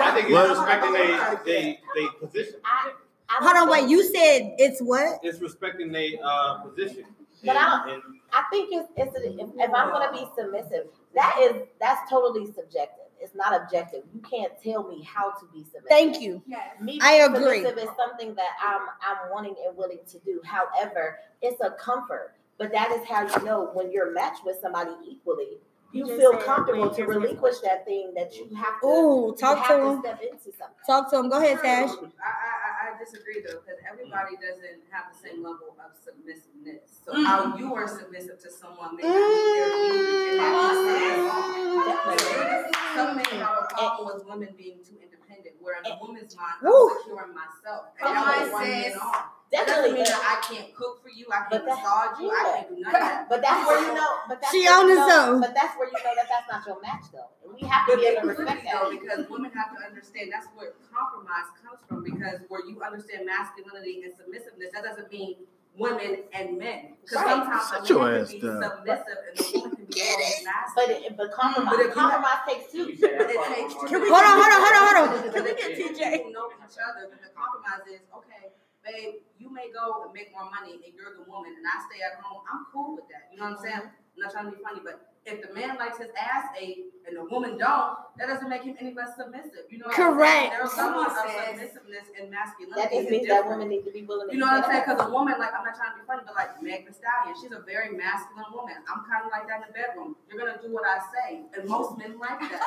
[0.00, 0.50] I think What?
[0.50, 2.60] it's respecting they, they, they position.
[2.64, 2.92] I, I
[3.30, 3.88] Hold don't on, wait.
[3.88, 5.20] You said it's what?
[5.22, 7.04] It's respecting their, uh, position.
[7.44, 8.02] But I And- and
[8.32, 12.46] I think it's, it's a, if, if I'm gonna be submissive, that is that's totally
[12.46, 13.04] subjective.
[13.20, 14.02] It's not objective.
[14.14, 15.88] You can't tell me how to be submissive.
[15.88, 16.42] Thank you.
[16.46, 16.80] Yes.
[16.80, 17.64] Me I being agree.
[17.64, 20.40] submissive is something that I'm I'm wanting and willing to do.
[20.44, 22.34] However, it's a comfort.
[22.58, 25.58] But that is how you know when you're matched with somebody equally,
[25.92, 28.86] you just feel comfortable to relinquish that thing that you have to.
[28.86, 30.00] Ooh, talk have to him.
[30.00, 30.76] step into something.
[30.84, 31.28] Talk to him.
[31.30, 31.90] Go ahead, Tash.
[31.90, 34.48] I, I, I disagree though, because everybody mm-hmm.
[34.48, 37.04] doesn't have the same level of submissiveness.
[37.04, 39.60] So how you are submissive to someone may not be mm-hmm.
[39.60, 42.72] their equal, and that's the same.
[42.96, 45.17] Some men have a problem with women being too independent,
[45.60, 46.90] where in a woman's mind, I'm Woo.
[46.98, 47.94] secure in myself.
[47.98, 48.96] Come And that on, will run sis.
[48.96, 49.24] off.
[49.48, 50.04] That doesn't Definitely.
[50.04, 52.76] mean that I can't cook for you, I can't that- massage you, I can't do
[52.84, 53.28] none of that.
[53.32, 54.12] But that's where you know.
[54.28, 55.40] But that's She where on you his know, own.
[55.40, 57.32] But that's where you know that that's not your match, though.
[57.44, 59.00] And we have to But be able to equally respect though, that.
[59.00, 62.04] because women have to understand that's where compromise comes from.
[62.04, 65.48] Because where you understand masculinity and submissiveness, that doesn't mean
[65.78, 66.96] women and men.
[67.02, 67.28] Because Right.
[67.28, 68.62] sometimes Shut a your man ass can be down.
[68.62, 70.74] submissive and the woman can be almost masculine.
[70.76, 72.84] But it, but compromise, But if you compromise takes two.
[73.00, 73.86] But it takes two.
[73.88, 75.32] Can we- Hold on, hold on, hold on, hold on.
[75.32, 76.02] Can we get TJ?
[76.24, 78.52] Who know each other, but the compromise is, okay,
[78.84, 82.02] babe, you may go and make more money and you're the woman and I stay
[82.04, 82.42] at home.
[82.50, 83.30] I'm cool with that.
[83.32, 83.82] You know what I'm saying?
[83.88, 87.16] I'm not trying to be funny, but if the man likes his ass ate and
[87.16, 89.68] the woman don't, that doesn't make him any less submissive.
[89.70, 90.32] You know what I'm Correct.
[90.32, 90.50] saying?
[90.56, 92.80] There's Someone levels of submissiveness and masculinity.
[92.80, 93.60] That just is means that different.
[93.60, 94.28] women need to be willing.
[94.32, 94.84] You know what I'm saying?
[94.88, 97.36] Because a woman, like, I'm not trying to be funny, but like Meg Thee Stallion,
[97.40, 98.76] she's a very masculine woman.
[98.88, 100.16] I'm kind of like that in the bedroom.
[100.28, 102.60] You're gonna do what I say, and most men like that.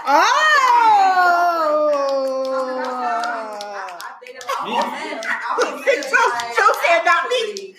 [3.01, 3.99] Oh.
[4.01, 5.18] I dated a lot of men.
[5.22, 7.76] I was men Joe- like, Joe said not me.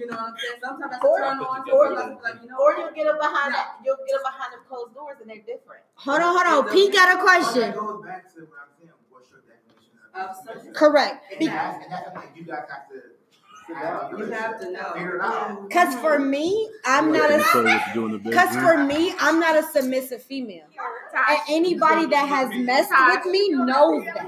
[0.00, 0.06] Actually, No.
[0.06, 0.60] You know what I'm saying?
[0.62, 1.70] Sometimes that's a Or- turn on.
[1.70, 3.66] or- Sometimes like, you know Or you'll get them behind that.
[3.84, 5.82] You'll get them behind them closed doors, and they're different.
[5.94, 6.72] Hold on, hold on.
[6.72, 7.72] Pete got a question.
[7.72, 8.92] goes back to what I'm saying.
[9.10, 10.74] What's your definition Of of.
[10.74, 11.24] Correct.
[11.32, 12.94] And that's, and that's something you guys have to.
[13.68, 14.80] You have to know.
[14.96, 15.68] Mm-hmm.
[15.68, 17.36] Cause for me, I'm not a.
[17.36, 20.64] what to do in the Cause for me, I'm not a submissive female.
[21.28, 24.26] And anybody that has messed with me knows that.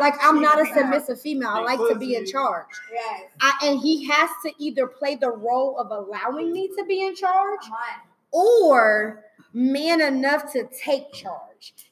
[0.00, 1.50] Like I'm not a submissive female.
[1.50, 2.66] I like to be in charge.
[2.92, 3.30] Yes.
[3.40, 7.14] I, and he has to either play the role of allowing me to be in
[7.14, 7.60] charge
[8.30, 11.47] or man enough to take charge.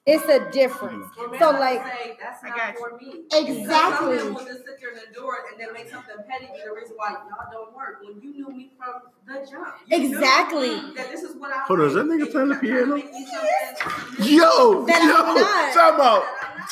[0.07, 1.07] It's a difference.
[1.17, 3.25] For men, So, I like- say, that's I not got for me.
[3.33, 4.19] Exactly.
[4.19, 6.61] Some men will just sit there and endure it and then make something petty be
[6.65, 7.99] the reason why y'all don't work.
[8.05, 9.69] When you knew me from the jump.
[9.91, 10.77] Exactly.
[10.95, 13.07] That this is what I Hold on, is that nigga playing the you're not trying
[13.07, 13.77] to piano?
[14.17, 15.75] make me Yo, That I'm yo, not.
[15.75, 16.25] talk about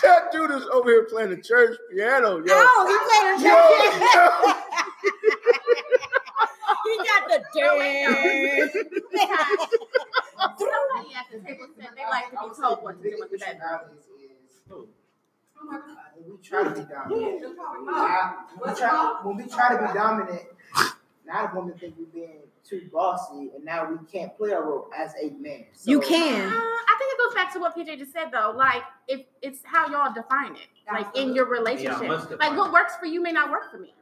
[0.03, 2.45] that dude is over here playing the church piano, yo.
[2.49, 3.55] Oh, he played a Yo,
[4.15, 4.55] yo.
[6.85, 8.77] He got the dance.
[10.59, 13.39] Somebody at the table said they like to be told what to do with the
[13.39, 13.59] bedroom.
[13.59, 14.73] nowadays is
[15.57, 15.87] Oh my God.
[16.17, 17.41] when we try to be dominant.
[17.41, 20.43] You're talking about- Now, when, we try, when we try to be dominant,
[21.27, 24.91] now the woman think we're being too bossy, and now we can't play our role
[24.97, 25.67] as a man.
[25.75, 26.51] So, You Uh, can.
[26.53, 28.53] I think it goes back to what PJ just said though.
[28.57, 32.97] Like, if it's how y'all define it, like in your relationship, must like what works
[32.97, 33.95] for you may not work for me.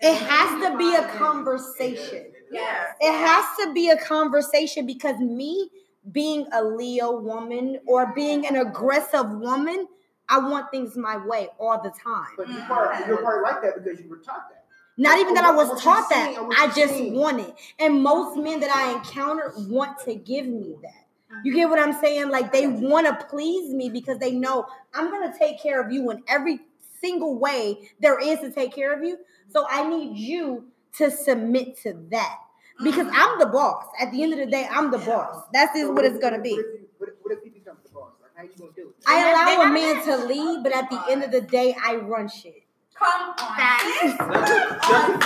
[0.00, 2.29] It has to be a conversation.
[2.50, 2.92] Yeah.
[3.00, 5.70] It has to be a conversation because me
[6.12, 9.86] being a Leo woman or being an aggressive woman,
[10.28, 12.34] I want things my way all the time.
[12.36, 14.64] But you probably, you're probably like that because you were taught that.
[14.96, 16.36] Not even that I was taught that.
[16.58, 17.54] I just want it.
[17.78, 21.06] And most men that I encounter want to give me that.
[21.44, 22.28] You get what I'm saying?
[22.28, 25.92] Like they want to please me because they know I'm going to take care of
[25.92, 26.60] you in every
[27.00, 29.16] single way there is to take care of you.
[29.48, 30.64] So I need you
[30.98, 32.38] to submit to that.
[32.82, 33.32] Because ah.
[33.32, 33.84] I'm the boss.
[34.00, 35.44] At the end of the day, I'm the boss.
[35.52, 36.54] That's just So what it's going to be.
[36.54, 38.12] What if, you, what, if, he becomes the boss?
[38.22, 38.94] Like, how you gonna do it?
[39.06, 42.28] I allow a man to lead, but at the end of the day, I run
[42.28, 42.62] shit.
[42.94, 43.36] Come on.
[43.36, 43.84] Facts.
[44.02, 45.18] That's that's a,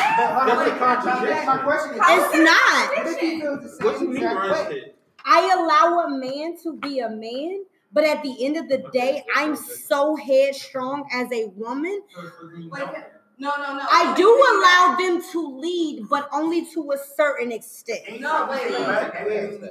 [0.46, 1.46] that's a contradiction.
[1.46, 2.96] My question is, It's not.
[2.96, 4.98] what if he feels the What same you mean run shit?
[5.24, 9.24] I allow a man to be a man, but at the end of the day,
[9.34, 12.02] I'm so headstrong as a woman.
[12.70, 12.82] Wait,
[13.38, 13.86] No, no, no.
[13.90, 18.20] I do allow them to lead, but only to a certain extent.
[18.20, 19.62] No, wait, wait.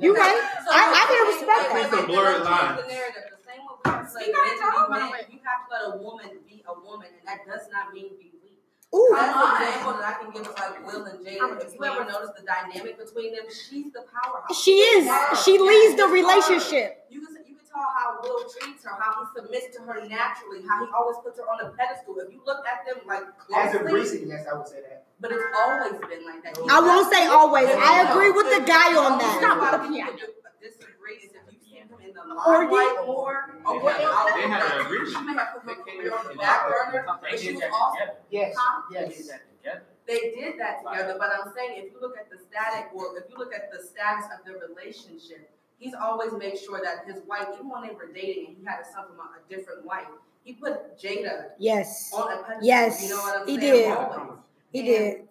[0.00, 0.42] You right?
[0.64, 1.92] So, I, I can wait, respect wait, that.
[1.92, 2.80] wait, Some blurred let's change.
[2.82, 5.62] The narrative, the same way we have to let Speak men it, men, you have
[5.64, 8.58] to let a woman be a woman, and that does not mean be weak.
[8.94, 9.10] Ooh.
[9.14, 11.62] That's an example that I can give is like Will and Jada.
[11.62, 14.56] If you ever notice the dynamic between them, she's the powerhouse.
[14.58, 15.04] She is.
[15.44, 17.06] She leads the relationship.
[17.10, 17.33] You can
[17.74, 20.90] you can tell how Will treats her, how he submits to her naturally, how he
[20.92, 22.16] always puts her on a pedestal.
[22.18, 23.24] If you look at them like
[23.54, 25.06] As of closely, recent, yes, I would say that.
[25.20, 26.56] but it's always been like that.
[26.56, 27.68] He I won't say always.
[27.70, 29.34] I no, agree with the guy on that.
[29.42, 33.58] reason why people do- disagree is if you see him in the Or limelight more.
[33.66, 35.02] Okay, I'll They had an agree.
[35.02, 35.18] agreement.
[35.18, 37.72] She may have put her They on the back burner, but she did was that
[37.74, 38.18] also together.
[38.30, 38.54] Yes,
[38.90, 39.16] yes.
[39.16, 39.82] did that together.
[40.06, 43.24] they did that together, but I'm saying if you look at the static or if
[43.28, 45.50] you look at the status of their relationship,
[45.84, 48.80] he's always made sure that his wife, even when they were dating and he had
[48.80, 50.06] a son from a, a different wife,
[50.42, 52.10] he put Jada Yes.
[52.14, 52.66] on a pedestal.
[52.66, 53.72] Yes, you know what I'm he saying?
[53.90, 53.90] did.
[53.96, 54.38] Always.
[54.72, 55.28] He And did.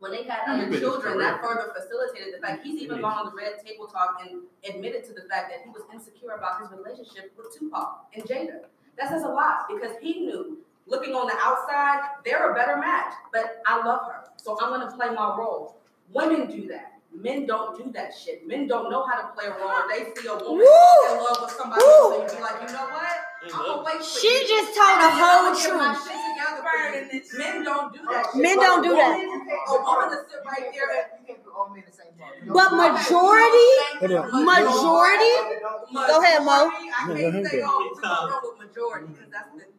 [0.00, 3.24] When they had other been children, that further facilitated the fact he's even gone on
[3.24, 6.70] the red table talk and admitted to the fact that he was insecure about his
[6.78, 8.64] relationship with Tupac and Jada.
[8.98, 13.14] That says a lot because he knew, looking on the outside, they're a better match.
[13.32, 15.78] But I love her, so I'm gonna play my role.
[16.12, 16.93] Women do that.
[17.14, 18.46] Men don't do that shit.
[18.46, 19.86] Men don't know how to play a role.
[19.88, 20.66] They see a woman Woo!
[20.66, 22.20] in love with somebody Woo!
[22.20, 23.16] else and be like, you know what?
[23.44, 24.48] I'm gonna wait for She you.
[24.48, 26.10] just told the whole gonna get my truth.
[26.10, 27.38] shit together for you.
[27.38, 28.24] Men don't do that.
[28.26, 28.42] Oh, shit.
[28.42, 29.14] Men don't do that.
[29.14, 32.34] A woman to sit right there and You can't put all men the same boat.
[32.50, 33.70] But majority,
[34.34, 35.34] majority.
[35.94, 36.50] Go ahead, Mo.
[36.50, 37.68] I can't say, go.
[37.68, 39.73] oh, we're gonna go with majority, because that's the, that's the fact.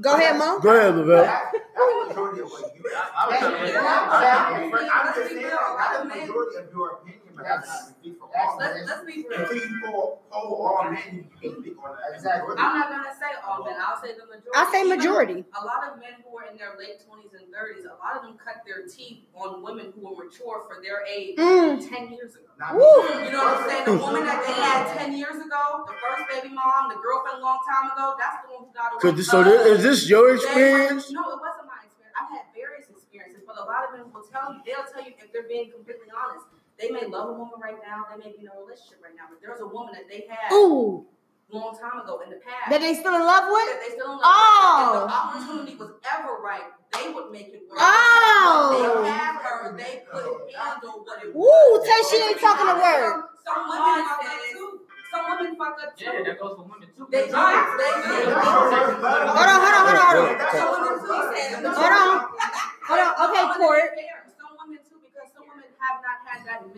[0.00, 0.58] Go ahead, Mo.
[0.60, 1.24] Go ahead, Lavelle.
[1.24, 2.82] That's the majority of what you.
[2.96, 5.46] I- I was trying to make- I'm just saying,
[5.78, 9.24] that's the majority of your opinion, but that's not speak for all Let's, let's be
[9.28, 9.40] real.
[9.40, 12.14] Until you poll, poll all men, you can speak on that.
[12.16, 12.54] Exactly.
[12.58, 14.54] I'm not gonna say all men, I'll say the majority.
[14.54, 15.38] I say Even majority.
[15.54, 18.22] A lot of men who are in their late twenties and thirties, a lot of
[18.22, 21.82] them cut their teeth on women who were mature for their age Mm.
[21.82, 22.46] ten years ago.
[22.58, 23.84] Not You know what I'm saying?
[23.84, 27.42] The woman that they had ten years ago, the first baby mom, the girlfriend a
[27.42, 29.00] long time ago, that's the one who got away.
[29.02, 31.10] Could so this, is this your They were- experience?
[31.10, 32.14] No, it wasn't my experience.
[32.14, 35.18] I've had various experiences, but a lot of them will tell you, they'll tell you
[35.18, 36.46] if they're being completely honest.
[36.84, 39.24] They may love a woman right now, they may be in a relationship right now,
[39.32, 41.08] but there's a woman that they had Ooh,
[41.48, 42.68] a long time ago in the past.
[42.68, 43.72] that they still in love with?
[43.72, 44.28] that they still don't Oh.
[44.28, 45.16] If the oh.
[45.16, 47.80] opportunity was ever right, they would make it work.
[47.80, 49.00] Oh.
[49.00, 51.40] They had her, they could handle what it was.
[51.40, 53.32] Woo, say she ain't talking a word.
[53.40, 54.84] Some women fuck up too.
[55.08, 56.04] Some women fuck up too.
[56.04, 57.08] Yeah, that goes for women too.
[57.08, 57.32] They do.
[57.32, 58.28] They do.
[58.28, 60.52] Hold on, hold on, hold on, hold on.
[60.52, 61.16] Some women too.
[61.64, 62.28] Hold Hold on.
[62.84, 63.12] Hold on.
[63.16, 63.96] Okay, Court.
[64.36, 66.20] Some women too, because some women have not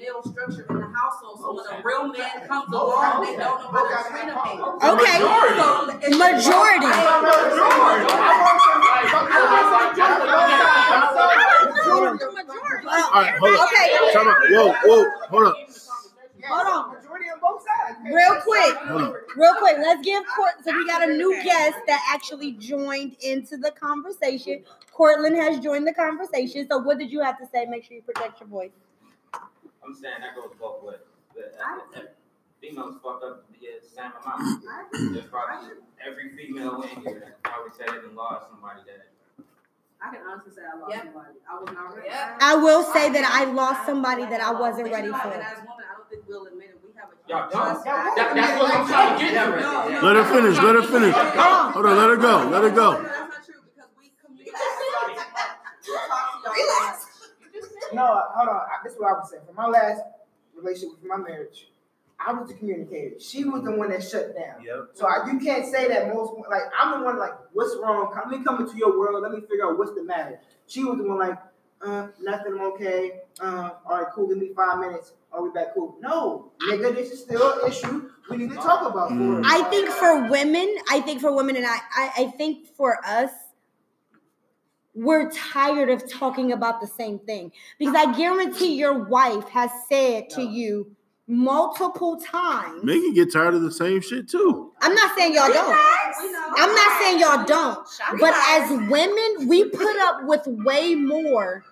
[0.06, 1.40] had male structure in the household.
[1.40, 4.60] So when a real man comes along, they don't know how to treat a man.
[4.94, 5.18] Okay.
[5.18, 6.86] So it's- Majority.
[12.88, 13.68] All right, hold on.
[13.68, 14.12] Okay.
[14.12, 14.36] Time out.
[14.50, 15.54] Whoa, whoa, hold on.
[16.48, 16.96] Hold on.
[16.96, 17.98] Majority on both sides.
[18.04, 18.74] Real quick.
[19.36, 20.52] Real quick, let's give Court.
[20.64, 24.64] So we got a new guest that actually joined into the conversation.
[24.92, 26.66] Cortland has joined the conversation.
[26.70, 27.66] So what did you have to say?
[27.66, 28.70] Make sure you protect your voice.
[29.86, 30.98] I'm saying that goes both ways.
[31.34, 32.02] The- uh,
[32.60, 34.64] Females fuck up the same amount.
[35.12, 39.06] There's probably every female in here that probably said it and lost somebody that.
[40.00, 41.04] I can honestly say I lost Yeah.
[41.04, 41.36] somebody.
[41.48, 42.08] I was not ready.
[42.08, 42.38] Yeah.
[42.40, 45.28] I will say that I lost somebody that I wasn't ready for.
[45.28, 46.80] And as women, I don't think we'll admit it.
[46.82, 48.16] We have a Y'all trust don't.
[48.16, 49.60] That, that's what I'm trying to get to.
[49.60, 50.00] No, no.
[50.00, 50.56] Let her finish.
[50.58, 51.14] Let her finish.
[51.14, 51.96] Hold on.
[51.96, 52.48] Let her go.
[52.50, 52.92] Let her go.
[52.92, 54.52] No, that's not true because we communicate.
[54.52, 55.20] We talk
[55.84, 56.54] to y'all.
[56.56, 57.04] Relax.
[57.96, 58.56] No, hold on.
[58.56, 59.38] I- This is what I would say.
[59.46, 60.02] For my last
[60.54, 61.68] relationship with my marriage,
[62.18, 63.18] I was the communicator.
[63.20, 64.64] She was the one that shut down.
[64.64, 64.90] Yep.
[64.94, 68.10] So I, you can't say that most like I'm the one like what's wrong?
[68.14, 69.22] Let me come into your world.
[69.22, 70.40] Let me figure out what's the matter.
[70.66, 71.38] She was the one like
[71.82, 72.54] uh nothing.
[72.54, 73.20] I'm okay.
[73.38, 74.28] Uh, all right, cool.
[74.28, 75.12] Give me five minutes.
[75.30, 75.74] Are we back?
[75.74, 75.96] Cool.
[76.00, 78.08] No, nigga, this is still an issue.
[78.30, 79.10] We need to talk about.
[79.10, 79.42] Mm.
[79.44, 83.30] I think for women, I think for women, and I, I, I think for us,
[84.96, 90.30] we're tired of talking about the same thing because I guarantee your wife has said
[90.30, 90.96] to you
[91.28, 92.82] multiple times.
[92.82, 94.72] Men can get tired of the same shit too.
[94.80, 95.76] I'm not saying y'all don't.
[96.56, 97.86] I'm not saying y'all don't.
[98.20, 101.64] But as women, we put up with way more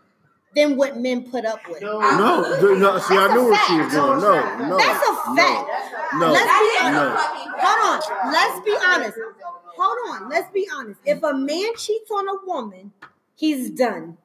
[0.54, 1.82] than what men put up with.
[1.82, 2.98] No, No, no.
[2.98, 4.20] See, I knew where she was going.
[4.20, 4.78] No, no.
[4.78, 5.70] That's a no, fact.
[6.14, 7.16] No, Let's be no.
[7.58, 8.32] Hold on.
[8.32, 9.18] Let's be honest.
[9.76, 10.28] Hold on.
[10.28, 11.00] Let's be honest.
[11.04, 12.92] If a man cheats on a woman,
[13.34, 14.18] he's done.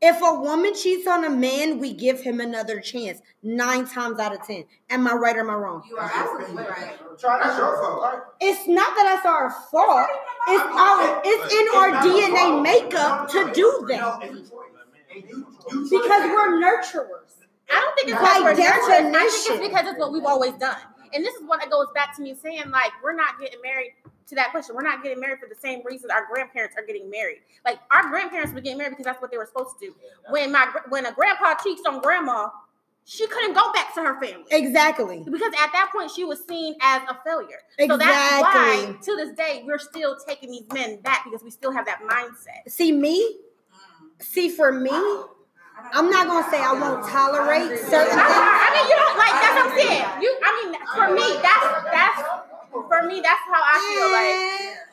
[0.00, 3.20] If a woman cheats on a man, we give him another chance.
[3.42, 4.64] Nine times out of ten.
[4.90, 5.82] Am I right or am I wrong?
[5.90, 6.96] You are absolutely right.
[7.20, 8.22] That's your fault.
[8.40, 10.08] It's not that that's our fault.
[10.46, 14.20] It's our it's in our DNA makeup to do that.
[15.10, 17.34] Because we're nurturers.
[17.70, 19.16] I don't think it's By because we're nurturers.
[19.16, 20.78] I think it's because it's what we've always done.
[21.12, 23.94] And this is what it goes back to me saying, like, we're not getting married
[24.28, 24.74] to that question.
[24.74, 27.38] We're not getting married for the same reasons our grandparents are getting married.
[27.64, 29.94] Like our grandparents were getting married because that's what they were supposed to do.
[30.30, 32.48] When my when a grandpa cheats on grandma,
[33.04, 34.44] she couldn't go back to her family.
[34.50, 35.24] Exactly.
[35.24, 37.60] Because at that point she was seen as a failure.
[37.78, 41.72] So that's why to this day we're still taking these men back because we still
[41.72, 42.70] have that mindset.
[42.70, 43.38] See me?
[44.20, 44.90] See for me,
[45.92, 48.58] I'm not gonna say I won't tolerate certain I, things.
[48.60, 50.22] I mean, you don't like that's what I'm saying.
[50.22, 53.20] You, I mean, for me, that's that's for me.
[53.20, 54.08] That's how I feel.
[54.12, 54.88] Like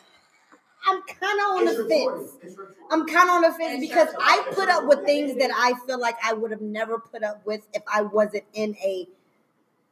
[0.87, 2.57] I'm kind of on the fence.
[2.91, 5.99] I'm kind of on the fence because I put up with things that I feel
[5.99, 9.07] like I would have never put up with if I wasn't in a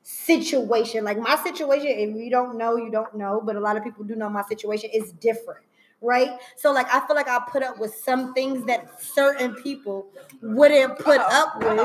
[0.04, 1.04] situation.
[1.04, 4.04] Like my situation, if you don't know, you don't know, but a lot of people
[4.04, 5.62] do know my situation is different.
[6.06, 6.38] Right?
[6.58, 10.06] So like I feel like I put up with some things that certain people
[10.42, 11.78] wouldn't put up with,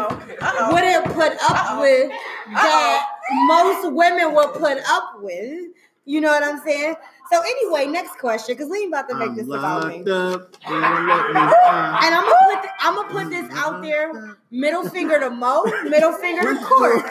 [0.73, 2.11] wouldn't put up with
[2.53, 3.07] that
[3.47, 5.69] most women would put up with.
[6.09, 6.95] You know what I'm saying?
[7.31, 10.01] So anyway, next question, because we ain't about to make I'm this about me.
[10.11, 10.53] up.
[10.67, 11.41] they won't let me.
[11.41, 14.39] And I'm gonna put th- I'm gonna put this out there.
[14.51, 17.05] Middle finger to Mo, middle finger to Court.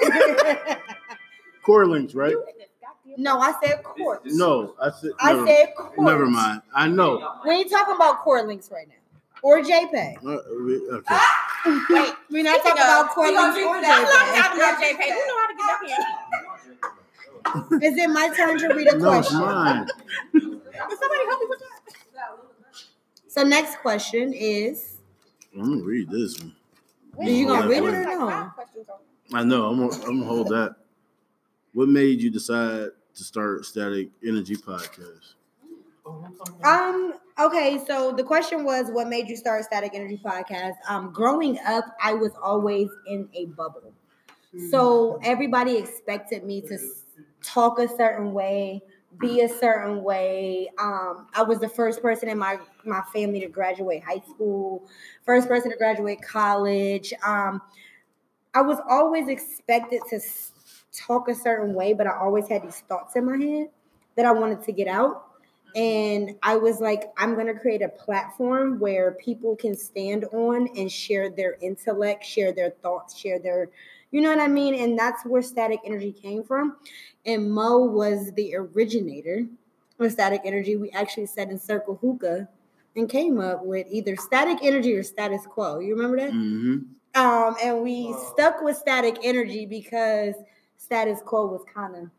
[1.63, 2.33] Core links, right?
[3.17, 4.21] no, I said Court.
[4.25, 5.11] No, I said.
[5.19, 5.99] I never, said Court.
[5.99, 6.63] Never mind.
[6.73, 7.35] I know.
[7.45, 8.95] We ain't talking about Court links right now,
[9.43, 10.17] or JPEG.
[10.25, 11.19] Uh, we- okay.
[11.91, 13.93] wait, We're not speaking talking about of- Court we gonna links do or that.
[13.93, 15.13] I'm not talking about JPEG.
[15.13, 16.53] Who know how to get up here?
[17.81, 19.39] Is it my turn to read a No, it's question?
[19.39, 19.87] mine.
[20.31, 21.95] Can somebody help me with that?
[23.27, 24.97] So next question is:
[25.53, 26.55] I'm gonna read this one.
[27.19, 28.27] Are you gonna read it or no?
[28.29, 28.99] five questions on-
[29.39, 29.65] I know.
[29.67, 30.75] I'm gonna, I'm gonna hold that.
[31.73, 35.33] What made you decide to start Static Energy Podcast?
[36.63, 37.13] Um.
[37.39, 37.79] Okay.
[37.85, 40.73] So the question was, what made you start Static Energy Podcast?
[40.87, 41.11] Um.
[41.11, 43.93] Growing up, I was always in a bubble,
[44.71, 47.03] so everybody expected me to s-
[47.43, 48.81] talk a certain way,
[49.19, 50.69] be a certain way.
[50.80, 51.27] Um.
[51.34, 54.88] I was the first person in my my family to graduate high school,
[55.26, 57.14] first person to graduate college.
[57.26, 57.61] Um.
[58.53, 60.19] I was always expected to
[60.91, 63.68] talk a certain way, but I always had these thoughts in my head
[64.15, 65.26] that I wanted to get out.
[65.76, 70.69] And I was like, I'm going to create a platform where people can stand on
[70.76, 73.69] and share their intellect, share their thoughts, share their,
[74.11, 74.75] you know what I mean?
[74.75, 76.77] And that's where static energy came from.
[77.25, 79.45] And Mo was the originator
[79.99, 80.75] of static energy.
[80.75, 82.47] We actually sat in Circle Hookah
[82.95, 85.79] and came up with either static energy or status quo.
[85.79, 86.31] You remember that?
[86.31, 86.77] Mm-hmm.
[87.15, 90.35] Um, and we stuck with static energy because
[90.77, 92.09] status quo was kind of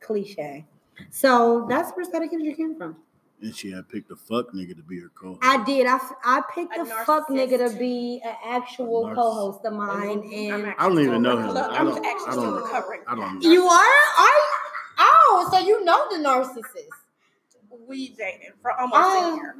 [0.00, 0.64] cliche.
[1.10, 2.96] So that's where static energy came from.
[3.42, 5.30] And she had picked a fuck nigga to be her co.
[5.30, 5.40] Host.
[5.42, 5.86] I did.
[5.86, 10.30] I, I picked A a fuck nigga to be an actual Narciss- co-host of mine,
[10.32, 11.44] and I don't even know him.
[11.46, 12.06] Hold up, I I'm don't.
[12.06, 12.62] actually I still don't.
[12.62, 13.00] recovering.
[13.08, 13.42] I don't.
[13.42, 13.78] you are.
[14.18, 14.48] Are you?
[14.98, 16.86] Oh, so you know the narcissist?
[17.88, 19.32] We dated for almost Oh.
[19.32, 19.56] a year.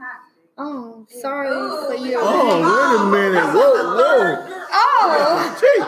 [0.59, 1.55] Oh, sorry for
[1.99, 2.19] oh, you.
[2.21, 3.47] Oh, wait a minute.
[3.53, 4.67] Whoa, whoa.
[4.71, 5.83] Oh, Gee.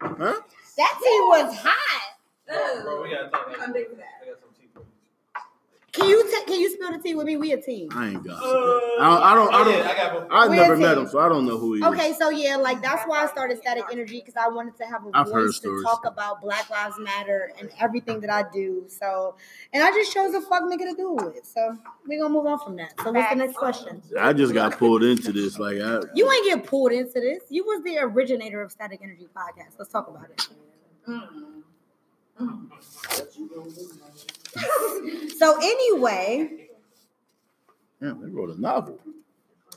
[0.00, 0.40] Huh?
[0.78, 2.02] that tea was hot.
[2.48, 3.46] Bro, bro, we gotta talk.
[3.60, 4.06] I'm for that.
[4.22, 4.86] I got some tea for you.
[5.96, 7.36] Can you ta- can you spill the tea with me?
[7.36, 7.88] We a team.
[7.92, 8.42] I ain't got.
[8.42, 9.22] Uh, I don't.
[9.22, 9.54] I don't.
[9.54, 9.78] I don't.
[9.78, 10.28] yeah, I got both.
[10.30, 11.04] I've never met team.
[11.04, 11.86] him, so I don't know who he is.
[11.86, 15.06] Okay, so yeah, like that's why I started Static Energy because I wanted to have
[15.06, 18.84] a I've heard voice to talk about Black Lives Matter and everything that I do.
[18.88, 19.36] So,
[19.72, 21.46] and I just chose a fuck nigga to do it.
[21.46, 22.92] So we're gonna move on from that.
[23.02, 24.02] So what's the next question?
[24.20, 25.58] I just got pulled into this.
[25.58, 26.00] Like I.
[26.14, 27.42] You ain't get pulled into this.
[27.48, 29.78] You was the originator of Static Energy podcast.
[29.78, 30.48] Let's talk about it.
[35.38, 36.68] So anyway,
[38.00, 38.98] Yeah, they wrote a novel.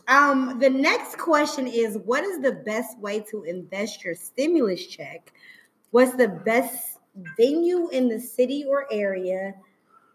[0.08, 5.34] um, the next question is: What is the best way to invest your stimulus check?
[5.92, 7.00] What's the best
[7.38, 9.54] venue in the city or area?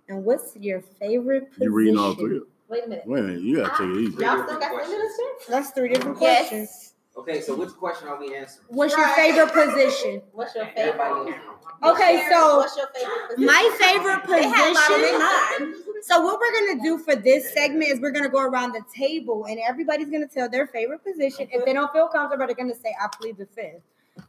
[0.08, 1.64] And what's your favorite position?
[1.64, 2.40] You reading all three?
[2.68, 3.04] Wait a minute.
[3.06, 3.42] Wait a minute.
[3.42, 4.22] You gotta take it easy.
[4.24, 5.46] Y'all still got stimulus checks?
[5.48, 6.48] That's three different Yes.
[6.48, 6.93] questions.
[7.16, 8.66] Okay, so which question are we answering?
[8.68, 10.22] What's your favorite position?
[10.32, 11.36] What's your favorite?
[11.84, 13.46] Okay, so What's your favorite position?
[13.46, 15.84] my favorite They had a lot position.
[16.02, 19.46] So what we're gonna do for this segment is we're gonna go around the table
[19.46, 21.48] and everybody's gonna tell their favorite position.
[21.52, 23.82] If they don't feel comfortable, they're gonna say I plead the fifth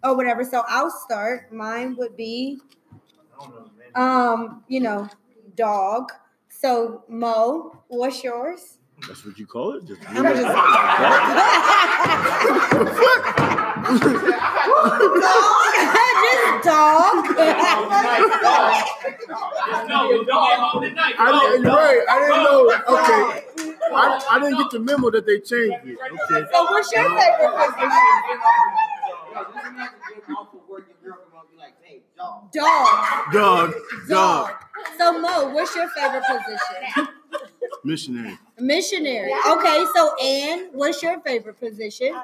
[0.03, 0.43] or whatever.
[0.43, 1.51] So I'll start.
[1.51, 2.59] Mine would be
[3.39, 4.29] I don't know, man.
[4.39, 5.09] um, you know,
[5.55, 6.11] dog.
[6.49, 8.77] So Mo, what's yours?
[9.07, 9.85] That's what you call it.
[9.85, 10.45] Just I'm just-
[15.25, 17.25] Just dog.
[19.87, 21.15] No, you don't the knife.
[21.19, 22.05] I didn't, you're right.
[22.09, 22.59] I didn't know.
[22.89, 23.23] Okay.
[23.93, 25.97] I, I didn't get the memo that they changed it.
[26.31, 26.45] Okay.
[26.51, 27.91] So what's your favorite position?
[32.17, 32.51] Dog.
[33.33, 33.73] Dog.
[34.07, 34.51] Dog.
[34.97, 37.07] So Mo, what's your favorite position?
[37.83, 38.37] Missionary.
[38.59, 39.31] Missionary.
[39.49, 42.15] Okay, so Ann, what's your favorite position?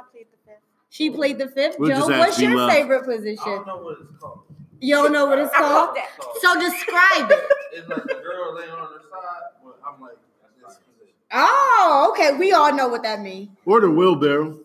[0.90, 1.78] She played the fifth.
[1.80, 2.72] We're Joe, what's your love.
[2.72, 3.44] favorite I position?
[3.46, 4.42] don't know what it's called.
[4.80, 5.98] You don't know what it's called?
[6.42, 7.44] So describe it.
[7.74, 9.42] It's like the girl laying on her side.
[9.64, 10.18] Well, I'm like,
[10.66, 11.14] this position.
[11.32, 12.36] Oh, okay.
[12.38, 13.50] We all know what that means.
[13.66, 14.60] Or the wheelbarrow.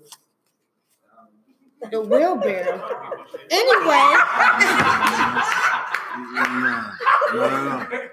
[1.90, 2.82] The wheelbarrow.
[3.50, 4.16] Anyway,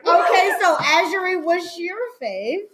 [0.06, 2.68] okay, so Azuri, what's your fave?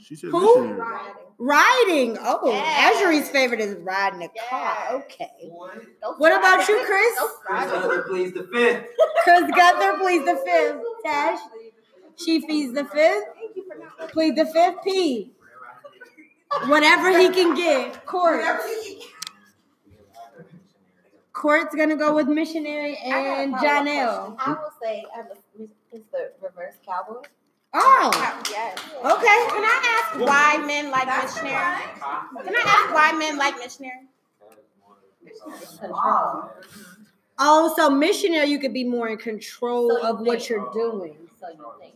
[0.00, 0.60] She said Who?
[0.62, 0.88] missionary.
[1.38, 2.16] Riding.
[2.20, 2.92] Oh, Yeah.
[2.92, 4.88] Azuri's favorite is riding a car.
[5.04, 5.28] Okay.
[6.02, 7.18] Go What about you, Chris?
[7.18, 7.78] Go try Chris it.
[7.80, 8.86] Hunter pleads the fifth.
[9.24, 10.76] Chris Gunther, please the fifth.
[11.04, 11.38] Tash,
[12.16, 13.24] she feeds the fifth.
[14.12, 14.76] Plead the fifth.
[14.84, 15.32] P.
[16.66, 18.04] Whatever he can get.
[18.06, 18.44] Court.
[21.32, 24.36] Court's gonna go with missionary I got a and follow-up Janelle.
[24.40, 25.38] I will say, I was,
[25.92, 27.22] it's the reverse cowboy.
[27.74, 28.10] Oh,
[28.50, 28.78] Yes.
[28.96, 29.38] okay.
[29.54, 31.84] Can I ask why men like missionary?
[32.44, 34.06] Can I ask why men like missionary?
[35.78, 36.50] Control.
[37.38, 41.16] Oh, so missionary, you could be more in control So of what think- you're doing.
[41.38, 41.94] So you think.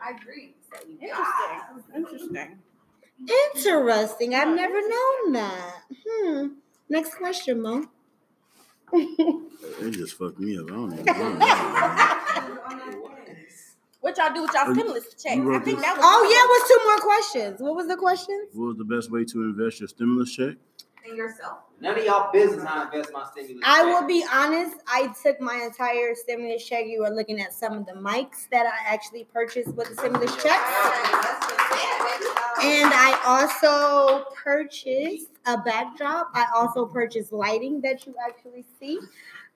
[0.00, 0.54] I agree.
[0.80, 0.98] So you
[1.94, 1.94] Interesting.
[1.94, 2.58] Interesting.
[3.28, 4.34] Interesting.
[4.34, 5.82] I've never known that.
[6.06, 6.46] Hmm.
[6.88, 7.84] Next question, Mo.
[8.92, 10.66] They just fucked me up.
[10.66, 12.12] I don't even know.
[14.06, 15.32] What y'all do with y'all stimulus check?
[15.36, 15.80] I think this?
[15.80, 16.04] that was.
[16.04, 17.60] Oh yeah, what's two more questions?
[17.60, 18.50] What was the questions?
[18.52, 20.54] What was the best way to invest your stimulus check?
[21.08, 21.58] And yourself.
[21.80, 23.62] None of y'all business how I invest my stimulus.
[23.64, 24.00] I check.
[24.00, 24.76] will be honest.
[24.86, 26.86] I took my entire stimulus check.
[26.86, 30.34] You were looking at some of the mics that I actually purchased with the stimulus
[30.42, 30.60] check.
[32.62, 36.30] and I also purchased a backdrop.
[36.34, 38.98] I also purchased lighting that you actually see.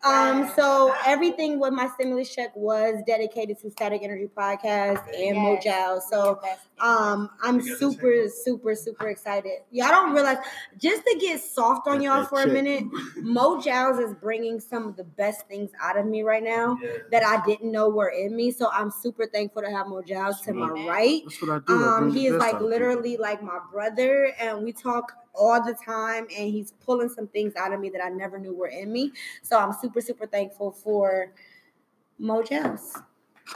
[0.02, 5.36] Um, so everything with my stimulus check was dedicated to Static Energy Podcast and Yes.
[5.36, 6.08] Mo Giles.
[6.10, 6.40] So
[6.80, 9.58] um, I'm super, super, super excited.
[9.70, 10.38] Y'all don't realize
[10.78, 12.84] just to get soft on y'all for a minute.
[13.18, 16.92] Mo Giles is bringing some of the best things out of me right now Yeah.
[17.10, 18.52] that I didn't know were in me.
[18.52, 21.20] So I'm super thankful to have Mo Giles to my right.
[21.24, 21.74] That's what I do.
[21.74, 22.68] Um, he is like out of people.
[22.70, 26.26] literally like my brother, and we talk all the time.
[26.36, 29.12] And he's pulling some things out of me that I never knew were in me.
[29.42, 31.32] So I'm super, super thankful for.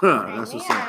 [0.01, 0.89] That's what's up.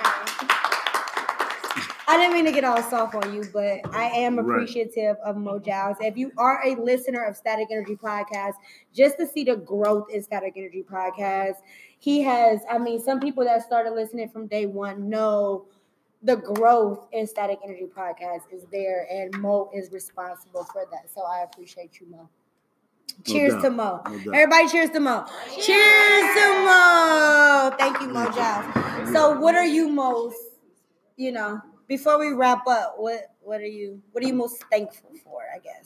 [2.08, 4.46] I didn't mean to get all soft on you, but I am Right.
[4.46, 5.98] appreciative of Mo Giles.
[6.00, 8.54] If you are a listener of Static Energy Podcast,
[8.94, 11.56] just to see the growth in Static Energy Podcast,
[11.98, 15.66] he has, I mean, some people that started listening from day one know
[16.26, 21.14] the growth in Static Energy Podcast is there, and Mo is responsible for that.
[21.14, 22.30] So I appreciate you, Mo.
[23.24, 23.62] Cheers doubt.
[23.62, 24.02] to Mo.
[24.06, 24.32] No.
[24.34, 25.26] Everybody, cheers to Mo.
[25.62, 27.76] Cheers to Mo.
[27.78, 29.14] Thank you, Mo Giles.
[29.14, 30.36] So, what are you most,
[31.16, 35.12] you know, before we wrap up, what what are you what are you most thankful
[35.24, 35.44] for?
[35.56, 35.86] I guess.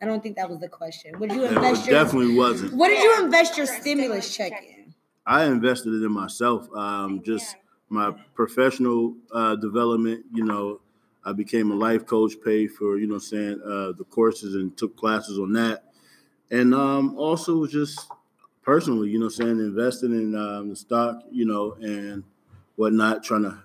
[0.00, 1.18] I don't think that was the question.
[1.18, 2.74] Would you That invest your definitely wasn't.
[2.74, 4.94] What did you invest your stimulus check in?
[5.26, 6.68] I invested it in myself.
[6.74, 7.56] Um, just
[7.88, 10.24] my professional uh, development.
[10.32, 10.80] You know,
[11.24, 14.96] I became a life coach, paid for you know, saying uh, the courses and took
[14.96, 15.84] classes on that,
[16.50, 18.08] and um, also just
[18.62, 22.24] personally, you know, saying investing in um, the stock, you know, and
[22.76, 23.58] whatnot, trying to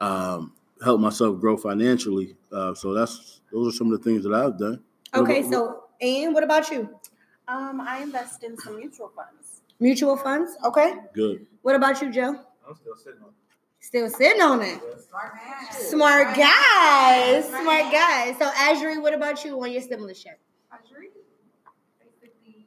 [0.00, 0.52] um,
[0.82, 2.36] help myself grow financially.
[2.52, 4.82] Uh, so that's those are some of the things that I've done.
[5.14, 6.88] Okay, about- so Ann, what about you?
[7.46, 9.62] Um, I invest in some mutual funds.
[9.78, 10.56] Mutual funds?
[10.64, 10.94] Okay.
[11.12, 11.46] good.
[11.62, 12.36] What about you, Joe?
[12.66, 13.30] I'm still sitting on.
[13.84, 14.80] Still sitting on it.
[15.10, 15.72] Smart man.
[15.72, 17.46] Smart guys.
[17.48, 18.34] Smart guys.
[18.38, 20.38] So Azuri, what about you on your stimulus check?
[20.72, 21.08] Audrey,
[22.00, 22.66] basically,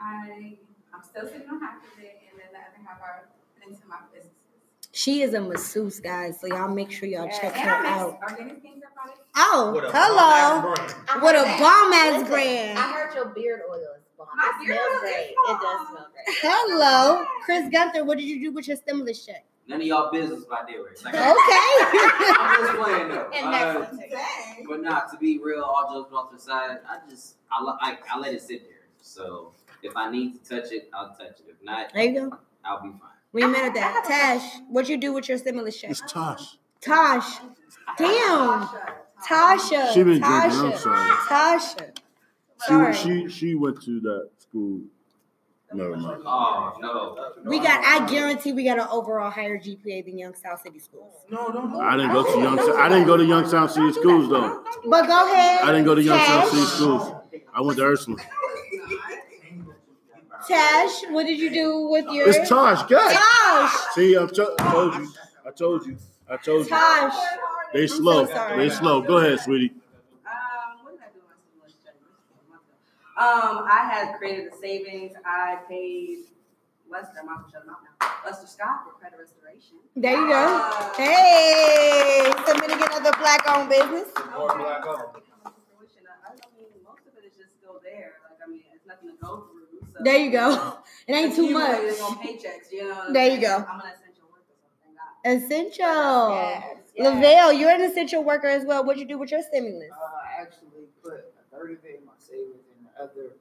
[0.00, 0.56] I
[0.94, 3.20] I'm still sitting on half of it, and then the other half I
[3.60, 4.30] put into my businesses.
[4.94, 6.40] She is a masseuse, guys.
[6.40, 8.18] So y'all make sure y'all check And her I out.
[8.20, 9.20] mix organic skincare products.
[9.36, 10.74] Oh, With a hello.
[10.74, 11.08] bomb-ass brand.
[11.08, 12.78] I What a bomb ass brand.
[12.78, 14.28] I heard your beard oil is bomb.
[14.36, 15.30] My it beard smells oil is great.
[15.30, 16.36] It does smell great.
[16.42, 17.24] Hello.
[17.44, 19.44] Chris Gunther, what did you do with your stimulus check?
[19.68, 21.04] None of y'all business about that right.
[21.04, 22.34] Like, Okay.
[22.40, 23.30] I'm just playing though.
[23.34, 24.06] And Uh, next one, too.
[24.10, 24.66] Dang.
[24.68, 26.78] but not to be real, all jokes off to the side.
[26.88, 28.78] I just I, lo- I I let it sit there.
[29.00, 29.52] So
[29.82, 31.46] if I need to touch it, I'll touch it.
[31.48, 32.38] If not, there you go.
[32.64, 32.98] I'll be fine.
[33.32, 34.04] We ain't mad at that.
[34.06, 35.90] Tash, what'd you do with your stimulus check?
[35.90, 36.58] It's Tosh.
[36.80, 37.38] Tosh.
[37.96, 38.68] Damn.
[39.26, 39.92] Tasha.
[39.94, 40.24] She been drinking.
[40.24, 41.10] I'm sorry.
[41.28, 41.96] Tasha.
[41.96, 42.94] She Sorry.
[42.94, 44.80] she she went to that school.
[45.74, 46.22] Never mind.
[46.26, 47.50] Oh no.
[47.50, 47.82] We got.
[47.84, 51.14] I guarantee we got an overall higher GPA than Youngstown City schools.
[51.30, 52.58] No, no, I didn't go to Young.
[52.78, 54.62] I didn't go to Youngstown City schools though.
[54.86, 55.62] But go ahead.
[55.62, 56.50] I didn't go to Youngstown Tash.
[56.50, 57.14] City schools.
[57.54, 58.24] I went to Ursuline.
[60.48, 62.28] Tash, what did you do with your?
[62.28, 62.82] It's Tosh.
[62.88, 63.12] God.
[63.12, 63.94] Tosh.
[63.94, 65.08] See, I to- I told you.
[65.46, 65.96] I told you.
[66.28, 66.70] I told you.
[66.70, 67.14] Tosh.
[67.72, 68.26] They slow.
[68.26, 68.56] sorry.
[68.68, 69.02] they slow.
[69.02, 69.72] Go ahead, sweetie.
[70.26, 71.94] Um, what did I do with my stimulus check?
[73.18, 75.12] Um, I had created a savings.
[75.24, 76.24] I paid
[76.90, 78.08] Lester, I'm not shut him out now.
[78.24, 79.76] Lester Scott for credit restoration.
[79.96, 80.70] There you go.
[80.72, 84.08] Uh, Hey, submitting another black-owned business.
[84.36, 85.02] More black owned.
[85.16, 88.14] I, I mean, most of it is just still there.
[88.28, 89.80] Like, I mean, it's nothing to go through.
[89.92, 90.78] So There you go.
[91.08, 92.00] It ain't too accumulated much.
[92.00, 93.12] on paychecks, you know.
[93.12, 93.56] There you go.
[93.68, 95.42] I'm an essential worker, so thank God.
[95.42, 96.30] Essential.
[96.36, 97.14] Yes, yes.
[97.14, 98.84] Lavelle, you're an essential worker as well.
[98.84, 99.90] What'd you do with your stimulus?
[99.90, 99.96] Uh,
[100.38, 103.32] I actually put a third of it in my savings and the other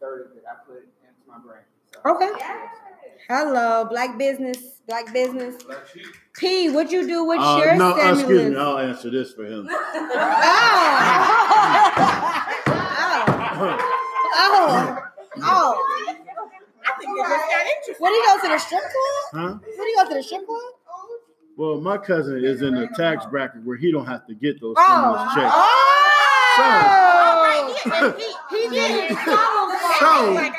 [0.00, 1.62] third of it I put into my brain.
[1.92, 2.30] So, Okay.
[2.38, 2.68] yes.
[3.28, 5.62] Hello, black business, black business.
[5.62, 5.78] Black.
[6.36, 8.18] P, what'd you do with Uh, your no, uh, stimulus?
[8.20, 8.56] excuse me.
[8.56, 9.68] I'll answer this for him.
[13.62, 13.76] Oh.
[14.34, 14.98] oh.
[15.42, 15.86] Oh.
[17.98, 18.92] What do you go to the strip club?
[19.32, 19.58] Huh?
[19.76, 20.60] What do you go to the strip club?
[21.56, 24.76] Well, my cousin is in the tax bracket where he don't have to get those
[24.78, 24.82] Oh.
[24.82, 25.54] stimulus checks.
[25.54, 27.29] Oh.
[28.50, 29.98] He didn't qualify.
[29.98, 30.50] So-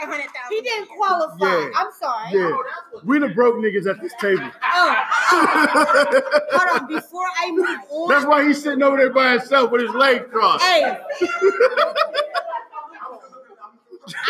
[0.50, 1.46] He didn't qualify.
[1.46, 1.70] Yeah.
[1.76, 2.32] I'm sorry.
[2.34, 2.58] Yeah,
[3.04, 4.50] we the broke niggas at this table.
[4.64, 4.96] Oh.
[6.52, 6.88] Hold on.
[6.88, 8.08] Before I move on.
[8.10, 10.64] That's why he's sitting over there by himself with his legs crossed.
[10.64, 10.84] Hey.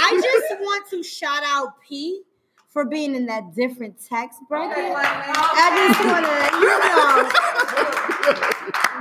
[0.04, 2.22] I just want to shout out P
[2.70, 4.94] for being in that different text bracket.
[4.96, 7.30] I just want to, you know,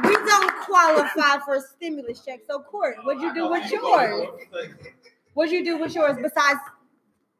[0.04, 2.40] we don't qualify for a stimulus check.
[2.48, 4.28] So, Court, what'd you do with yours?
[5.34, 6.60] What'd you do with yours besides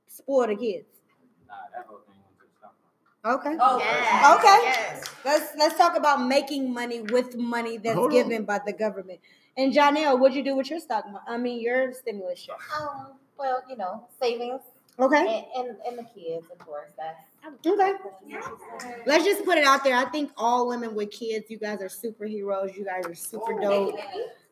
[0.09, 0.86] spoil the kids?
[1.48, 2.74] Nah, that whole thing went to the stock
[3.23, 3.48] market.
[3.48, 3.57] Okay.
[3.61, 4.59] Oh, Yes, Okay.
[4.65, 5.05] yes.
[5.24, 8.16] Let's let's talk about making money with money that's Hold on.
[8.16, 9.20] given by the government.
[9.57, 11.05] And Janelle, what'd you do with your stock?
[11.28, 12.57] I mean, your stimulus check.
[12.81, 14.62] Um, well, you know, savings
[14.98, 15.44] Okay.
[15.57, 16.90] and, and, and the kids, of course.
[16.97, 17.24] That's
[17.66, 17.92] Okay.
[19.06, 19.96] Let's just put it out there.
[19.96, 22.76] I think all women with kids, you guys are superheroes.
[22.76, 24.00] You guys are super oh, dope.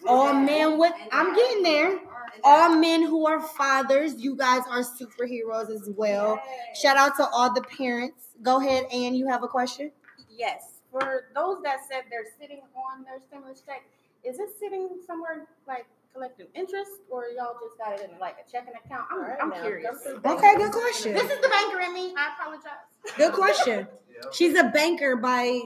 [0.07, 2.01] All men with, I'm getting there.
[2.45, 6.41] All men who are fathers, you guys are superheroes as well.
[6.81, 8.29] Shout out to all the parents.
[8.43, 9.15] Go ahead, Ann.
[9.15, 9.91] You have a question?
[10.31, 13.83] Yes, for those that said they're sitting on their stimulus check,
[14.25, 18.51] is it sitting somewhere like collecting interest, or y'all just got it in like a
[18.51, 19.07] checking account?
[19.11, 19.97] I'm, All right I'm now, curious.
[20.07, 21.13] Okay, good question.
[21.15, 22.15] This is the banker in me.
[22.17, 23.17] I apologize.
[23.17, 23.87] Good question.
[24.19, 24.31] Yeah.
[24.33, 25.61] She's a banker by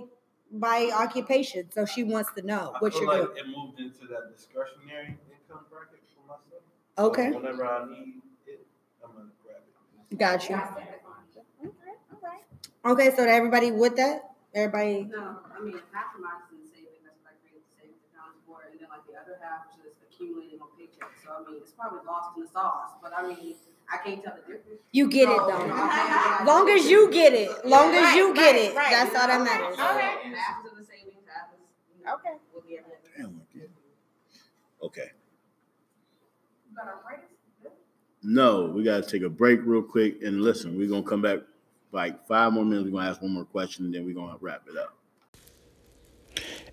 [0.53, 3.37] by occupation, so she wants to know I what you're like doing.
[3.39, 6.61] it moved into that discretionary income bracket for myself.
[6.99, 8.67] So Okay, Whenever I need it,
[9.03, 9.65] I'm gonna grab
[10.11, 10.19] it.
[10.19, 10.57] got you.
[10.57, 10.69] Okay,
[12.13, 12.93] all right.
[12.93, 14.21] Okay, so everybody with that?
[14.55, 15.09] Everybody.
[15.09, 18.05] No, I mean, half of mine is in savings, that's what I created the savings
[18.13, 19.65] account for, and then like the other half
[20.23, 21.25] is just accumulating on paychecks.
[21.25, 23.55] So I mean, it's probably lost in the sauce, but I mean,
[23.93, 24.81] I can't tell the difference.
[24.93, 25.61] You get it though.
[25.61, 28.77] you know, I- Long as you get it, long as Right, you get right, it,
[28.77, 28.91] right.
[28.91, 29.75] that's all that matters.
[29.75, 30.35] Okay.
[30.35, 31.61] Half is in the savings, half is,
[31.99, 32.37] you know, Okay.
[32.55, 32.99] will be everything.
[33.17, 33.71] Damn, I get it.
[34.83, 35.11] Okay.
[36.71, 37.21] You gotta write.
[38.25, 40.79] No, we gotta take a break real quick and listen.
[40.79, 41.41] We're gonna come back
[41.91, 42.85] like five more minutes.
[42.89, 44.97] We're gonna ask one more question and then we're gonna wrap it up.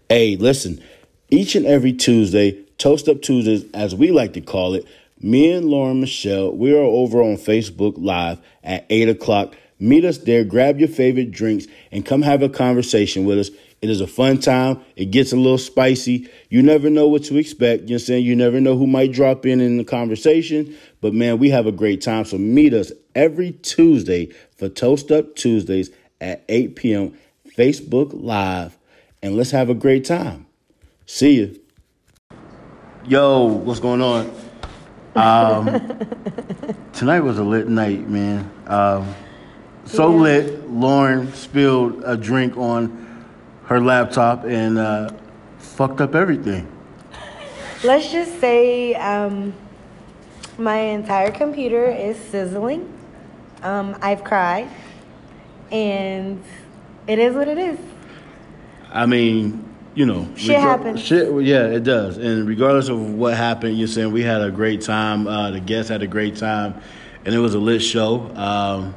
[0.07, 0.81] Hey, listen,
[1.29, 4.87] each and every Tuesday, Toast Up Tuesdays, as we like to call it,
[5.19, 9.53] me and Lauren Michelle, we are over on Facebook Live at 8 o'clock.
[9.79, 13.49] Meet us there, grab your favorite drinks, and come have a conversation with us.
[13.81, 14.79] It is a fun time.
[14.95, 16.29] It gets a little spicy.
[16.49, 17.83] You never know what to expect.
[17.83, 18.23] You know saying?
[18.23, 20.77] You never know who might drop in in the conversation.
[21.01, 22.23] But man, we have a great time.
[22.23, 25.91] So meet us every Tuesday for Toast Up Tuesdays
[26.21, 27.17] at 8 p.m.
[27.57, 28.77] Facebook Live.
[29.21, 30.45] And let's have a great time.
[31.05, 31.59] See you.
[33.09, 34.31] Yo, what's going on?
[35.15, 35.97] Um,
[36.93, 38.51] tonight was a lit night, man.
[38.67, 39.15] Um,
[39.83, 40.21] so Yeah.
[40.21, 40.69] lit.
[40.69, 43.25] Lauren spilled a drink on
[43.65, 45.09] her laptop and uh,
[45.57, 46.67] fucked up everything.
[47.83, 49.53] Let's just say um,
[50.59, 52.93] my entire computer is sizzling.
[53.63, 54.69] Um, I've cried,
[55.71, 56.43] and
[57.07, 57.79] it is what it is.
[58.93, 59.65] I mean,
[59.99, 61.01] you know, Shit happens.
[61.01, 62.15] Shit, yeah, it does.
[62.15, 65.27] And regardless of what happened, you're saying we had a great time.
[65.27, 66.81] Uh, the guests had a great time,
[67.25, 68.21] and it was a lit show.
[68.33, 68.95] Um,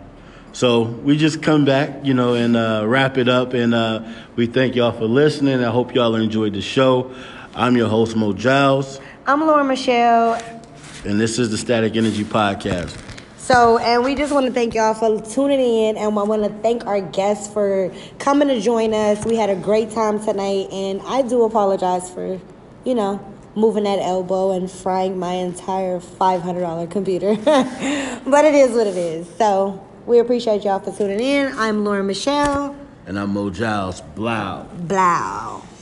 [0.53, 3.53] So we just come back, you know, and uh, wrap it up.
[3.53, 4.03] And uh,
[4.37, 5.65] we thank y'all for listening.
[5.65, 7.11] I hope y'all enjoyed the show.
[7.57, 10.35] I'm your host, Mo Giles, I'm Laura Michelle.
[11.05, 12.97] and this is the Static Energy Podcast.
[13.43, 16.49] So, and we just want to thank y'all for tuning in, and I want to
[16.61, 19.25] thank our guests for coming to join us.
[19.25, 22.41] We had a great time tonight, and I do apologize for,
[22.85, 23.19] you know,
[23.57, 27.35] moving that elbow and frying my entire $500 computer.
[27.45, 29.29] but it is what it is.
[29.39, 31.53] So, we appreciate y'all for tuning in.
[31.59, 32.77] I'm Laura Michelle.
[33.07, 34.03] And I'm Mo Giles.
[34.15, 34.69] Blow.
[34.73, 35.63] Blow.